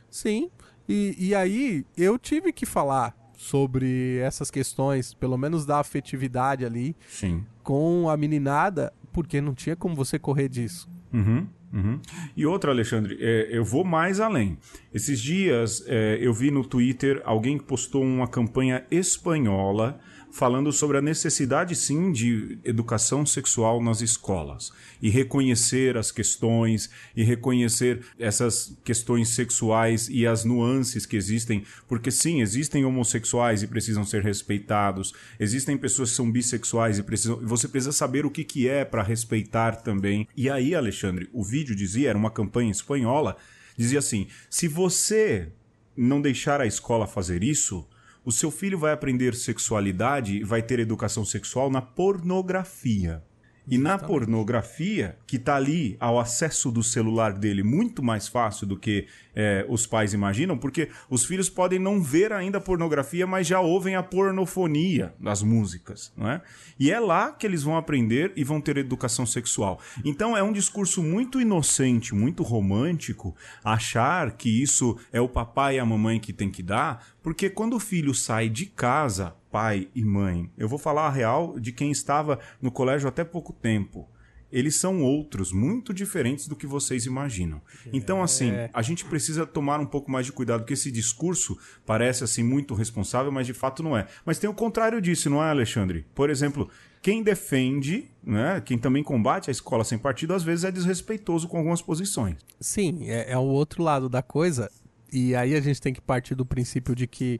Sim. 0.09 0.49
E, 0.87 1.15
e 1.17 1.35
aí 1.35 1.85
eu 1.97 2.17
tive 2.17 2.53
que 2.53 2.65
falar 2.65 3.15
sobre 3.37 4.17
essas 4.17 4.51
questões, 4.51 5.13
pelo 5.13 5.37
menos 5.37 5.65
da 5.65 5.79
afetividade 5.79 6.65
ali, 6.65 6.95
Sim. 7.07 7.45
com 7.63 8.09
a 8.09 8.17
meninada, 8.17 8.91
porque 9.13 9.39
não 9.39 9.53
tinha 9.53 9.75
como 9.75 9.95
você 9.95 10.17
correr 10.17 10.49
disso. 10.49 10.89
Uhum, 11.13 11.47
uhum. 11.71 11.99
E 12.35 12.45
outra, 12.45 12.71
Alexandre, 12.71 13.17
é, 13.21 13.47
eu 13.51 13.63
vou 13.63 13.85
mais 13.85 14.19
além. 14.19 14.57
Esses 14.91 15.21
dias 15.21 15.83
é, 15.87 16.17
eu 16.19 16.33
vi 16.33 16.49
no 16.49 16.65
Twitter 16.65 17.21
alguém 17.23 17.57
que 17.57 17.63
postou 17.63 18.03
uma 18.03 18.27
campanha 18.27 18.83
espanhola 18.89 19.99
falando 20.31 20.71
sobre 20.71 20.97
a 20.97 21.01
necessidade, 21.01 21.75
sim, 21.75 22.11
de 22.11 22.59
educação 22.63 23.25
sexual 23.25 23.81
nas 23.81 24.01
escolas. 24.01 24.71
E 25.01 25.09
reconhecer 25.09 25.97
as 25.97 26.11
questões, 26.11 26.89
e 27.15 27.23
reconhecer 27.23 28.05
essas 28.19 28.77
questões 28.83 29.29
sexuais 29.29 30.09
e 30.09 30.27
as 30.27 30.43
nuances 30.43 31.05
que 31.05 31.15
existem. 31.15 31.63
Porque, 31.87 32.11
sim, 32.11 32.41
existem 32.41 32.85
homossexuais 32.85 33.63
e 33.63 33.67
precisam 33.67 34.03
ser 34.03 34.23
respeitados. 34.23 35.13
Existem 35.39 35.77
pessoas 35.77 36.11
que 36.11 36.15
são 36.15 36.31
bissexuais 36.31 36.99
e 36.99 37.03
precisam. 37.03 37.39
Você 37.43 37.67
precisa 37.67 37.91
saber 37.91 38.25
o 38.25 38.31
que, 38.31 38.43
que 38.43 38.67
é 38.67 38.85
para 38.85 39.03
respeitar 39.03 39.77
também. 39.77 40.27
E 40.35 40.49
aí, 40.49 40.75
Alexandre, 40.75 41.29
o 41.33 41.43
vídeo 41.43 41.75
dizia, 41.75 42.09
era 42.09 42.17
uma 42.17 42.31
campanha 42.31 42.71
espanhola, 42.71 43.37
dizia 43.77 43.99
assim: 43.99 44.27
se 44.49 44.67
você 44.67 45.49
não 45.95 46.21
deixar 46.21 46.61
a 46.61 46.67
escola 46.67 47.07
fazer 47.07 47.43
isso 47.43 47.87
o 48.27 48.31
seu 48.33 48.51
filho 48.51 48.77
vai 48.77 48.91
aprender 48.91 49.33
sexualidade 49.33 50.35
e 50.35 50.43
vai 50.43 50.61
ter 50.61 50.81
educação 50.81 51.23
sexual 51.23 51.69
na 51.69 51.81
pornografia. 51.81 53.23
E 53.65 53.77
na 53.77 53.97
pornografia, 53.97 55.17
que 55.25 55.37
está 55.37 55.55
ali 55.55 55.95
ao 55.97 56.19
acesso 56.19 56.69
do 56.69 56.83
celular 56.83 57.31
dele 57.31 57.63
muito 57.63 58.03
mais 58.03 58.27
fácil 58.27 58.67
do 58.67 58.77
que 58.77 59.07
é, 59.39 59.63
os 59.69 59.85
pais 59.85 60.15
imaginam, 60.15 60.57
porque 60.57 60.89
os 61.07 61.23
filhos 61.23 61.47
podem 61.47 61.77
não 61.77 62.01
ver 62.01 62.33
ainda 62.33 62.57
a 62.57 62.61
pornografia, 62.61 63.27
mas 63.27 63.45
já 63.45 63.59
ouvem 63.59 63.95
a 63.95 64.01
pornofonia 64.01 65.13
das 65.19 65.43
músicas, 65.43 66.11
não 66.17 66.27
é? 66.27 66.41
E 66.79 66.89
é 66.89 66.99
lá 66.99 67.31
que 67.31 67.45
eles 67.45 67.61
vão 67.61 67.77
aprender 67.77 68.33
e 68.35 68.43
vão 68.43 68.59
ter 68.59 68.77
educação 68.77 69.27
sexual. 69.27 69.79
Então 70.03 70.35
é 70.35 70.41
um 70.41 70.51
discurso 70.51 71.03
muito 71.03 71.39
inocente, 71.39 72.15
muito 72.15 72.41
romântico, 72.41 73.35
achar 73.63 74.31
que 74.31 74.49
isso 74.49 74.97
é 75.13 75.21
o 75.21 75.29
papai 75.29 75.75
e 75.75 75.79
a 75.79 75.85
mamãe 75.85 76.19
que 76.19 76.33
tem 76.33 76.49
que 76.49 76.63
dar, 76.63 77.05
porque 77.21 77.47
quando 77.47 77.75
o 77.75 77.79
filho 77.79 78.15
sai 78.15 78.49
de 78.49 78.65
casa 78.65 79.35
pai 79.51 79.87
e 79.95 80.03
mãe. 80.03 80.51
Eu 80.57 80.67
vou 80.67 80.77
falar 80.77 81.07
a 81.07 81.11
real 81.11 81.59
de 81.59 81.71
quem 81.71 81.89
estava 81.89 82.39
no 82.61 82.69
colégio 82.69 83.07
até 83.07 83.23
pouco 83.23 83.53
tempo. 83.53 84.07
Eles 84.51 84.75
são 84.75 85.01
outros, 85.01 85.51
muito 85.51 85.93
diferentes 85.93 86.47
do 86.47 86.55
que 86.55 86.65
vocês 86.65 87.05
imaginam. 87.05 87.61
Então, 87.91 88.23
assim, 88.23 88.51
é. 88.51 88.69
a 88.73 88.81
gente 88.81 89.05
precisa 89.05 89.45
tomar 89.45 89.79
um 89.79 89.85
pouco 89.85 90.09
mais 90.09 90.25
de 90.25 90.31
cuidado, 90.31 90.61
porque 90.61 90.73
esse 90.73 90.91
discurso 90.91 91.57
parece, 91.85 92.23
assim, 92.23 92.43
muito 92.43 92.73
responsável, 92.73 93.31
mas 93.31 93.45
de 93.45 93.53
fato 93.53 93.83
não 93.83 93.97
é. 93.97 94.07
Mas 94.25 94.39
tem 94.39 94.49
o 94.49 94.53
contrário 94.53 95.01
disso, 95.01 95.29
não 95.29 95.43
é, 95.43 95.49
Alexandre? 95.49 96.05
Por 96.15 96.29
exemplo, 96.29 96.69
quem 97.01 97.21
defende, 97.21 98.09
né, 98.23 98.61
quem 98.65 98.77
também 98.77 99.03
combate 99.03 99.49
a 99.49 99.51
escola 99.51 99.83
sem 99.83 99.97
partido, 99.97 100.33
às 100.33 100.43
vezes 100.43 100.65
é 100.65 100.71
desrespeitoso 100.71 101.47
com 101.47 101.57
algumas 101.57 101.81
posições. 101.81 102.37
Sim, 102.59 103.09
é, 103.09 103.31
é 103.31 103.37
o 103.37 103.43
outro 103.43 103.83
lado 103.83 104.09
da 104.09 104.21
coisa. 104.21 104.69
E 105.11 105.35
aí 105.35 105.55
a 105.55 105.61
gente 105.61 105.81
tem 105.81 105.93
que 105.93 106.01
partir 106.01 106.35
do 106.35 106.45
princípio 106.45 106.93
de 106.93 107.07
que 107.07 107.39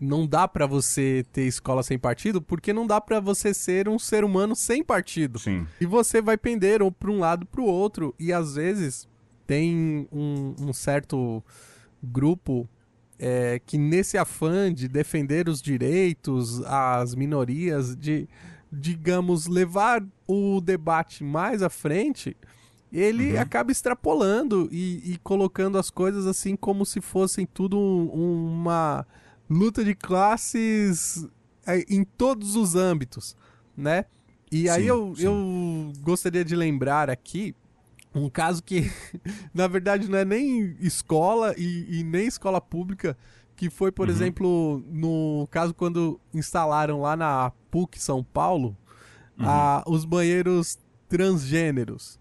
não 0.00 0.26
dá 0.26 0.46
para 0.46 0.66
você 0.66 1.24
ter 1.32 1.46
escola 1.46 1.82
sem 1.82 1.98
partido, 1.98 2.42
porque 2.42 2.72
não 2.72 2.86
dá 2.86 3.00
para 3.00 3.20
você 3.20 3.54
ser 3.54 3.88
um 3.88 3.98
ser 3.98 4.24
humano 4.24 4.54
sem 4.54 4.82
partido. 4.82 5.38
Sim. 5.38 5.66
E 5.80 5.86
você 5.86 6.20
vai 6.20 6.36
pender 6.36 6.82
ou 6.82 6.90
para 6.90 7.10
um 7.10 7.18
lado 7.18 7.46
para 7.46 7.60
o 7.60 7.66
outro. 7.66 8.14
E 8.18 8.32
às 8.32 8.56
vezes 8.56 9.08
tem 9.46 10.08
um, 10.12 10.54
um 10.60 10.72
certo 10.72 11.42
grupo 12.02 12.68
é, 13.18 13.60
que 13.64 13.78
nesse 13.78 14.18
afã 14.18 14.72
de 14.72 14.88
defender 14.88 15.48
os 15.48 15.62
direitos, 15.62 16.60
as 16.64 17.14
minorias, 17.14 17.96
de, 17.96 18.28
digamos, 18.70 19.46
levar 19.46 20.04
o 20.26 20.60
debate 20.60 21.22
mais 21.22 21.62
à 21.62 21.70
frente, 21.70 22.36
ele 22.92 23.32
uhum. 23.32 23.40
acaba 23.40 23.72
extrapolando 23.72 24.68
e, 24.70 25.12
e, 25.12 25.18
colocando 25.18 25.78
as 25.78 25.90
coisas 25.90 26.26
assim 26.26 26.54
como 26.54 26.86
se 26.86 27.00
fossem 27.00 27.44
tudo 27.44 27.78
uma 27.78 29.04
luta 29.48 29.84
de 29.84 29.94
classes 29.94 31.26
é, 31.66 31.84
em 31.88 32.04
todos 32.04 32.56
os 32.56 32.74
âmbitos, 32.74 33.36
né? 33.76 34.06
E 34.50 34.68
aí 34.68 34.82
sim, 34.82 34.88
eu, 34.88 35.14
sim. 35.16 35.24
eu 35.24 35.92
gostaria 36.00 36.44
de 36.44 36.54
lembrar 36.54 37.10
aqui 37.10 37.54
um 38.14 38.28
caso 38.28 38.62
que, 38.62 38.90
na 39.52 39.66
verdade, 39.66 40.08
não 40.08 40.18
é 40.18 40.24
nem 40.24 40.76
escola 40.80 41.54
e, 41.58 42.00
e 42.00 42.04
nem 42.04 42.26
escola 42.26 42.60
pública, 42.60 43.16
que 43.56 43.68
foi, 43.68 43.90
por 43.90 44.08
uhum. 44.08 44.14
exemplo, 44.14 44.84
no 44.86 45.48
caso 45.50 45.74
quando 45.74 46.20
instalaram 46.32 47.00
lá 47.00 47.16
na 47.16 47.52
PUC 47.70 48.00
São 48.00 48.22
Paulo 48.22 48.76
uhum. 49.38 49.46
a, 49.48 49.82
os 49.86 50.04
banheiros 50.04 50.78
transgêneros. 51.08 52.18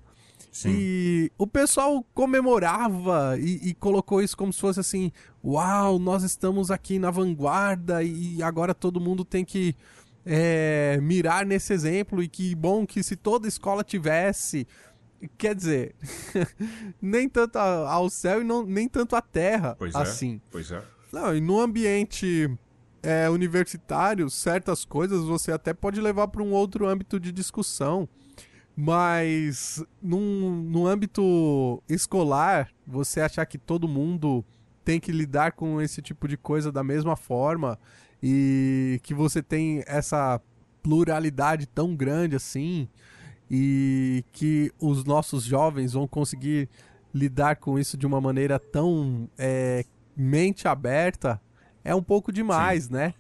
Sim. 0.54 0.70
E 0.72 1.32
o 1.36 1.48
pessoal 1.48 2.06
comemorava 2.14 3.36
e, 3.40 3.70
e, 3.70 3.74
colocou 3.74 4.22
isso 4.22 4.38
como 4.38 4.54
se 4.54 4.60
fosse 4.62 4.80
assim: 4.80 5.12
uau, 5.44 5.98
nós 5.98 6.22
estamos 6.22 6.70
aqui 6.70 7.00
na 7.00 7.10
vanguarda 7.10 8.04
e 8.04 8.42
agora 8.44 8.76
todo 8.76 9.02
mundo 9.02 9.26
tem 9.26 9.44
que 9.44 9.76
é, 10.24 11.00
mirar 11.02 11.44
nesse 11.44 11.74
exemplo. 11.74 12.22
E 12.22 12.28
que 12.28 12.54
bom 12.54 12.86
que 12.86 13.02
se 13.02 13.16
toda 13.16 13.48
escola 13.48 13.84
tivesse. 13.84 14.68
Quer 15.40 15.56
dizer, 15.56 15.96
nem 17.02 17.28
tanto 17.28 17.58
ao 17.58 18.08
céu 18.10 18.42
e 18.42 18.44
não, 18.44 18.64
nem 18.64 18.88
tanto 18.88 19.16
à 19.16 19.22
terra 19.22 19.76
pois 19.80 19.96
é, 19.96 19.98
assim. 19.98 20.36
É, 20.36 20.40
pois 20.52 20.70
é. 20.70 20.84
Não, 21.12 21.36
e 21.36 21.42
no 21.42 21.60
ambiente 21.60 22.48
é, 23.02 23.28
universitário, 23.28 24.30
certas 24.30 24.86
coisas 24.86 25.24
você 25.24 25.52
até 25.52 25.74
pode 25.74 26.00
levar 26.00 26.28
para 26.28 26.44
um 26.44 26.52
outro 26.52 26.88
âmbito 26.88 27.20
de 27.20 27.32
discussão. 27.32 28.08
Mas 28.76 29.84
num, 30.02 30.64
no 30.64 30.88
âmbito 30.88 31.82
escolar, 31.88 32.70
você 32.86 33.22
achar 33.22 33.46
que 33.46 33.58
todo 33.58 33.88
mundo 33.88 34.44
tem 34.84 35.00
que 35.00 35.12
lidar 35.12 35.52
com 35.54 35.80
esse 35.82 36.02
tipo 36.02 36.28
de 36.28 36.36
coisa 36.36 36.72
da 36.72 36.84
mesma 36.84 37.16
forma 37.16 37.80
e 38.22 39.00
que 39.04 39.14
você 39.14 39.42
tem 39.42 39.84
essa 39.86 40.42
pluralidade 40.82 41.66
tão 41.68 41.96
grande 41.96 42.36
assim 42.36 42.88
e 43.50 44.26
que 44.32 44.72
os 44.80 45.06
nossos 45.06 45.44
jovens 45.44 45.94
vão 45.94 46.08
conseguir 46.08 46.68
lidar 47.14 47.58
com 47.58 47.78
isso 47.78 47.96
de 47.96 48.08
uma 48.08 48.20
maneira 48.20 48.60
tão 48.60 49.30
é, 49.38 49.86
mente 50.18 50.68
aberta 50.68 51.40
é 51.84 51.94
um 51.94 52.02
pouco 52.02 52.32
demais, 52.32 52.86
Sim. 52.86 52.94
né? 52.94 53.14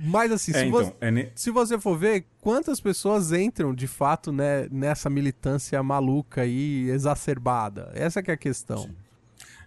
Mas 0.00 0.30
assim, 0.32 0.52
é, 0.52 0.54
se, 0.54 0.66
então, 0.66 0.84
você, 0.84 0.92
é 1.00 1.10
ne... 1.10 1.28
se 1.34 1.50
você 1.50 1.78
for 1.78 1.96
ver, 1.98 2.26
quantas 2.40 2.80
pessoas 2.80 3.32
entram 3.32 3.74
de 3.74 3.86
fato 3.86 4.32
né, 4.32 4.68
nessa 4.70 5.08
militância 5.08 5.82
maluca 5.82 6.44
e 6.44 6.88
exacerbada? 6.90 7.90
Essa 7.94 8.20
é 8.20 8.32
a 8.32 8.36
questão. 8.36 8.78
Sim. 8.78 8.94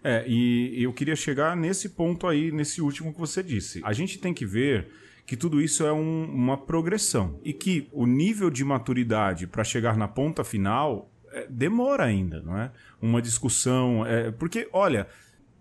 É, 0.03 0.23
e 0.27 0.82
eu 0.82 0.93
queria 0.93 1.15
chegar 1.15 1.57
nesse 1.57 1.89
ponto 1.89 2.25
aí, 2.25 2.51
nesse 2.51 2.82
último 2.82 3.13
que 3.13 3.19
você 3.19 3.43
disse. 3.43 3.82
A 3.84 3.91
gente 3.91 4.17
tem 4.17 4.34
que 4.34 4.45
ver 4.45 4.88
que 5.25 5.36
tudo 5.36 5.61
isso 5.61 5.86
é 5.86 5.91
um, 5.91 6.25
uma 6.25 6.57
progressão 6.57 7.39
e 7.43 7.53
que 7.53 7.88
o 7.91 8.05
nível 8.07 8.49
de 8.49 8.63
maturidade 8.63 9.45
para 9.45 9.63
chegar 9.63 9.97
na 9.97 10.07
ponta 10.07 10.43
final 10.43 11.11
é, 11.32 11.45
demora 11.49 12.05
ainda, 12.05 12.41
não 12.41 12.57
é? 12.57 12.71
Uma 13.01 13.21
discussão, 13.21 14.05
é, 14.05 14.32
porque 14.32 14.67
olha, 14.73 15.07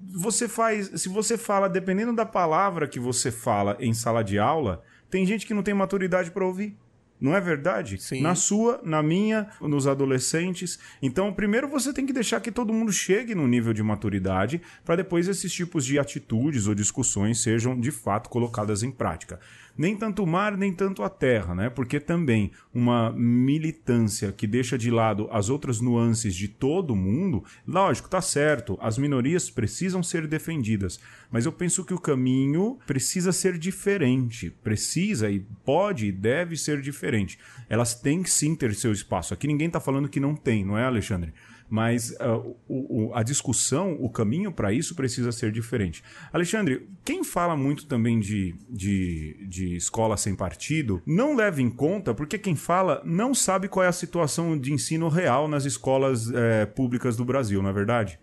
você 0.01 0.49
faz, 0.49 0.91
se 1.01 1.09
você 1.09 1.37
fala, 1.37 1.69
dependendo 1.69 2.15
da 2.15 2.25
palavra 2.25 2.87
que 2.87 3.01
você 3.01 3.31
fala 3.31 3.77
em 3.81 3.93
sala 3.93 4.23
de 4.23 4.39
aula, 4.39 4.83
tem 5.11 5.27
gente 5.27 5.47
que 5.47 5.55
não 5.55 5.63
tem 5.63 5.75
maturidade 5.75 6.31
para 6.31 6.47
ouvir. 6.47 6.77
Não 7.21 7.35
é 7.35 7.41
verdade? 7.41 8.01
Sim. 8.01 8.21
Na 8.21 8.35
sua, 8.35 8.81
na 8.85 9.03
minha, 9.03 9.49
nos 9.61 9.87
adolescentes. 9.87 10.79
Então, 11.03 11.33
primeiro 11.33 11.69
você 11.69 11.93
tem 11.93 12.07
que 12.07 12.13
deixar 12.13 12.41
que 12.41 12.53
todo 12.53 12.73
mundo 12.73 12.93
chegue 12.93 13.35
no 13.35 13.47
nível 13.47 13.73
de 13.73 13.83
maturidade 13.83 14.61
para 14.85 14.97
depois 14.97 15.29
esses 15.29 15.53
tipos 15.53 15.85
de 15.85 15.99
atitudes 15.99 16.67
ou 16.67 16.75
discussões 16.75 17.41
sejam 17.41 17.79
de 17.79 17.91
fato 17.91 18.29
colocadas 18.29 18.83
em 18.83 18.91
prática 18.91 19.41
nem 19.79 19.97
tanto 19.97 20.25
o 20.25 20.27
mar, 20.27 20.57
nem 20.57 20.73
tanto 20.73 21.05
a 21.05 21.09
terra, 21.09 21.55
né? 21.55 21.71
Porque 21.71 22.01
também 22.01 22.51
uma 22.75 23.13
militância 23.13 24.33
que 24.33 24.45
deixa 24.45 24.77
de 24.77 24.91
lado 24.91 25.29
as 25.31 25.49
outras 25.49 25.81
nuances 25.81 26.35
de 26.35 26.49
todo 26.49 26.97
mundo, 26.97 27.45
lógico, 27.65 28.09
tá 28.09 28.21
certo, 28.21 28.77
as 28.83 28.99
minorias 28.99 29.49
precisam 29.49 30.03
ser 30.03 30.27
defendidas, 30.27 30.99
mas 31.31 31.45
eu 31.45 31.53
penso 31.53 31.85
que 31.85 31.95
o 31.95 32.01
caminho 32.01 32.79
precisa 32.87 33.33
ser 33.33 33.59
diferente, 33.59 34.51
precisa 34.63 35.31
e 35.31 35.41
pode 35.65 36.07
e 36.07 36.13
deve 36.13 36.57
ser 36.57 36.81
diferente. 36.81 37.39
Elas 37.69 37.95
têm 37.95 38.25
sim 38.25 38.55
ter 38.55 38.75
seu 38.75 38.93
espaço. 38.93 39.35
Aqui 39.35 39.47
ninguém 39.47 39.69
tá 39.69 39.81
falando 39.81 40.09
que 40.09 40.21
não 40.21 40.35
tem, 40.35 40.65
não 40.65 40.79
é, 40.79 40.85
Alexandre? 40.85 41.33
Mas 41.71 42.13
uh, 42.13 42.57
o, 42.67 43.09
o, 43.09 43.15
a 43.15 43.23
discussão, 43.23 43.93
o 44.01 44.09
caminho 44.09 44.51
para 44.51 44.73
isso 44.73 44.95
precisa 44.95 45.31
ser 45.31 45.53
diferente. 45.53 46.03
Alexandre, 46.33 46.89
quem 47.05 47.23
fala 47.23 47.55
muito 47.55 47.87
também 47.87 48.19
de, 48.19 48.55
de, 48.71 49.47
de 49.47 49.77
escola 49.77 50.17
sem 50.17 50.35
partido, 50.35 51.03
não 51.05 51.37
leva 51.37 51.61
em 51.61 51.69
conta, 51.69 52.15
porque 52.15 52.39
quem 52.39 52.57
fala 52.57 53.03
não 53.05 53.35
sabe 53.35 53.69
qual 53.69 53.85
é 53.85 53.89
a 53.89 53.93
situação 53.93 54.59
de 54.59 54.73
ensino 54.73 55.09
real 55.09 55.47
nas 55.47 55.67
escolas 55.67 56.31
é, 56.33 56.65
públicas 56.65 57.19
do 57.19 57.25
Brasil, 57.25 57.63
não 57.63 57.69
é 57.69 57.73
verdade? 57.73 58.19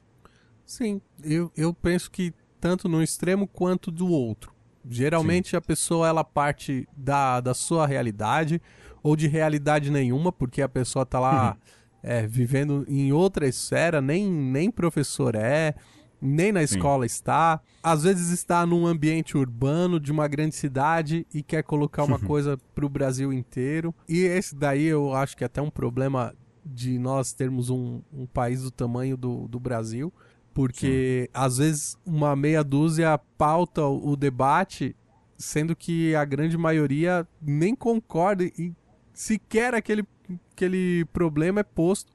Sim, 0.66 1.00
eu, 1.24 1.52
eu 1.56 1.72
penso 1.72 2.10
que 2.10 2.34
tanto 2.60 2.88
no 2.90 3.02
extremo 3.02 3.48
quanto 3.48 3.92
do 3.92 4.08
outro. 4.08 4.54
Geralmente 4.88 5.52
Sim. 5.52 5.58
a 5.58 5.62
pessoa 5.62 6.08
ela 6.08 6.24
parte 6.24 6.88
da, 6.96 7.42
da 7.42 7.54
sua 7.54 7.88
realidade 7.88 8.62
ou 9.02 9.16
de 9.16 9.28
realidade 9.28 9.90
nenhuma, 9.92 10.32
porque 10.32 10.62
a 10.62 10.70
pessoa 10.70 11.04
está 11.04 11.20
lá 11.20 11.52
uhum 11.52 11.58
é, 12.06 12.28
vivendo 12.28 12.86
em 12.88 13.12
outra 13.12 13.48
esfera, 13.48 14.00
nem, 14.00 14.32
nem 14.32 14.70
professor 14.70 15.34
é, 15.34 15.74
nem 16.22 16.52
na 16.52 16.62
escola 16.62 17.04
Sim. 17.04 17.16
está. 17.16 17.60
Às 17.82 18.04
vezes 18.04 18.30
está 18.30 18.64
num 18.64 18.86
ambiente 18.86 19.36
urbano 19.36 20.00
de 20.00 20.12
uma 20.12 20.28
grande 20.28 20.54
cidade 20.54 21.26
e 21.34 21.42
quer 21.42 21.64
colocar 21.64 22.04
uma 22.04 22.20
coisa 22.20 22.60
para 22.76 22.86
o 22.86 22.90
Brasil 22.90 23.34
inteiro. 23.34 23.94
E 24.08 24.20
esse 24.20 24.56
daí 24.56 24.86
eu 24.86 25.16
acho 25.16 25.36
que 25.36 25.44
é 25.44 25.48
até 25.48 25.60
um 25.60 25.72
problema 25.72 26.36
de 26.64 27.00
nós 27.00 27.34
termos 27.34 27.72
um, 27.72 28.02
um 28.14 28.28
país 28.28 28.62
do 28.62 28.70
tamanho 28.70 29.18
do, 29.18 29.48
do 29.48 29.60
Brasil. 29.60 30.14
Porque 30.56 31.26
Sim. 31.26 31.32
às 31.34 31.58
vezes 31.58 31.98
uma 32.06 32.34
meia 32.34 32.64
dúzia 32.64 33.20
pauta 33.38 33.86
o 33.86 34.16
debate, 34.16 34.96
sendo 35.38 35.76
que 35.76 36.16
a 36.16 36.24
grande 36.24 36.58
maioria 36.58 37.28
nem 37.42 37.76
concorda 37.76 38.46
e 38.46 38.74
sequer 39.14 39.76
aquele 39.76 40.08
aquele 40.54 41.06
problema 41.12 41.60
é 41.60 41.64
posto 41.64 42.15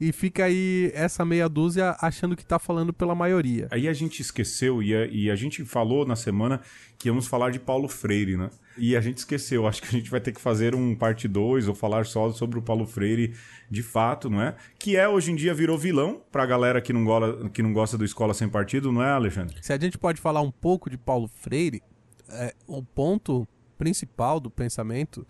e 0.00 0.12
fica 0.12 0.44
aí 0.44 0.92
essa 0.94 1.24
meia 1.24 1.48
dúzia 1.48 1.96
achando 2.00 2.36
que 2.36 2.44
tá 2.44 2.58
falando 2.58 2.92
pela 2.92 3.14
maioria. 3.14 3.66
Aí 3.70 3.88
a 3.88 3.92
gente 3.92 4.22
esqueceu 4.22 4.82
e 4.82 4.94
a, 4.94 5.06
e 5.06 5.30
a 5.30 5.34
gente 5.34 5.64
falou 5.64 6.06
na 6.06 6.14
semana 6.14 6.60
que 6.96 7.08
íamos 7.08 7.26
falar 7.26 7.50
de 7.50 7.58
Paulo 7.58 7.88
Freire, 7.88 8.36
né? 8.36 8.50
E 8.76 8.96
a 8.96 9.00
gente 9.00 9.18
esqueceu. 9.18 9.66
Acho 9.66 9.82
que 9.82 9.88
a 9.88 9.98
gente 9.98 10.10
vai 10.10 10.20
ter 10.20 10.32
que 10.32 10.40
fazer 10.40 10.74
um 10.74 10.94
parte 10.94 11.26
2 11.26 11.66
ou 11.66 11.74
falar 11.74 12.06
só 12.06 12.30
sobre 12.30 12.58
o 12.58 12.62
Paulo 12.62 12.86
Freire 12.86 13.34
de 13.68 13.82
fato, 13.82 14.30
não 14.30 14.40
é? 14.40 14.54
Que 14.78 14.96
é 14.96 15.08
hoje 15.08 15.32
em 15.32 15.34
dia 15.34 15.52
virou 15.52 15.76
vilão 15.76 16.22
pra 16.30 16.46
galera 16.46 16.80
que 16.80 16.92
não, 16.92 17.04
gola, 17.04 17.50
que 17.50 17.62
não 17.62 17.72
gosta 17.72 17.98
do 17.98 18.04
Escola 18.04 18.32
Sem 18.32 18.48
Partido, 18.48 18.92
não 18.92 19.02
é, 19.02 19.10
Alexandre? 19.10 19.56
Se 19.60 19.72
a 19.72 19.78
gente 19.78 19.98
pode 19.98 20.20
falar 20.20 20.40
um 20.40 20.50
pouco 20.50 20.88
de 20.88 20.96
Paulo 20.96 21.28
Freire, 21.28 21.82
é, 22.28 22.54
o 22.66 22.82
ponto 22.82 23.48
principal 23.76 24.38
do 24.38 24.50
pensamento 24.50 25.26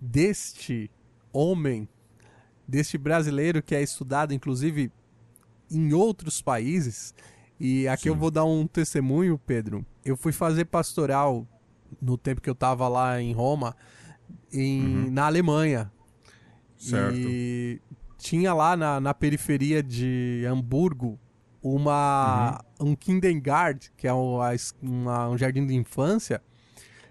deste 0.00 0.90
homem, 1.32 1.88
deste 2.66 2.98
brasileiro 2.98 3.62
que 3.62 3.74
é 3.74 3.82
estudado, 3.82 4.34
inclusive, 4.34 4.90
em 5.70 5.92
outros 5.92 6.42
países. 6.42 7.14
E 7.58 7.88
aqui 7.88 8.04
Sim. 8.04 8.08
eu 8.10 8.16
vou 8.16 8.30
dar 8.30 8.44
um 8.44 8.66
testemunho, 8.66 9.38
Pedro. 9.38 9.84
Eu 10.04 10.16
fui 10.16 10.32
fazer 10.32 10.66
pastoral 10.66 11.46
no 12.00 12.18
tempo 12.18 12.40
que 12.40 12.50
eu 12.50 12.54
estava 12.54 12.88
lá 12.88 13.20
em 13.20 13.32
Roma, 13.32 13.74
em, 14.52 14.82
uhum. 14.82 15.10
na 15.10 15.26
Alemanha. 15.26 15.90
Certo. 16.76 17.16
E 17.16 17.80
tinha 18.18 18.52
lá 18.52 18.76
na, 18.76 19.00
na 19.00 19.14
periferia 19.14 19.82
de 19.82 20.44
Hamburgo 20.48 21.18
uma 21.62 22.60
uhum. 22.78 22.90
um 22.90 22.96
kindergarten, 22.96 23.90
que 23.96 24.06
é 24.06 24.14
um, 24.14 24.38
uma, 24.82 25.28
um 25.30 25.38
jardim 25.38 25.66
de 25.66 25.74
infância, 25.74 26.42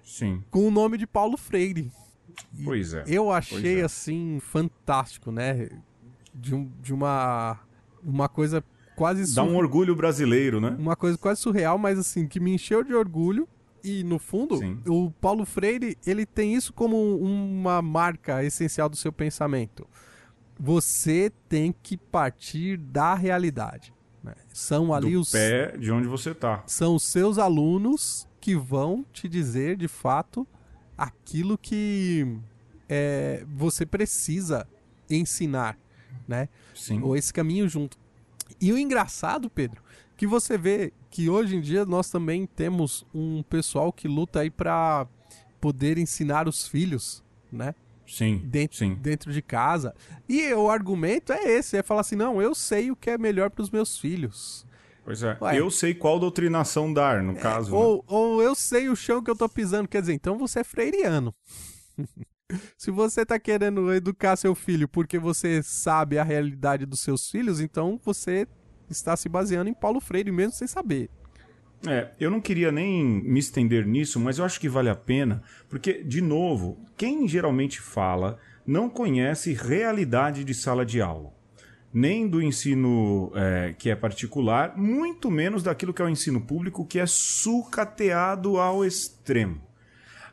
Sim. 0.04 0.44
com 0.50 0.68
o 0.68 0.72
nome 0.72 0.98
de 0.98 1.08
Paulo 1.08 1.38
Freire. 1.38 1.92
Pois 2.64 2.94
é. 2.94 3.04
Eu 3.08 3.32
achei, 3.32 3.82
é. 3.82 3.84
assim, 3.84 4.40
fantástico, 4.40 5.32
né? 5.32 5.70
De, 6.34 6.54
um, 6.54 6.70
de 6.82 6.94
uma, 6.94 7.60
uma 8.04 8.30
coisa 8.30 8.64
quase... 8.96 9.34
Dá 9.34 9.44
um 9.44 9.56
orgulho 9.56 9.96
brasileiro, 9.96 10.60
né? 10.60 10.76
Uma 10.78 10.96
coisa 10.96 11.18
quase 11.18 11.42
surreal, 11.42 11.78
mas 11.78 12.00
assim, 12.00 12.28
que 12.28 12.40
me 12.40 12.54
encheu 12.54 12.84
de 12.84 12.94
orgulho. 12.94 13.48
E, 13.84 14.04
no 14.04 14.18
fundo, 14.18 14.58
Sim. 14.58 14.80
o 14.88 15.12
Paulo 15.12 15.46
Freire, 15.46 15.96
ele 16.08 16.26
tem 16.26 16.56
isso 16.56 16.74
como 16.74 16.98
uma 17.18 17.84
marca 17.84 18.44
essencial 18.44 18.90
do 18.90 18.96
seu 18.96 19.14
pensamento. 19.14 19.88
Você 20.60 21.32
tem 21.48 21.72
que 21.84 21.96
partir 21.96 22.78
da 22.78 23.14
realidade. 23.14 23.94
Né? 24.24 24.34
São 24.52 24.92
ali 24.92 25.12
do 25.12 25.22
os... 25.22 25.32
pé 25.32 25.78
de 25.78 25.92
onde 25.92 26.08
você 26.08 26.34
tá. 26.34 26.64
São 26.66 26.96
os 26.96 27.04
seus 27.04 27.38
alunos 27.38 28.28
que 28.42 28.56
vão 28.56 29.06
te 29.14 29.30
dizer, 29.30 29.78
de 29.78 29.88
fato, 29.88 30.48
aquilo 30.98 31.58
que 31.58 32.38
é, 32.90 33.46
você 33.48 33.86
precisa 33.86 34.68
ensinar, 35.10 35.78
né? 36.28 36.50
Sim. 36.74 37.02
Ou 37.02 37.16
esse 37.16 37.34
caminho 37.34 37.68
junto. 37.68 37.98
E 38.60 38.72
o 38.72 38.78
engraçado, 38.78 39.50
Pedro, 39.50 39.84
que 40.16 40.26
você 40.26 40.58
vê 40.58 40.94
que 41.10 41.30
hoje 41.30 41.56
em 41.56 41.62
dia 41.62 41.86
nós 41.86 42.10
também 42.10 42.46
temos 42.46 43.06
um 43.14 43.44
pessoal 43.44 43.92
que 43.92 44.08
luta 44.08 44.40
aí 44.40 44.50
para 44.50 45.08
poder 45.60 45.98
ensinar 45.98 46.48
os 46.48 46.68
filhos, 46.68 47.24
né? 47.52 47.74
Sim, 48.08 48.38
dentro, 48.46 48.78
sim. 48.78 48.94
dentro 48.94 49.34
de 49.34 49.42
casa. 49.42 49.96
E 50.30 50.54
o 50.54 50.70
argumento 50.70 51.34
é 51.34 51.44
esse, 51.44 51.76
é 51.76 51.82
falar 51.82 52.02
assim, 52.02 52.16
não, 52.16 52.40
eu 52.42 52.54
sei 52.54 52.92
o 52.92 52.96
que 52.96 53.10
é 53.10 53.18
melhor 53.18 53.50
para 53.50 53.64
os 53.64 53.72
meus 53.72 53.98
filhos. 53.98 54.66
Pois 55.06 55.22
é. 55.22 55.38
Ué. 55.40 55.60
Eu 55.60 55.70
sei 55.70 55.94
qual 55.94 56.20
doutrinação 56.20 56.92
dar, 56.92 57.22
no 57.22 57.34
é, 57.34 57.36
caso. 57.36 57.74
Ou, 57.74 57.98
né? 57.98 58.04
ou 58.08 58.42
eu 58.42 58.56
sei 58.56 58.90
o 58.90 58.96
chão 58.96 59.24
que 59.24 59.30
eu 59.30 59.36
tô 59.36 59.48
pisando. 59.48 59.88
Quer 59.88 60.02
dizer, 60.02 60.14
então 60.14 60.38
você 60.38 60.60
é 60.62 60.64
freiriano. 60.64 61.34
Se 62.78 62.92
você 62.92 63.26
tá 63.26 63.40
querendo 63.40 63.94
educar 63.94 64.36
seu 64.36 64.54
filho 64.54 64.88
porque 64.88 65.18
você 65.18 65.64
sabe 65.64 66.18
a 66.18 66.24
realidade 66.24 66.86
dos 66.86 67.00
seus 67.00 67.30
filhos, 67.30 67.60
então 67.60 68.00
você 68.04 68.48
está 68.90 69.16
se 69.16 69.28
baseando 69.28 69.70
em 69.70 69.74
Paulo 69.74 70.00
Freire 70.00 70.32
mesmo 70.32 70.54
sem 70.54 70.68
saber. 70.68 71.10
É, 71.88 72.12
eu 72.20 72.30
não 72.30 72.40
queria 72.40 72.72
nem 72.72 73.04
me 73.04 73.40
estender 73.40 73.86
nisso, 73.86 74.20
mas 74.20 74.38
eu 74.38 74.46
acho 74.46 74.60
que 74.60 74.70
vale 74.70 74.90
a 74.90 74.96
pena, 74.96 75.44
porque, 75.70 76.04
de 76.04 76.22
novo, 76.22 76.80
quem 76.96 77.28
geralmente 77.28 77.82
fala 77.82 78.40
não 78.66 78.90
conhece 78.90 79.54
realidade 79.54 80.44
de 80.44 80.54
sala 80.54 80.86
de 80.86 81.02
aula 81.02 81.34
nem 81.96 82.28
do 82.28 82.42
ensino 82.42 83.32
é, 83.34 83.74
que 83.80 83.90
é 83.90 83.96
particular, 83.96 84.78
muito 84.78 85.32
menos 85.32 85.64
daquilo 85.64 85.94
que 85.94 86.02
é 86.02 86.06
o 86.06 86.10
ensino 86.10 86.42
público, 86.42 86.86
que 86.86 87.00
é 87.00 87.06
sucateado 87.06 88.58
ao 88.58 88.84
extremo. 88.84 89.62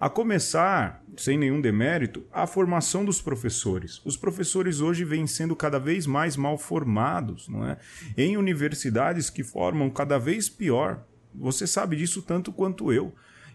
A 0.00 0.10
começar, 0.10 1.04
sem 1.16 1.38
nenhum 1.38 1.60
demérito, 1.60 2.24
a 2.32 2.48
formação 2.48 3.04
dos 3.04 3.22
professores. 3.22 4.02
Os 4.04 4.16
professores 4.16 4.80
hoje 4.80 5.04
vêm 5.04 5.24
sendo 5.28 5.54
cada 5.54 5.78
vez 5.78 6.04
mais 6.04 6.36
mal 6.36 6.58
formados, 6.58 7.46
não 7.46 7.64
é? 7.64 7.78
Em 8.16 8.36
universidades 8.36 9.30
que 9.30 9.44
formam 9.44 9.88
cada 9.88 10.18
vez 10.18 10.48
pior. 10.48 11.04
Você 11.32 11.64
sabe 11.64 11.94
disso 11.94 12.22
tanto 12.22 12.52
quanto 12.52 12.92
eu. 12.92 13.14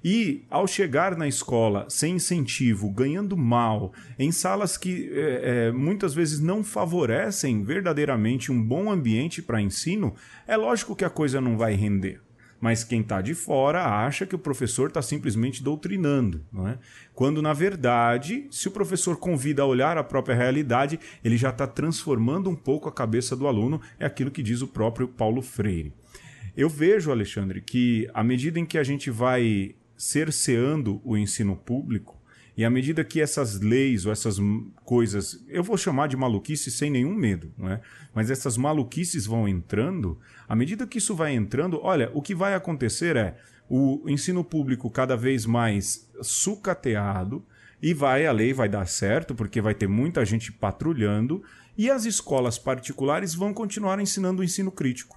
E 0.10 0.45
ao 0.49 0.66
chegar 0.66 1.18
na 1.18 1.28
escola 1.28 1.86
sem 1.89 2.16
incentivo, 2.16 2.89
ganhando 2.89 3.36
mal, 3.36 3.91
em 4.18 4.32
salas 4.32 4.78
que 4.78 5.12
é, 5.12 5.68
é, 5.68 5.72
muitas 5.74 6.14
vezes 6.14 6.39
não 6.39 6.64
favorecem 6.64 7.62
verdadeiramente 7.62 8.49
um 8.49 8.64
bom 8.64 8.89
ambiente 8.89 9.41
para 9.41 9.62
ensino, 9.62 10.16
é 10.47 10.55
lógico 10.55 10.95
que 10.95 11.03
a 11.03 11.10
coisa 11.10 11.41
não 11.41 11.58
vai 11.58 11.74
render. 11.74 12.22
Mas 12.58 12.86
quem 12.86 13.01
está 13.01 13.20
de 13.20 13.34
fora 13.34 13.84
acha 13.84 14.26
que 14.26 14.34
o 14.34 14.39
professor 14.39 14.88
está 14.88 15.01
simplesmente 15.01 15.62
doutrinando, 15.62 16.41
não 16.53 16.70
é? 16.70 16.80
Quando, 17.14 17.41
na 17.41 17.51
verdade, 17.51 18.47
se 18.49 18.70
o 18.70 18.72
professor 18.72 19.18
convida 19.18 19.64
a 19.64 19.66
olhar 19.66 19.97
a 19.97 20.05
própria 20.05 20.38
realidade, 20.38 20.97
ele 21.22 21.36
já 21.36 21.49
está 21.49 21.68
transformando 21.68 22.49
um 22.49 22.55
pouco 22.55 22.88
a 22.88 22.93
cabeça 22.93 23.36
do 23.36 23.45
aluno, 23.45 23.82
é 23.99 24.05
aquilo 24.05 24.32
que 24.32 24.41
diz 24.41 24.62
o 24.62 24.70
próprio 24.70 25.05
Paulo 25.10 25.41
Freire. 25.41 25.91
Eu 26.55 26.70
vejo, 26.70 27.12
Alexandre, 27.12 27.60
que 27.60 28.10
à 28.14 28.24
medida 28.24 28.58
em 28.58 28.66
que 28.66 28.78
a 28.78 28.84
gente 28.86 29.12
vai 29.12 29.76
cerceando 29.97 31.01
o 31.03 31.17
ensino 31.17 31.55
público, 31.55 32.17
e 32.55 32.65
à 32.65 32.69
medida 32.69 33.03
que 33.03 33.21
essas 33.21 33.59
leis 33.59 34.05
ou 34.05 34.11
essas 34.11 34.37
coisas, 34.83 35.43
eu 35.47 35.63
vou 35.63 35.77
chamar 35.77 36.07
de 36.07 36.17
maluquice 36.17 36.71
sem 36.71 36.89
nenhum 36.89 37.13
medo, 37.13 37.53
não 37.55 37.69
é? 37.69 37.81
Mas 38.15 38.31
essas 38.31 38.57
maluquices 38.57 39.27
vão 39.27 39.47
entrando, 39.47 40.17
à 40.47 40.55
medida 40.55 40.87
que 40.87 40.97
isso 40.97 41.13
vai 41.13 41.35
entrando, 41.35 41.79
olha, 41.83 42.09
o 42.15 42.21
que 42.21 42.33
vai 42.33 42.55
acontecer 42.55 43.15
é 43.15 43.37
o 43.69 44.03
ensino 44.07 44.43
público 44.43 44.89
cada 44.89 45.15
vez 45.15 45.45
mais 45.45 46.09
sucateado 46.21 47.45
e 47.81 47.93
vai 47.93 48.25
a 48.25 48.31
lei 48.31 48.53
vai 48.53 48.67
dar 48.67 48.87
certo 48.87 49.35
porque 49.35 49.61
vai 49.61 49.75
ter 49.75 49.87
muita 49.87 50.25
gente 50.25 50.51
patrulhando 50.51 51.43
e 51.77 51.91
as 51.91 52.05
escolas 52.05 52.57
particulares 52.57 53.35
vão 53.35 53.53
continuar 53.53 53.99
ensinando 53.99 54.41
o 54.41 54.43
ensino 54.43 54.71
crítico. 54.71 55.16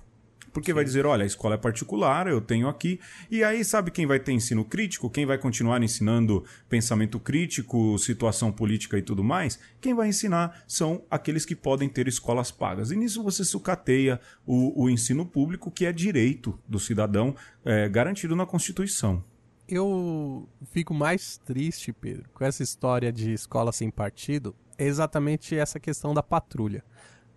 Porque 0.53 0.71
Sim. 0.71 0.75
vai 0.75 0.85
dizer, 0.85 1.07
olha, 1.07 1.23
a 1.23 1.27
escola 1.27 1.55
é 1.55 1.59
particular, 1.59 2.27
eu 2.27 2.41
tenho 2.41 2.69
aqui. 2.69 3.01
E 3.31 3.45
aí, 3.45 3.65
sabe 3.65 3.91
quem 3.91 4.07
vai 4.07 4.19
ter 4.19 4.33
ensino 4.33 4.65
crítico? 4.65 5.11
Quem 5.11 5.27
vai 5.27 5.39
continuar 5.39 5.83
ensinando 5.83 6.45
pensamento 6.69 7.19
crítico, 7.21 7.99
situação 7.99 8.51
política 8.51 8.99
e 8.99 9.03
tudo 9.03 9.23
mais? 9.23 9.59
Quem 9.81 9.95
vai 9.95 10.09
ensinar 10.09 10.65
são 10.67 11.03
aqueles 11.11 11.45
que 11.45 11.55
podem 11.55 11.89
ter 11.89 12.09
escolas 12.09 12.51
pagas. 12.51 12.91
E 12.91 12.97
nisso 12.97 13.23
você 13.23 13.45
sucateia 13.45 14.21
o, 14.47 14.85
o 14.85 14.91
ensino 14.91 15.25
público, 15.25 15.71
que 15.71 15.87
é 15.87 15.93
direito 15.93 16.59
do 16.69 16.79
cidadão, 16.79 17.35
é, 17.65 17.89
garantido 17.89 18.35
na 18.35 18.47
Constituição. 18.47 19.25
Eu 19.69 20.49
fico 20.73 20.93
mais 20.93 21.39
triste, 21.39 21.93
Pedro, 21.93 22.29
com 22.35 22.45
essa 22.45 22.61
história 22.61 23.13
de 23.13 23.33
escola 23.33 23.71
sem 23.71 23.89
partido, 23.89 24.55
é 24.77 24.85
exatamente 24.85 25.55
essa 25.55 25.79
questão 25.79 26.13
da 26.13 26.25
patrulha. 26.25 26.83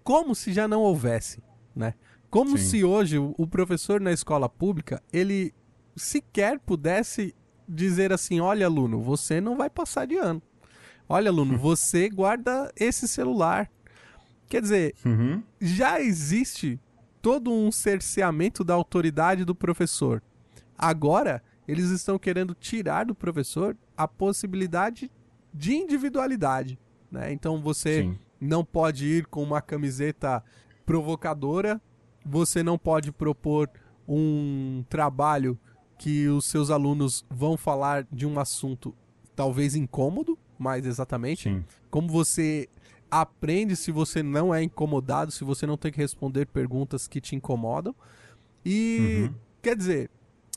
Como 0.03 0.34
se 0.34 0.51
já 0.51 0.68
não 0.68 0.82
houvesse, 0.82 1.43
né? 1.76 1.93
Como 2.34 2.57
Sim. 2.57 2.65
se 2.65 2.84
hoje 2.84 3.19
o 3.19 3.45
professor 3.45 4.01
na 4.01 4.11
escola 4.11 4.49
pública, 4.49 5.03
ele 5.13 5.53
sequer 5.95 6.57
pudesse 6.57 7.36
dizer 7.69 8.11
assim: 8.11 8.39
olha, 8.39 8.65
aluno, 8.65 8.99
você 8.99 9.39
não 9.39 9.55
vai 9.55 9.69
passar 9.69 10.07
de 10.07 10.17
ano. 10.17 10.41
Olha, 11.07 11.29
aluno, 11.29 11.55
você 11.59 12.09
guarda 12.09 12.73
esse 12.75 13.07
celular. 13.07 13.69
Quer 14.49 14.63
dizer, 14.63 14.95
uhum. 15.05 15.43
já 15.61 16.01
existe 16.01 16.79
todo 17.21 17.53
um 17.53 17.71
cerceamento 17.71 18.63
da 18.63 18.73
autoridade 18.73 19.45
do 19.45 19.53
professor. 19.53 20.19
Agora, 20.75 21.39
eles 21.67 21.91
estão 21.91 22.17
querendo 22.17 22.55
tirar 22.55 23.05
do 23.05 23.13
professor 23.13 23.77
a 23.95 24.07
possibilidade 24.07 25.11
de 25.53 25.75
individualidade. 25.75 26.79
Né? 27.11 27.31
Então, 27.31 27.61
você 27.61 28.01
Sim. 28.01 28.17
não 28.41 28.65
pode 28.65 29.05
ir 29.05 29.27
com 29.27 29.43
uma 29.43 29.61
camiseta 29.61 30.43
provocadora 30.84 31.79
você 32.26 32.63
não 32.63 32.78
pode 32.78 33.11
propor 33.11 33.69
um 34.07 34.84
trabalho 34.89 35.57
que 35.97 36.28
os 36.28 36.45
seus 36.45 36.69
alunos 36.69 37.26
vão 37.30 37.55
falar 37.55 38.05
de 38.11 38.26
um 38.26 38.39
assunto 38.39 38.93
talvez 39.36 39.76
incômodo, 39.76 40.38
mais 40.57 40.86
exatamente. 40.86 41.49
Sim. 41.49 41.63
Como 41.89 42.07
você 42.07 42.67
aprende 43.09 43.76
se 43.76 43.91
você 43.91 44.24
não 44.24 44.53
é 44.53 44.63
incomodado, 44.63 45.32
se 45.32 45.43
você 45.43 45.67
não 45.67 45.78
tem 45.78 45.91
que 45.91 45.99
responder 45.99 46.47
perguntas 46.47 47.07
que 47.07 47.21
te 47.21 47.36
incomodam. 47.36 47.95
E 48.65 49.28
uhum. 49.30 49.36
quer 49.61 49.76
dizer, 49.76 50.09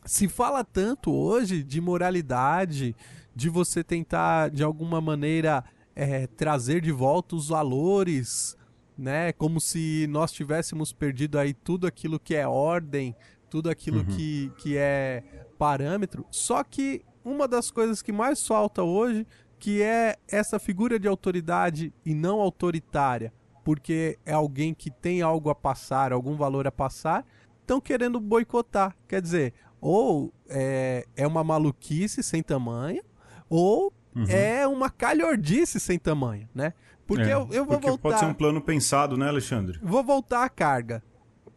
se 0.04 0.26
fala 0.26 0.64
tanto 0.64 1.12
hoje 1.12 1.62
de 1.62 1.80
moralidade, 1.80 2.96
de 3.34 3.50
você 3.50 3.84
tentar 3.84 4.50
de 4.50 4.62
alguma 4.62 5.00
maneira 5.00 5.62
é, 5.94 6.26
trazer 6.26 6.80
de 6.80 6.92
volta 6.92 7.36
os 7.36 7.48
valores 7.48 8.55
né? 8.96 9.32
Como 9.32 9.60
se 9.60 10.06
nós 10.08 10.32
tivéssemos 10.32 10.92
perdido 10.92 11.38
aí 11.38 11.52
tudo 11.52 11.86
aquilo 11.86 12.18
que 12.18 12.34
é 12.34 12.46
ordem, 12.46 13.14
tudo 13.50 13.70
aquilo 13.70 13.98
uhum. 13.98 14.06
que, 14.06 14.52
que 14.58 14.76
é 14.76 15.22
parâmetro. 15.58 16.26
Só 16.30 16.62
que 16.64 17.02
uma 17.24 17.48
das 17.48 17.70
coisas 17.70 18.02
que 18.02 18.12
mais 18.12 18.46
falta 18.46 18.82
hoje, 18.82 19.26
que 19.58 19.82
é 19.82 20.16
essa 20.28 20.58
figura 20.58 20.98
de 20.98 21.08
autoridade 21.08 21.92
e 22.04 22.14
não 22.14 22.40
autoritária, 22.40 23.32
porque 23.64 24.18
é 24.24 24.32
alguém 24.32 24.72
que 24.72 24.90
tem 24.90 25.22
algo 25.22 25.50
a 25.50 25.54
passar, 25.54 26.12
algum 26.12 26.36
valor 26.36 26.66
a 26.66 26.72
passar, 26.72 27.26
estão 27.60 27.80
querendo 27.80 28.20
boicotar. 28.20 28.96
Quer 29.08 29.20
dizer, 29.20 29.54
ou 29.80 30.32
é, 30.48 31.06
é 31.16 31.26
uma 31.26 31.42
maluquice 31.42 32.22
sem 32.22 32.42
tamanho, 32.42 33.02
ou 33.48 33.92
uhum. 34.14 34.24
é 34.28 34.66
uma 34.66 34.88
calhordice 34.88 35.80
sem 35.80 35.98
tamanho, 35.98 36.48
né? 36.54 36.74
Porque 37.06 37.24
é, 37.24 37.34
eu, 37.34 37.48
eu 37.52 37.64
vou 37.64 37.74
porque 37.74 37.88
voltar. 37.88 38.02
Pode 38.02 38.18
ser 38.18 38.26
um 38.26 38.34
plano 38.34 38.60
pensado, 38.60 39.16
né, 39.16 39.28
Alexandre? 39.28 39.78
Vou 39.82 40.02
voltar 40.02 40.44
à 40.44 40.48
carga. 40.48 41.02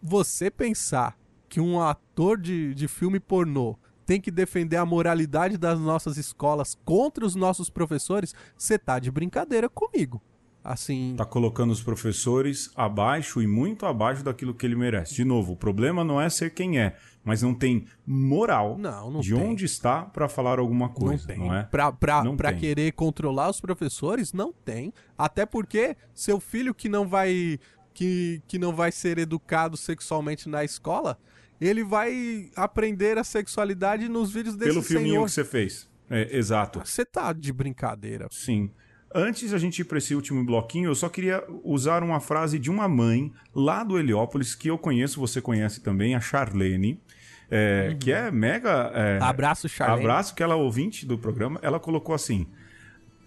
Você 0.01 0.51
pensar 0.51 1.17
que 1.49 1.59
um 1.59 1.81
ator 1.81 2.37
de, 2.37 2.73
de 2.75 2.87
filme 2.87 3.19
pornô 3.19 3.75
tem 4.05 4.21
que 4.21 4.31
defender 4.31 4.77
a 4.77 4.85
moralidade 4.85 5.57
das 5.57 5.79
nossas 5.79 6.17
escolas 6.17 6.77
contra 6.85 7.25
os 7.25 7.35
nossos 7.35 7.69
professores, 7.69 8.33
você 8.57 8.77
tá 8.77 8.97
de 8.97 9.11
brincadeira 9.11 9.69
comigo. 9.69 10.21
Assim. 10.63 11.13
Tá 11.17 11.25
colocando 11.25 11.71
os 11.71 11.81
professores 11.81 12.69
abaixo 12.75 13.41
e 13.41 13.47
muito 13.47 13.85
abaixo 13.85 14.23
daquilo 14.23 14.53
que 14.53 14.65
ele 14.65 14.75
merece. 14.75 15.15
De 15.15 15.23
novo, 15.23 15.53
o 15.53 15.55
problema 15.55 16.03
não 16.03 16.19
é 16.19 16.29
ser 16.29 16.53
quem 16.53 16.79
é, 16.79 16.95
mas 17.23 17.41
não 17.41 17.53
tem 17.53 17.85
moral 18.05 18.77
não, 18.77 19.09
não 19.09 19.19
de 19.21 19.33
tem. 19.33 19.41
onde 19.41 19.65
está 19.65 20.01
para 20.03 20.27
falar 20.27 20.59
alguma 20.59 20.89
coisa, 20.89 21.27
não, 21.27 21.27
tem. 21.27 21.39
não 21.39 21.55
é? 21.55 21.63
Pra, 21.63 21.91
pra, 21.91 22.23
não 22.23 22.35
pra 22.35 22.53
querer 22.53 22.91
controlar 22.91 23.49
os 23.49 23.61
professores, 23.61 24.33
não 24.33 24.51
tem. 24.51 24.93
Até 25.17 25.45
porque 25.45 25.95
seu 26.13 26.39
filho 26.39 26.73
que 26.73 26.89
não 26.89 27.07
vai 27.07 27.57
que, 27.93 28.41
que 28.47 28.57
não 28.59 28.73
vai 28.73 28.91
ser 28.91 29.17
educado 29.17 29.75
sexualmente 29.75 30.47
na 30.47 30.63
escola, 30.63 31.17
ele 31.59 31.83
vai 31.83 32.49
aprender 32.55 33.17
a 33.17 33.23
sexualidade 33.23 34.07
nos 34.07 34.31
vídeos 34.31 34.55
desse 34.55 34.71
Pelo 34.71 34.81
filminho 34.83 35.11
senhor. 35.11 35.25
que 35.25 35.31
você 35.31 35.43
fez. 35.45 35.89
É, 36.09 36.35
exato. 36.35 36.79
Você 36.79 37.05
tá 37.05 37.31
de 37.33 37.51
brincadeira. 37.53 38.27
Sim. 38.31 38.71
Antes 39.13 39.53
a 39.53 39.57
gente 39.57 39.79
ir 39.79 39.85
para 39.85 39.97
esse 39.97 40.13
último 40.13 40.43
bloquinho, 40.43 40.89
eu 40.89 40.95
só 40.95 41.09
queria 41.09 41.43
usar 41.63 42.03
uma 42.03 42.19
frase 42.19 42.59
de 42.59 42.69
uma 42.69 42.87
mãe 42.87 43.31
lá 43.55 43.83
do 43.83 43.97
Heliópolis, 43.97 44.53
que 44.53 44.69
eu 44.69 44.77
conheço, 44.77 45.19
você 45.19 45.41
conhece 45.41 45.81
também, 45.81 46.13
a 46.13 46.19
Charlene, 46.19 47.01
é, 47.49 47.89
uhum. 47.91 47.99
que 47.99 48.11
é 48.11 48.29
mega. 48.29 48.91
É, 48.93 49.19
abraço, 49.21 49.67
Charlene. 49.67 50.01
Abraço, 50.01 50.35
que 50.35 50.43
ela 50.43 50.53
é 50.53 50.57
ouvinte 50.57 51.05
do 51.05 51.17
programa. 51.17 51.59
Ela 51.63 51.79
colocou 51.79 52.13
assim: 52.13 52.45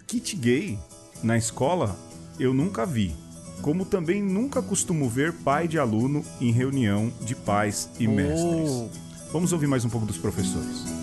kit 0.07 0.37
gay 0.37 0.79
na 1.23 1.37
escola 1.37 1.97
eu 2.39 2.55
nunca 2.55 2.87
vi. 2.87 3.15
Como 3.61 3.85
também 3.85 4.21
nunca 4.23 4.61
costumo 4.61 5.09
ver 5.09 5.33
pai 5.33 5.69
de 5.69 5.79
aluno 5.79 6.25
em 6.41 6.51
reunião 6.51 7.13
de 7.21 7.35
pais 7.35 7.89
e 7.99 8.09
oh. 8.09 8.11
mestres. 8.11 9.01
Vamos 9.33 9.53
ouvir 9.53 9.67
mais 9.67 9.85
um 9.85 9.89
pouco 9.89 10.07
dos 10.07 10.19
professores. 10.19 11.02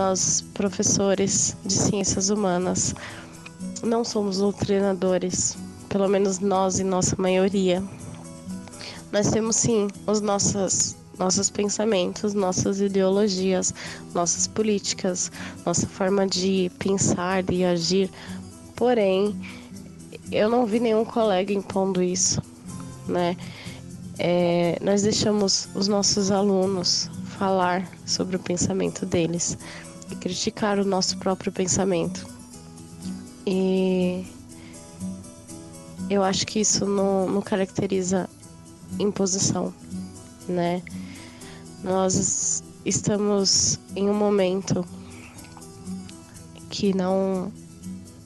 Nós, 0.00 0.42
professores 0.54 1.54
de 1.62 1.74
ciências 1.74 2.30
humanas, 2.30 2.94
não 3.82 4.02
somos 4.02 4.38
doutrinadores, 4.38 5.58
pelo 5.90 6.08
menos 6.08 6.38
nós 6.38 6.78
e 6.78 6.84
nossa 6.84 7.14
maioria. 7.18 7.84
Nós 9.12 9.30
temos 9.30 9.56
sim 9.56 9.88
os 10.06 10.22
nossos, 10.22 10.96
nossos 11.18 11.50
pensamentos, 11.50 12.32
nossas 12.32 12.80
ideologias, 12.80 13.74
nossas 14.14 14.46
políticas, 14.46 15.30
nossa 15.66 15.86
forma 15.86 16.26
de 16.26 16.72
pensar 16.78 17.44
e 17.52 17.62
agir. 17.62 18.10
Porém, 18.74 19.38
eu 20.32 20.48
não 20.48 20.64
vi 20.64 20.80
nenhum 20.80 21.04
colega 21.04 21.52
impondo 21.52 22.02
isso, 22.02 22.40
né? 23.06 23.36
É, 24.18 24.78
nós 24.80 25.02
deixamos 25.02 25.68
os 25.74 25.88
nossos 25.88 26.30
alunos 26.30 27.10
falar 27.38 27.86
sobre 28.06 28.36
o 28.36 28.38
pensamento 28.38 29.04
deles 29.04 29.58
e 30.10 30.16
criticar 30.16 30.78
o 30.78 30.84
nosso 30.84 31.16
próprio 31.18 31.52
pensamento. 31.52 32.26
E 33.46 34.26
eu 36.08 36.22
acho 36.22 36.46
que 36.46 36.60
isso 36.60 36.86
não, 36.86 37.28
não 37.28 37.40
caracteriza 37.40 38.28
imposição. 38.98 39.72
né? 40.48 40.82
Nós 41.82 42.62
estamos 42.84 43.78
em 43.94 44.08
um 44.08 44.14
momento 44.14 44.84
que 46.68 46.94
não 46.94 47.52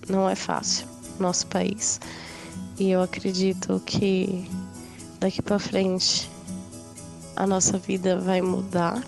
não 0.08 0.28
é 0.28 0.34
fácil 0.34 0.86
no 1.18 1.26
nosso 1.26 1.46
país. 1.46 2.00
E 2.78 2.90
eu 2.90 3.02
acredito 3.02 3.80
que 3.86 4.48
daqui 5.20 5.40
para 5.40 5.58
frente 5.58 6.30
a 7.36 7.46
nossa 7.46 7.78
vida 7.78 8.18
vai 8.18 8.40
mudar. 8.40 9.02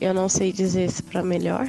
Eu 0.00 0.12
não 0.12 0.28
sei 0.28 0.52
dizer 0.52 0.90
se 0.90 1.02
para 1.02 1.22
melhor, 1.22 1.66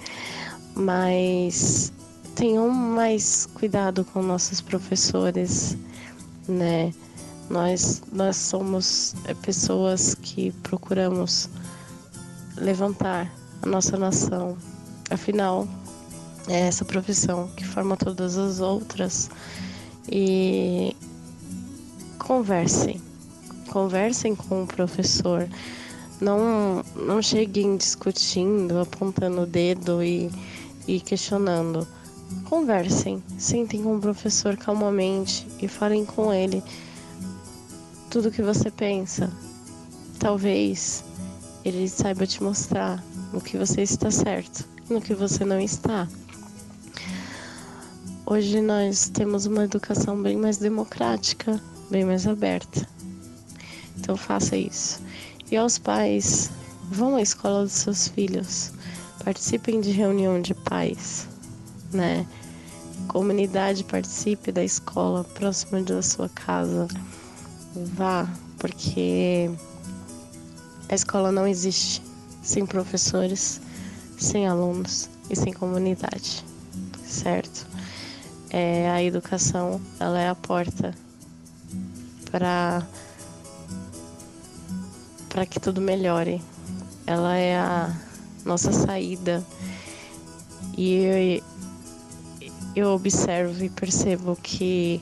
mas 0.74 1.92
tenham 2.34 2.68
mais 2.70 3.46
cuidado 3.46 4.04
com 4.04 4.22
nossos 4.22 4.60
professores, 4.60 5.76
né? 6.46 6.92
Nós, 7.50 8.02
nós 8.12 8.36
somos 8.36 9.14
é, 9.24 9.34
pessoas 9.34 10.14
que 10.14 10.52
procuramos 10.62 11.48
levantar 12.56 13.32
a 13.62 13.66
nossa 13.66 13.96
nação. 13.96 14.56
Afinal, 15.10 15.66
é 16.46 16.60
essa 16.60 16.84
profissão 16.84 17.48
que 17.56 17.64
forma 17.64 17.96
todas 17.96 18.36
as 18.36 18.60
outras. 18.60 19.30
E 20.10 20.94
conversem, 22.18 23.00
conversem 23.70 24.34
com 24.34 24.62
o 24.62 24.66
professor. 24.66 25.48
Não, 26.20 26.82
não 26.96 27.22
cheguem 27.22 27.76
discutindo, 27.76 28.78
apontando 28.78 29.42
o 29.42 29.46
dedo 29.46 30.02
e, 30.02 30.30
e 30.86 31.00
questionando. 31.00 31.86
Conversem, 32.44 33.22
sentem 33.38 33.82
com 33.82 33.96
o 33.96 34.00
professor 34.00 34.56
calmamente 34.56 35.46
e 35.60 35.68
falem 35.68 36.04
com 36.04 36.32
ele 36.32 36.62
tudo 38.10 38.28
o 38.28 38.32
que 38.32 38.42
você 38.42 38.70
pensa. 38.70 39.30
Talvez 40.18 41.04
ele 41.64 41.88
saiba 41.88 42.26
te 42.26 42.42
mostrar 42.42 43.02
no 43.32 43.40
que 43.40 43.56
você 43.56 43.82
está 43.82 44.10
certo 44.10 44.64
e 44.88 44.92
no 44.92 45.00
que 45.00 45.14
você 45.14 45.44
não 45.44 45.60
está. 45.60 46.08
Hoje 48.26 48.60
nós 48.60 49.08
temos 49.08 49.46
uma 49.46 49.64
educação 49.64 50.20
bem 50.20 50.36
mais 50.36 50.58
democrática, 50.58 51.60
bem 51.90 52.04
mais 52.04 52.26
aberta. 52.26 52.86
Então 53.96 54.16
faça 54.16 54.56
isso. 54.56 55.00
E 55.50 55.56
aos 55.56 55.78
pais, 55.78 56.50
vão 56.90 57.16
à 57.16 57.22
escola 57.22 57.62
dos 57.62 57.72
seus 57.72 58.08
filhos, 58.08 58.70
participem 59.24 59.80
de 59.80 59.90
reunião 59.90 60.40
de 60.40 60.54
pais, 60.54 61.26
né? 61.92 62.26
Comunidade 63.08 63.84
participe 63.84 64.52
da 64.52 64.62
escola 64.62 65.24
próxima 65.24 65.80
da 65.80 66.02
sua 66.02 66.28
casa. 66.28 66.86
Vá, 67.94 68.28
porque 68.58 69.50
a 70.88 70.94
escola 70.94 71.32
não 71.32 71.46
existe 71.46 72.02
sem 72.42 72.66
professores, 72.66 73.60
sem 74.18 74.46
alunos 74.46 75.08
e 75.30 75.36
sem 75.36 75.52
comunidade, 75.52 76.44
certo? 77.06 77.66
É, 78.50 78.90
a 78.90 79.02
educação 79.02 79.80
ela 80.00 80.18
é 80.18 80.28
a 80.28 80.34
porta 80.34 80.94
para 82.30 82.86
para 85.38 85.46
que 85.46 85.60
tudo 85.60 85.80
melhore. 85.80 86.42
Ela 87.06 87.36
é 87.36 87.56
a 87.56 87.96
nossa 88.44 88.72
saída 88.72 89.40
e 90.76 91.40
eu, 92.42 92.50
eu 92.74 92.88
observo 92.88 93.62
e 93.62 93.70
percebo 93.70 94.34
que 94.34 95.00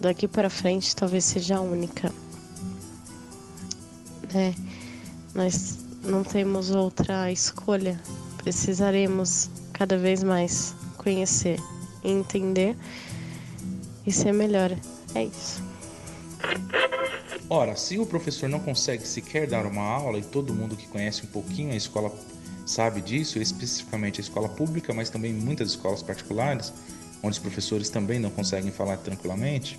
daqui 0.00 0.26
para 0.26 0.48
frente 0.48 0.96
talvez 0.96 1.22
seja 1.26 1.58
a 1.58 1.60
única, 1.60 2.10
né? 4.32 4.54
Nós 5.34 5.80
não 6.02 6.24
temos 6.24 6.70
outra 6.70 7.30
escolha. 7.30 8.00
Precisaremos 8.38 9.50
cada 9.70 9.98
vez 9.98 10.22
mais 10.22 10.74
conhecer, 10.96 11.60
entender 12.02 12.74
e 14.06 14.10
ser 14.10 14.32
melhor. 14.32 14.74
É 15.14 15.24
isso. 15.24 15.65
Ora, 17.48 17.76
se 17.76 17.98
o 17.98 18.04
professor 18.04 18.48
não 18.48 18.58
consegue 18.58 19.06
sequer 19.06 19.46
dar 19.46 19.66
uma 19.66 19.82
aula 19.82 20.18
e 20.18 20.22
todo 20.22 20.52
mundo 20.52 20.76
que 20.76 20.86
conhece 20.88 21.22
um 21.24 21.28
pouquinho 21.28 21.72
a 21.72 21.76
escola 21.76 22.12
sabe 22.66 23.00
disso, 23.00 23.38
especificamente 23.38 24.20
a 24.20 24.24
escola 24.24 24.48
pública, 24.48 24.92
mas 24.92 25.08
também 25.08 25.32
muitas 25.32 25.70
escolas 25.70 26.02
particulares, 26.02 26.72
onde 27.22 27.34
os 27.34 27.38
professores 27.38 27.88
também 27.88 28.18
não 28.18 28.30
conseguem 28.30 28.72
falar 28.72 28.96
tranquilamente, 28.96 29.78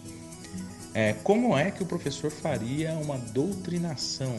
é, 0.93 1.13
como 1.23 1.55
é 1.55 1.69
que 1.69 1.83
o 1.83 1.85
professor 1.85 2.31
faria 2.31 2.93
uma 2.93 3.17
doutrinação 3.17 4.35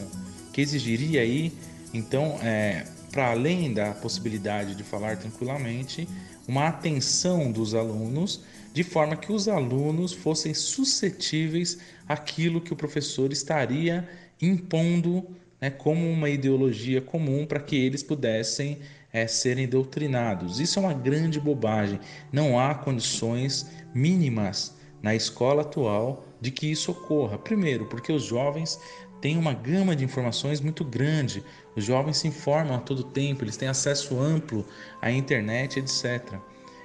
que 0.51 0.59
exigiria 0.59 1.21
aí, 1.21 1.53
então, 1.93 2.39
é, 2.41 2.85
para 3.11 3.31
além 3.31 3.73
da 3.73 3.91
possibilidade 3.91 4.75
de 4.75 4.83
falar 4.83 5.17
tranquilamente, 5.17 6.07
uma 6.47 6.67
atenção 6.67 7.51
dos 7.51 7.75
alunos, 7.75 8.41
de 8.73 8.83
forma 8.83 9.15
que 9.15 9.31
os 9.31 9.47
alunos 9.47 10.13
fossem 10.13 10.53
suscetíveis 10.53 11.79
àquilo 12.07 12.61
que 12.61 12.73
o 12.73 12.75
professor 12.75 13.31
estaria 13.31 14.07
impondo 14.41 15.25
né, 15.59 15.69
como 15.69 16.09
uma 16.09 16.29
ideologia 16.29 17.01
comum 17.01 17.45
para 17.45 17.59
que 17.59 17.75
eles 17.75 18.03
pudessem 18.03 18.79
é, 19.11 19.27
serem 19.27 19.67
doutrinados. 19.67 20.59
Isso 20.59 20.79
é 20.79 20.81
uma 20.81 20.93
grande 20.93 21.39
bobagem. 21.39 21.99
Não 22.31 22.59
há 22.59 22.75
condições 22.75 23.69
mínimas 23.93 24.77
na 25.01 25.15
escola 25.15 25.61
atual 25.61 26.25
de 26.39 26.51
que 26.51 26.71
isso 26.71 26.91
ocorra. 26.91 27.37
Primeiro, 27.37 27.85
porque 27.85 28.11
os 28.11 28.23
jovens 28.23 28.79
têm 29.19 29.37
uma 29.37 29.53
gama 29.53 29.95
de 29.95 30.03
informações 30.03 30.61
muito 30.61 30.85
grande. 30.85 31.43
Os 31.75 31.83
jovens 31.83 32.17
se 32.17 32.27
informam 32.27 32.75
a 32.75 32.79
todo 32.79 33.03
tempo, 33.03 33.43
eles 33.43 33.57
têm 33.57 33.67
acesso 33.67 34.19
amplo 34.19 34.65
à 35.01 35.11
internet, 35.11 35.79
etc. 35.79 36.39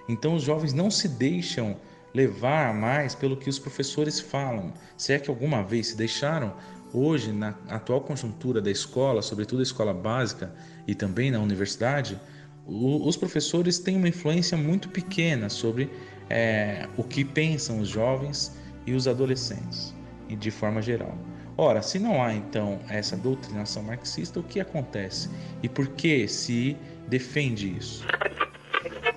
Então 0.08 0.34
os 0.34 0.42
jovens 0.42 0.72
não 0.72 0.90
se 0.90 1.08
deixam 1.08 1.76
levar 2.14 2.72
mais 2.72 3.14
pelo 3.14 3.36
que 3.36 3.50
os 3.50 3.58
professores 3.58 4.20
falam. 4.20 4.72
Se 4.96 5.12
é 5.12 5.18
que 5.18 5.28
alguma 5.28 5.62
vez 5.62 5.88
se 5.88 5.96
deixaram, 5.96 6.54
hoje, 6.92 7.32
na 7.32 7.54
atual 7.68 8.00
conjuntura 8.00 8.62
da 8.62 8.70
escola, 8.70 9.20
sobretudo 9.20 9.60
a 9.60 9.62
escola 9.64 9.92
básica 9.92 10.54
e 10.86 10.94
também 10.94 11.30
na 11.30 11.40
universidade, 11.40 12.18
os 12.66 13.16
professores 13.16 13.78
têm 13.78 13.96
uma 13.96 14.08
influência 14.08 14.56
muito 14.56 14.88
pequena 14.88 15.48
sobre 15.50 15.90
é, 16.30 16.88
o 16.96 17.02
que 17.02 17.24
pensam 17.24 17.80
os 17.80 17.88
jovens 17.88 18.56
e 18.86 18.92
os 18.92 19.06
adolescentes, 19.06 19.94
de 20.28 20.50
forma 20.50 20.80
geral. 20.80 21.18
Ora, 21.56 21.82
se 21.82 21.98
não 21.98 22.22
há 22.22 22.34
então 22.34 22.80
essa 22.88 23.16
doutrinação 23.16 23.82
marxista, 23.82 24.40
o 24.40 24.42
que 24.42 24.60
acontece 24.60 25.28
e 25.62 25.68
por 25.68 25.88
que 25.88 26.26
se 26.26 26.76
defende 27.08 27.76
isso? 27.76 28.04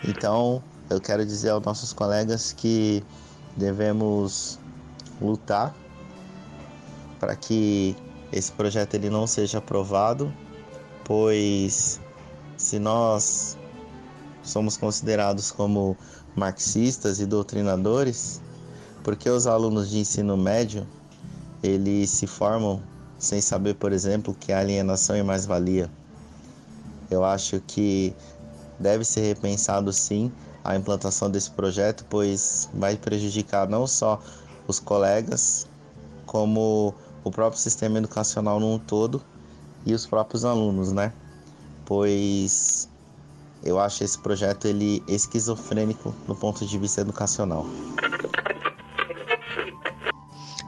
Então, 0.08 0.64
eu 0.90 1.02
quero 1.02 1.26
dizer 1.26 1.50
aos 1.50 1.64
nossos 1.64 1.92
colegas 1.92 2.54
que 2.54 3.04
devemos 3.56 4.60
lutar 5.22 5.76
para 7.20 7.36
que 7.36 7.96
esse 8.32 8.52
projeto 8.52 8.94
ele 8.94 9.10
não 9.10 9.26
seja 9.28 9.58
aprovado, 9.58 10.34
pois 11.04 12.00
se 12.56 12.80
nós 12.80 13.58
somos 14.44 14.78
considerados 14.78 15.52
como 15.52 15.98
marxistas 16.36 17.20
e 17.20 17.26
doutrinadores, 17.26 18.42
porque 19.04 19.30
os 19.30 19.48
alunos 19.48 19.90
de 19.90 20.00
ensino 20.00 20.38
médio 20.38 20.88
eles 21.64 22.12
se 22.12 22.28
formam 22.28 22.82
sem 23.18 23.42
saber, 23.42 23.74
por 23.76 23.92
exemplo, 23.92 24.36
que 24.40 24.54
a 24.54 24.60
alienação 24.60 25.16
é 25.16 25.24
mais-valia. 25.24 25.90
Eu 27.10 27.26
acho 27.26 27.60
que 27.66 28.14
deve 28.80 29.04
ser 29.04 29.22
repensado 29.22 29.92
sim 29.92 30.32
a 30.68 30.76
implantação 30.76 31.32
desse 31.32 31.50
projeto, 31.50 32.06
pois 32.10 32.70
vai 32.74 32.98
prejudicar 32.98 33.70
não 33.70 33.88
só 33.88 34.22
os 34.68 34.80
colegas, 34.80 35.66
como 36.26 36.94
o 37.24 37.32
próprio 37.32 37.60
sistema 37.60 37.98
educacional 37.98 38.60
num 38.60 38.78
todo 38.78 39.24
e 39.86 39.94
os 39.94 40.06
próprios 40.06 40.44
alunos, 40.44 40.92
né? 40.92 41.14
Pois 41.86 42.90
eu 43.64 43.80
acho 43.80 44.04
esse 44.04 44.20
projeto 44.20 44.68
ele 44.68 45.02
esquizofrênico 45.08 46.14
no 46.28 46.36
ponto 46.36 46.66
de 46.66 46.78
vista 46.78 47.00
educacional. 47.00 47.66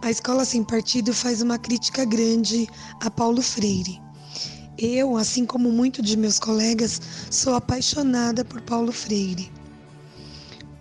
A 0.02 0.10
Escola 0.10 0.46
Sem 0.46 0.64
Partido 0.64 1.14
faz 1.14 1.42
uma 1.42 1.58
crítica 1.60 2.06
grande 2.06 2.70
a 3.02 3.12
Paulo 3.12 3.42
Freire. 3.42 4.02
Eu, 4.78 5.18
assim 5.18 5.46
como 5.46 5.70
muitos 5.70 6.06
de 6.06 6.16
meus 6.16 6.40
colegas, 6.40 7.02
sou 7.30 7.54
apaixonada 7.54 8.46
por 8.46 8.62
Paulo 8.62 8.94
Freire, 8.94 9.52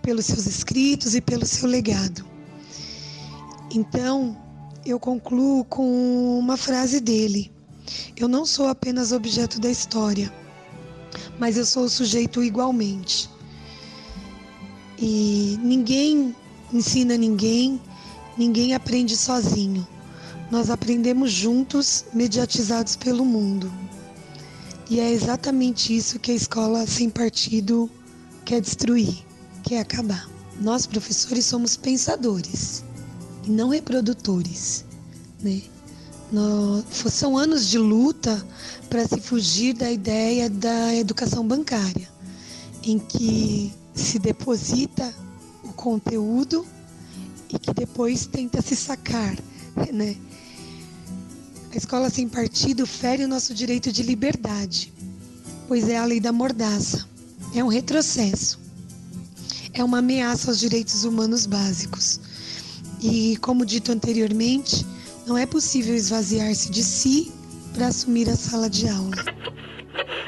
pelos 0.09 0.25
seus 0.25 0.47
escritos 0.47 1.15
e 1.15 1.21
pelo 1.21 1.45
seu 1.45 1.69
legado. 1.69 2.25
Então, 3.71 4.35
eu 4.87 4.99
concluo 4.99 5.67
com 5.67 6.39
uma 6.39 6.57
frase 6.57 6.99
dele: 6.99 7.53
Eu 8.17 8.27
não 8.27 8.47
sou 8.47 8.69
apenas 8.69 9.13
objeto 9.13 9.61
da 9.61 9.71
história, 9.71 10.33
mas 11.39 11.59
eu 11.59 11.67
sou 11.67 11.91
sujeito 11.91 12.43
igualmente. 12.43 13.29
E 14.99 15.59
ninguém 15.63 16.35
ensina 16.73 17.15
ninguém, 17.19 17.79
ninguém 18.39 18.75
aprende 18.75 19.15
sozinho. 19.15 19.87
nós 20.51 20.71
aprendemos 20.71 21.31
juntos, 21.31 22.07
mediatizados 22.15 22.97
pelo 22.97 23.27
mundo. 23.27 23.71
E 24.89 25.01
é 25.01 25.13
exatamente 25.13 25.95
isso 25.95 26.19
que 26.19 26.31
a 26.31 26.35
escola 26.35 26.87
sem 26.87 27.11
partido 27.11 27.91
quer 28.47 28.63
destruir, 28.63 29.28
quer 29.63 29.81
acabar. 29.81 30.29
Nós, 30.61 30.87
professores, 30.87 31.45
somos 31.45 31.77
pensadores 31.77 32.83
e 33.45 33.51
não 33.51 33.69
reprodutores. 33.69 34.85
Né? 35.41 35.63
São 37.11 37.39
anos 37.39 37.69
de 37.69 37.79
luta 37.79 38.45
para 38.91 39.07
se 39.07 39.21
fugir 39.21 39.75
da 39.75 39.91
ideia 39.91 40.51
da 40.51 40.95
educação 40.95 41.47
bancária, 41.47 42.09
em 42.83 42.99
que 42.99 43.73
se 43.95 44.19
deposita 44.19 45.15
o 45.65 45.73
conteúdo 45.73 46.67
e 47.49 47.59
que 47.59 47.73
depois 47.73 48.27
tenta 48.27 48.61
se 48.61 48.77
sacar, 48.77 49.37
né? 49.93 50.17
A 51.73 51.77
escola 51.77 52.09
sem 52.11 52.29
partido 52.29 52.87
fere 52.87 53.25
o 53.25 53.29
nosso 53.29 53.55
direito 53.55 53.93
de 53.93 54.03
liberdade, 54.03 54.93
pois 55.67 55.89
é 55.89 55.99
a 55.99 56.05
lei 56.05 56.19
da 56.19 56.33
mordaça. 56.33 57.07
É 57.55 57.63
um 57.63 57.69
retrocesso. 57.69 58.59
É 59.79 59.85
uma 59.85 59.99
ameaça 59.99 60.51
aos 60.51 60.59
direitos 60.59 61.05
humanos 61.05 61.47
básicos. 61.47 62.21
E, 63.01 63.37
como 63.37 63.65
dito 63.65 63.93
anteriormente, 63.93 64.85
não 65.25 65.39
é 65.39 65.47
possível 65.47 65.95
esvaziar-se 65.95 66.69
de 66.69 66.83
si 66.83 67.33
para 67.73 67.87
assumir 67.87 68.29
a 68.29 68.35
sala 68.35 68.69
de 68.69 68.89
aula. 68.89 69.15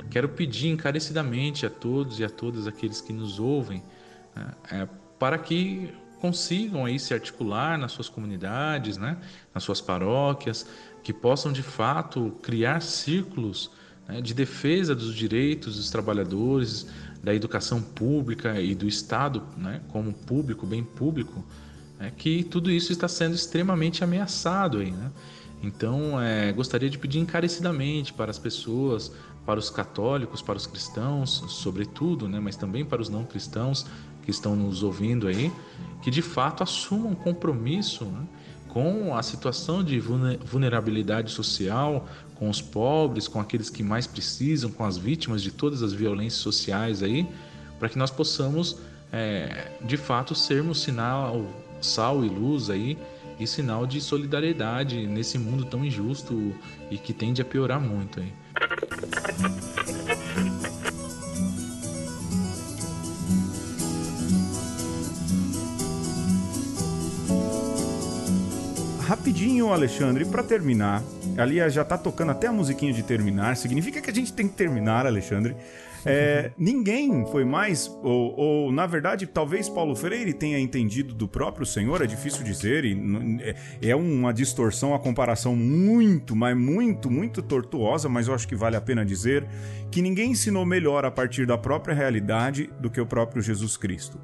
Quero 0.08 0.28
pedir 0.28 0.68
encarecidamente 0.68 1.66
a 1.66 1.70
todos 1.70 2.20
e 2.20 2.24
a 2.24 2.30
todas 2.30 2.68
aqueles 2.68 3.00
que 3.00 3.12
nos 3.12 3.40
ouvem 3.40 3.82
né, 4.36 4.52
é, 4.70 4.88
para 5.18 5.36
que 5.36 5.92
consigam 6.20 6.84
aí 6.84 6.96
se 7.00 7.12
articular 7.12 7.76
nas 7.76 7.90
suas 7.90 8.08
comunidades, 8.08 8.98
né, 8.98 9.18
nas 9.52 9.64
suas 9.64 9.80
paróquias, 9.80 10.64
que 11.02 11.12
possam 11.12 11.52
de 11.52 11.62
fato 11.64 12.38
criar 12.40 12.80
círculos 12.82 13.68
né, 14.06 14.20
de 14.20 14.32
defesa 14.32 14.94
dos 14.94 15.12
direitos 15.12 15.76
dos 15.76 15.90
trabalhadores, 15.90 16.86
da 17.22 17.34
educação 17.34 17.82
pública 17.82 18.60
e 18.60 18.74
do 18.74 18.88
Estado 18.88 19.42
né, 19.56 19.80
como 19.88 20.12
público, 20.12 20.66
bem 20.66 20.82
público, 20.82 21.44
né, 21.98 22.12
que 22.16 22.42
tudo 22.44 22.70
isso 22.70 22.92
está 22.92 23.08
sendo 23.08 23.34
extremamente 23.34 24.02
ameaçado 24.02 24.78
aí, 24.78 24.90
né? 24.90 25.10
Então, 25.62 26.18
é, 26.18 26.50
gostaria 26.52 26.88
de 26.88 26.96
pedir 26.96 27.18
encarecidamente 27.18 28.14
para 28.14 28.30
as 28.30 28.38
pessoas, 28.38 29.12
para 29.44 29.60
os 29.60 29.68
católicos, 29.68 30.40
para 30.40 30.56
os 30.56 30.66
cristãos, 30.66 31.44
sobretudo, 31.48 32.26
né, 32.26 32.40
mas 32.40 32.56
também 32.56 32.84
para 32.84 33.02
os 33.02 33.10
não 33.10 33.24
cristãos 33.24 33.86
que 34.22 34.30
estão 34.30 34.56
nos 34.56 34.82
ouvindo 34.82 35.28
aí, 35.28 35.52
que 36.02 36.10
de 36.10 36.22
fato 36.22 36.62
assumam 36.62 37.14
compromisso 37.14 38.06
né, 38.06 38.26
com 38.68 39.14
a 39.14 39.22
situação 39.22 39.82
de 39.84 39.98
vulnerabilidade 40.00 41.30
social, 41.30 42.06
com 42.40 42.48
os 42.48 42.62
pobres, 42.62 43.28
com 43.28 43.38
aqueles 43.38 43.68
que 43.68 43.82
mais 43.82 44.06
precisam, 44.06 44.70
com 44.70 44.82
as 44.82 44.96
vítimas 44.96 45.42
de 45.42 45.52
todas 45.52 45.82
as 45.82 45.92
violências 45.92 46.40
sociais 46.40 47.02
aí, 47.02 47.28
para 47.78 47.86
que 47.90 47.98
nós 47.98 48.10
possamos 48.10 48.78
é, 49.12 49.72
de 49.82 49.98
fato 49.98 50.34
sermos 50.34 50.80
sinal, 50.80 51.44
sal 51.82 52.24
e 52.24 52.28
luz 52.30 52.70
aí 52.70 52.96
e 53.38 53.46
sinal 53.46 53.86
de 53.86 54.00
solidariedade 54.00 55.06
nesse 55.06 55.38
mundo 55.38 55.66
tão 55.66 55.84
injusto 55.84 56.54
e 56.90 56.96
que 56.96 57.12
tende 57.12 57.42
a 57.42 57.44
piorar 57.44 57.78
muito 57.78 58.20
aí. 58.20 58.32
Rapidinho, 69.06 69.72
Alexandre, 69.72 70.24
para 70.24 70.42
terminar, 70.42 71.02
ali 71.36 71.68
já 71.70 71.84
tá 71.84 71.96
tocando 71.96 72.30
até 72.30 72.46
a 72.46 72.52
musiquinha 72.52 72.92
de 72.92 73.02
terminar, 73.02 73.56
significa 73.56 74.00
que 74.00 74.10
a 74.10 74.14
gente 74.14 74.32
tem 74.32 74.48
que 74.48 74.54
terminar, 74.54 75.06
Alexandre. 75.06 75.56
É, 76.04 76.50
ninguém 76.56 77.26
foi 77.26 77.44
mais, 77.44 77.86
ou, 78.02 78.34
ou, 78.38 78.72
na 78.72 78.86
verdade, 78.86 79.26
talvez 79.26 79.68
Paulo 79.68 79.94
Freire 79.94 80.32
tenha 80.32 80.58
entendido 80.58 81.14
do 81.14 81.28
próprio 81.28 81.66
Senhor, 81.66 82.00
é 82.02 82.06
difícil 82.06 82.42
dizer, 82.42 82.84
e 82.84 82.96
é, 83.82 83.90
é 83.90 83.96
uma 83.96 84.32
distorção, 84.32 84.94
a 84.94 84.98
comparação 84.98 85.54
muito, 85.54 86.34
mas 86.34 86.56
muito, 86.56 87.10
muito 87.10 87.42
tortuosa, 87.42 88.08
mas 88.08 88.28
eu 88.28 88.34
acho 88.34 88.48
que 88.48 88.56
vale 88.56 88.76
a 88.76 88.80
pena 88.80 89.04
dizer 89.04 89.46
que 89.90 90.00
ninguém 90.00 90.30
ensinou 90.30 90.64
melhor 90.64 91.04
a 91.04 91.10
partir 91.10 91.46
da 91.46 91.58
própria 91.58 91.94
realidade 91.94 92.70
do 92.80 92.88
que 92.88 93.00
o 93.00 93.06
próprio 93.06 93.42
Jesus 93.42 93.76
Cristo. 93.76 94.18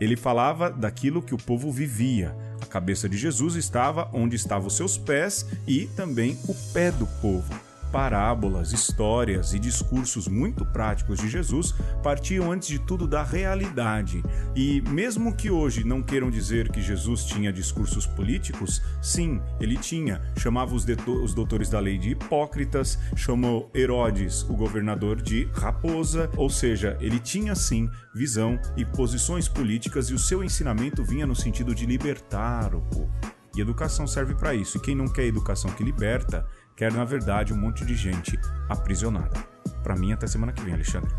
Ele 0.00 0.16
falava 0.16 0.68
daquilo 0.68 1.22
que 1.22 1.34
o 1.34 1.38
povo 1.38 1.70
vivia. 1.70 2.36
A 2.62 2.66
cabeça 2.66 3.08
de 3.08 3.18
Jesus 3.18 3.56
estava 3.56 4.08
onde 4.12 4.36
estavam 4.36 4.68
os 4.68 4.76
seus 4.76 4.96
pés 4.96 5.44
e 5.66 5.86
também 5.96 6.38
o 6.48 6.54
pé 6.72 6.92
do 6.92 7.06
povo 7.20 7.71
parábolas, 7.92 8.72
histórias 8.72 9.52
e 9.52 9.58
discursos 9.58 10.26
muito 10.26 10.64
práticos 10.64 11.20
de 11.20 11.28
Jesus 11.28 11.74
partiam 12.02 12.50
antes 12.50 12.68
de 12.68 12.78
tudo 12.78 13.06
da 13.06 13.22
realidade. 13.22 14.24
E 14.56 14.80
mesmo 14.88 15.36
que 15.36 15.50
hoje 15.50 15.84
não 15.84 16.02
queiram 16.02 16.30
dizer 16.30 16.72
que 16.72 16.80
Jesus 16.80 17.24
tinha 17.24 17.52
discursos 17.52 18.06
políticos, 18.06 18.82
sim, 19.02 19.40
ele 19.60 19.76
tinha. 19.76 20.22
Chamava 20.38 20.74
os, 20.74 20.86
os 21.22 21.34
doutores 21.34 21.68
da 21.68 21.78
lei 21.78 21.98
de 21.98 22.10
hipócritas, 22.10 22.98
chamou 23.14 23.70
Herodes, 23.74 24.42
o 24.48 24.54
governador, 24.54 25.20
de 25.20 25.44
raposa, 25.52 26.30
ou 26.36 26.48
seja, 26.48 26.96
ele 27.00 27.18
tinha 27.18 27.54
sim 27.54 27.88
visão 28.14 28.58
e 28.76 28.84
posições 28.84 29.46
políticas 29.48 30.08
e 30.08 30.14
o 30.14 30.18
seu 30.18 30.42
ensinamento 30.42 31.04
vinha 31.04 31.26
no 31.26 31.36
sentido 31.36 31.74
de 31.74 31.84
libertar 31.84 32.74
o 32.74 32.80
povo. 32.80 33.10
E 33.54 33.60
educação 33.60 34.06
serve 34.06 34.34
para 34.34 34.54
isso. 34.54 34.78
E 34.78 34.80
quem 34.80 34.94
não 34.94 35.08
quer 35.08 35.26
educação 35.26 35.70
que 35.72 35.84
liberta, 35.84 36.46
quer, 36.76 36.92
na 36.92 37.04
verdade, 37.04 37.52
um 37.52 37.56
monte 37.56 37.84
de 37.84 37.94
gente 37.94 38.38
aprisionada. 38.68 39.38
Para 39.82 39.96
mim, 39.96 40.12
até 40.12 40.26
semana 40.26 40.52
que 40.52 40.62
vem, 40.62 40.74
Alexandre. 40.74 41.10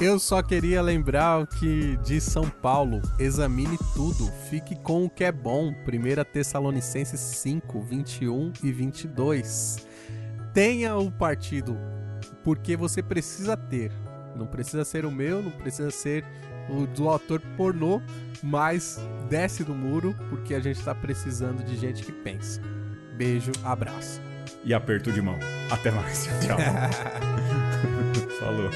Eu 0.00 0.18
só 0.18 0.42
queria 0.42 0.80
lembrar 0.80 1.46
que 1.46 1.98
diz 1.98 2.24
São 2.24 2.48
Paulo: 2.48 3.02
examine 3.18 3.76
tudo, 3.94 4.32
fique 4.48 4.74
com 4.76 5.04
o 5.04 5.10
que 5.10 5.24
é 5.24 5.30
bom. 5.30 5.68
1 5.68 6.24
Tessalonicenses 6.32 7.20
5, 7.20 7.82
21 7.82 8.52
e 8.62 8.72
22. 8.72 9.86
Tenha 10.54 10.96
o 10.96 11.12
partido, 11.12 11.76
porque 12.42 12.76
você 12.76 13.02
precisa 13.02 13.58
ter. 13.58 13.92
Não 14.34 14.46
precisa 14.46 14.84
ser 14.86 15.04
o 15.04 15.10
meu, 15.10 15.42
não 15.42 15.50
precisa 15.50 15.90
ser 15.90 16.24
o 16.70 16.86
do 16.86 17.08
autor 17.08 17.42
pornô, 17.58 18.00
mas 18.42 18.98
desce 19.28 19.62
do 19.62 19.74
muro, 19.74 20.14
porque 20.30 20.54
a 20.54 20.60
gente 20.60 20.78
está 20.78 20.94
precisando 20.94 21.62
de 21.62 21.76
gente 21.76 22.02
que 22.02 22.12
pensa. 22.12 22.62
Beijo, 23.18 23.52
abraço 23.62 24.29
e 24.64 24.74
aperto 24.74 25.12
de 25.12 25.20
mão. 25.22 25.38
Até 25.70 25.90
mais. 25.90 26.28
Tchau. 26.44 26.58
Falou. 28.40 28.70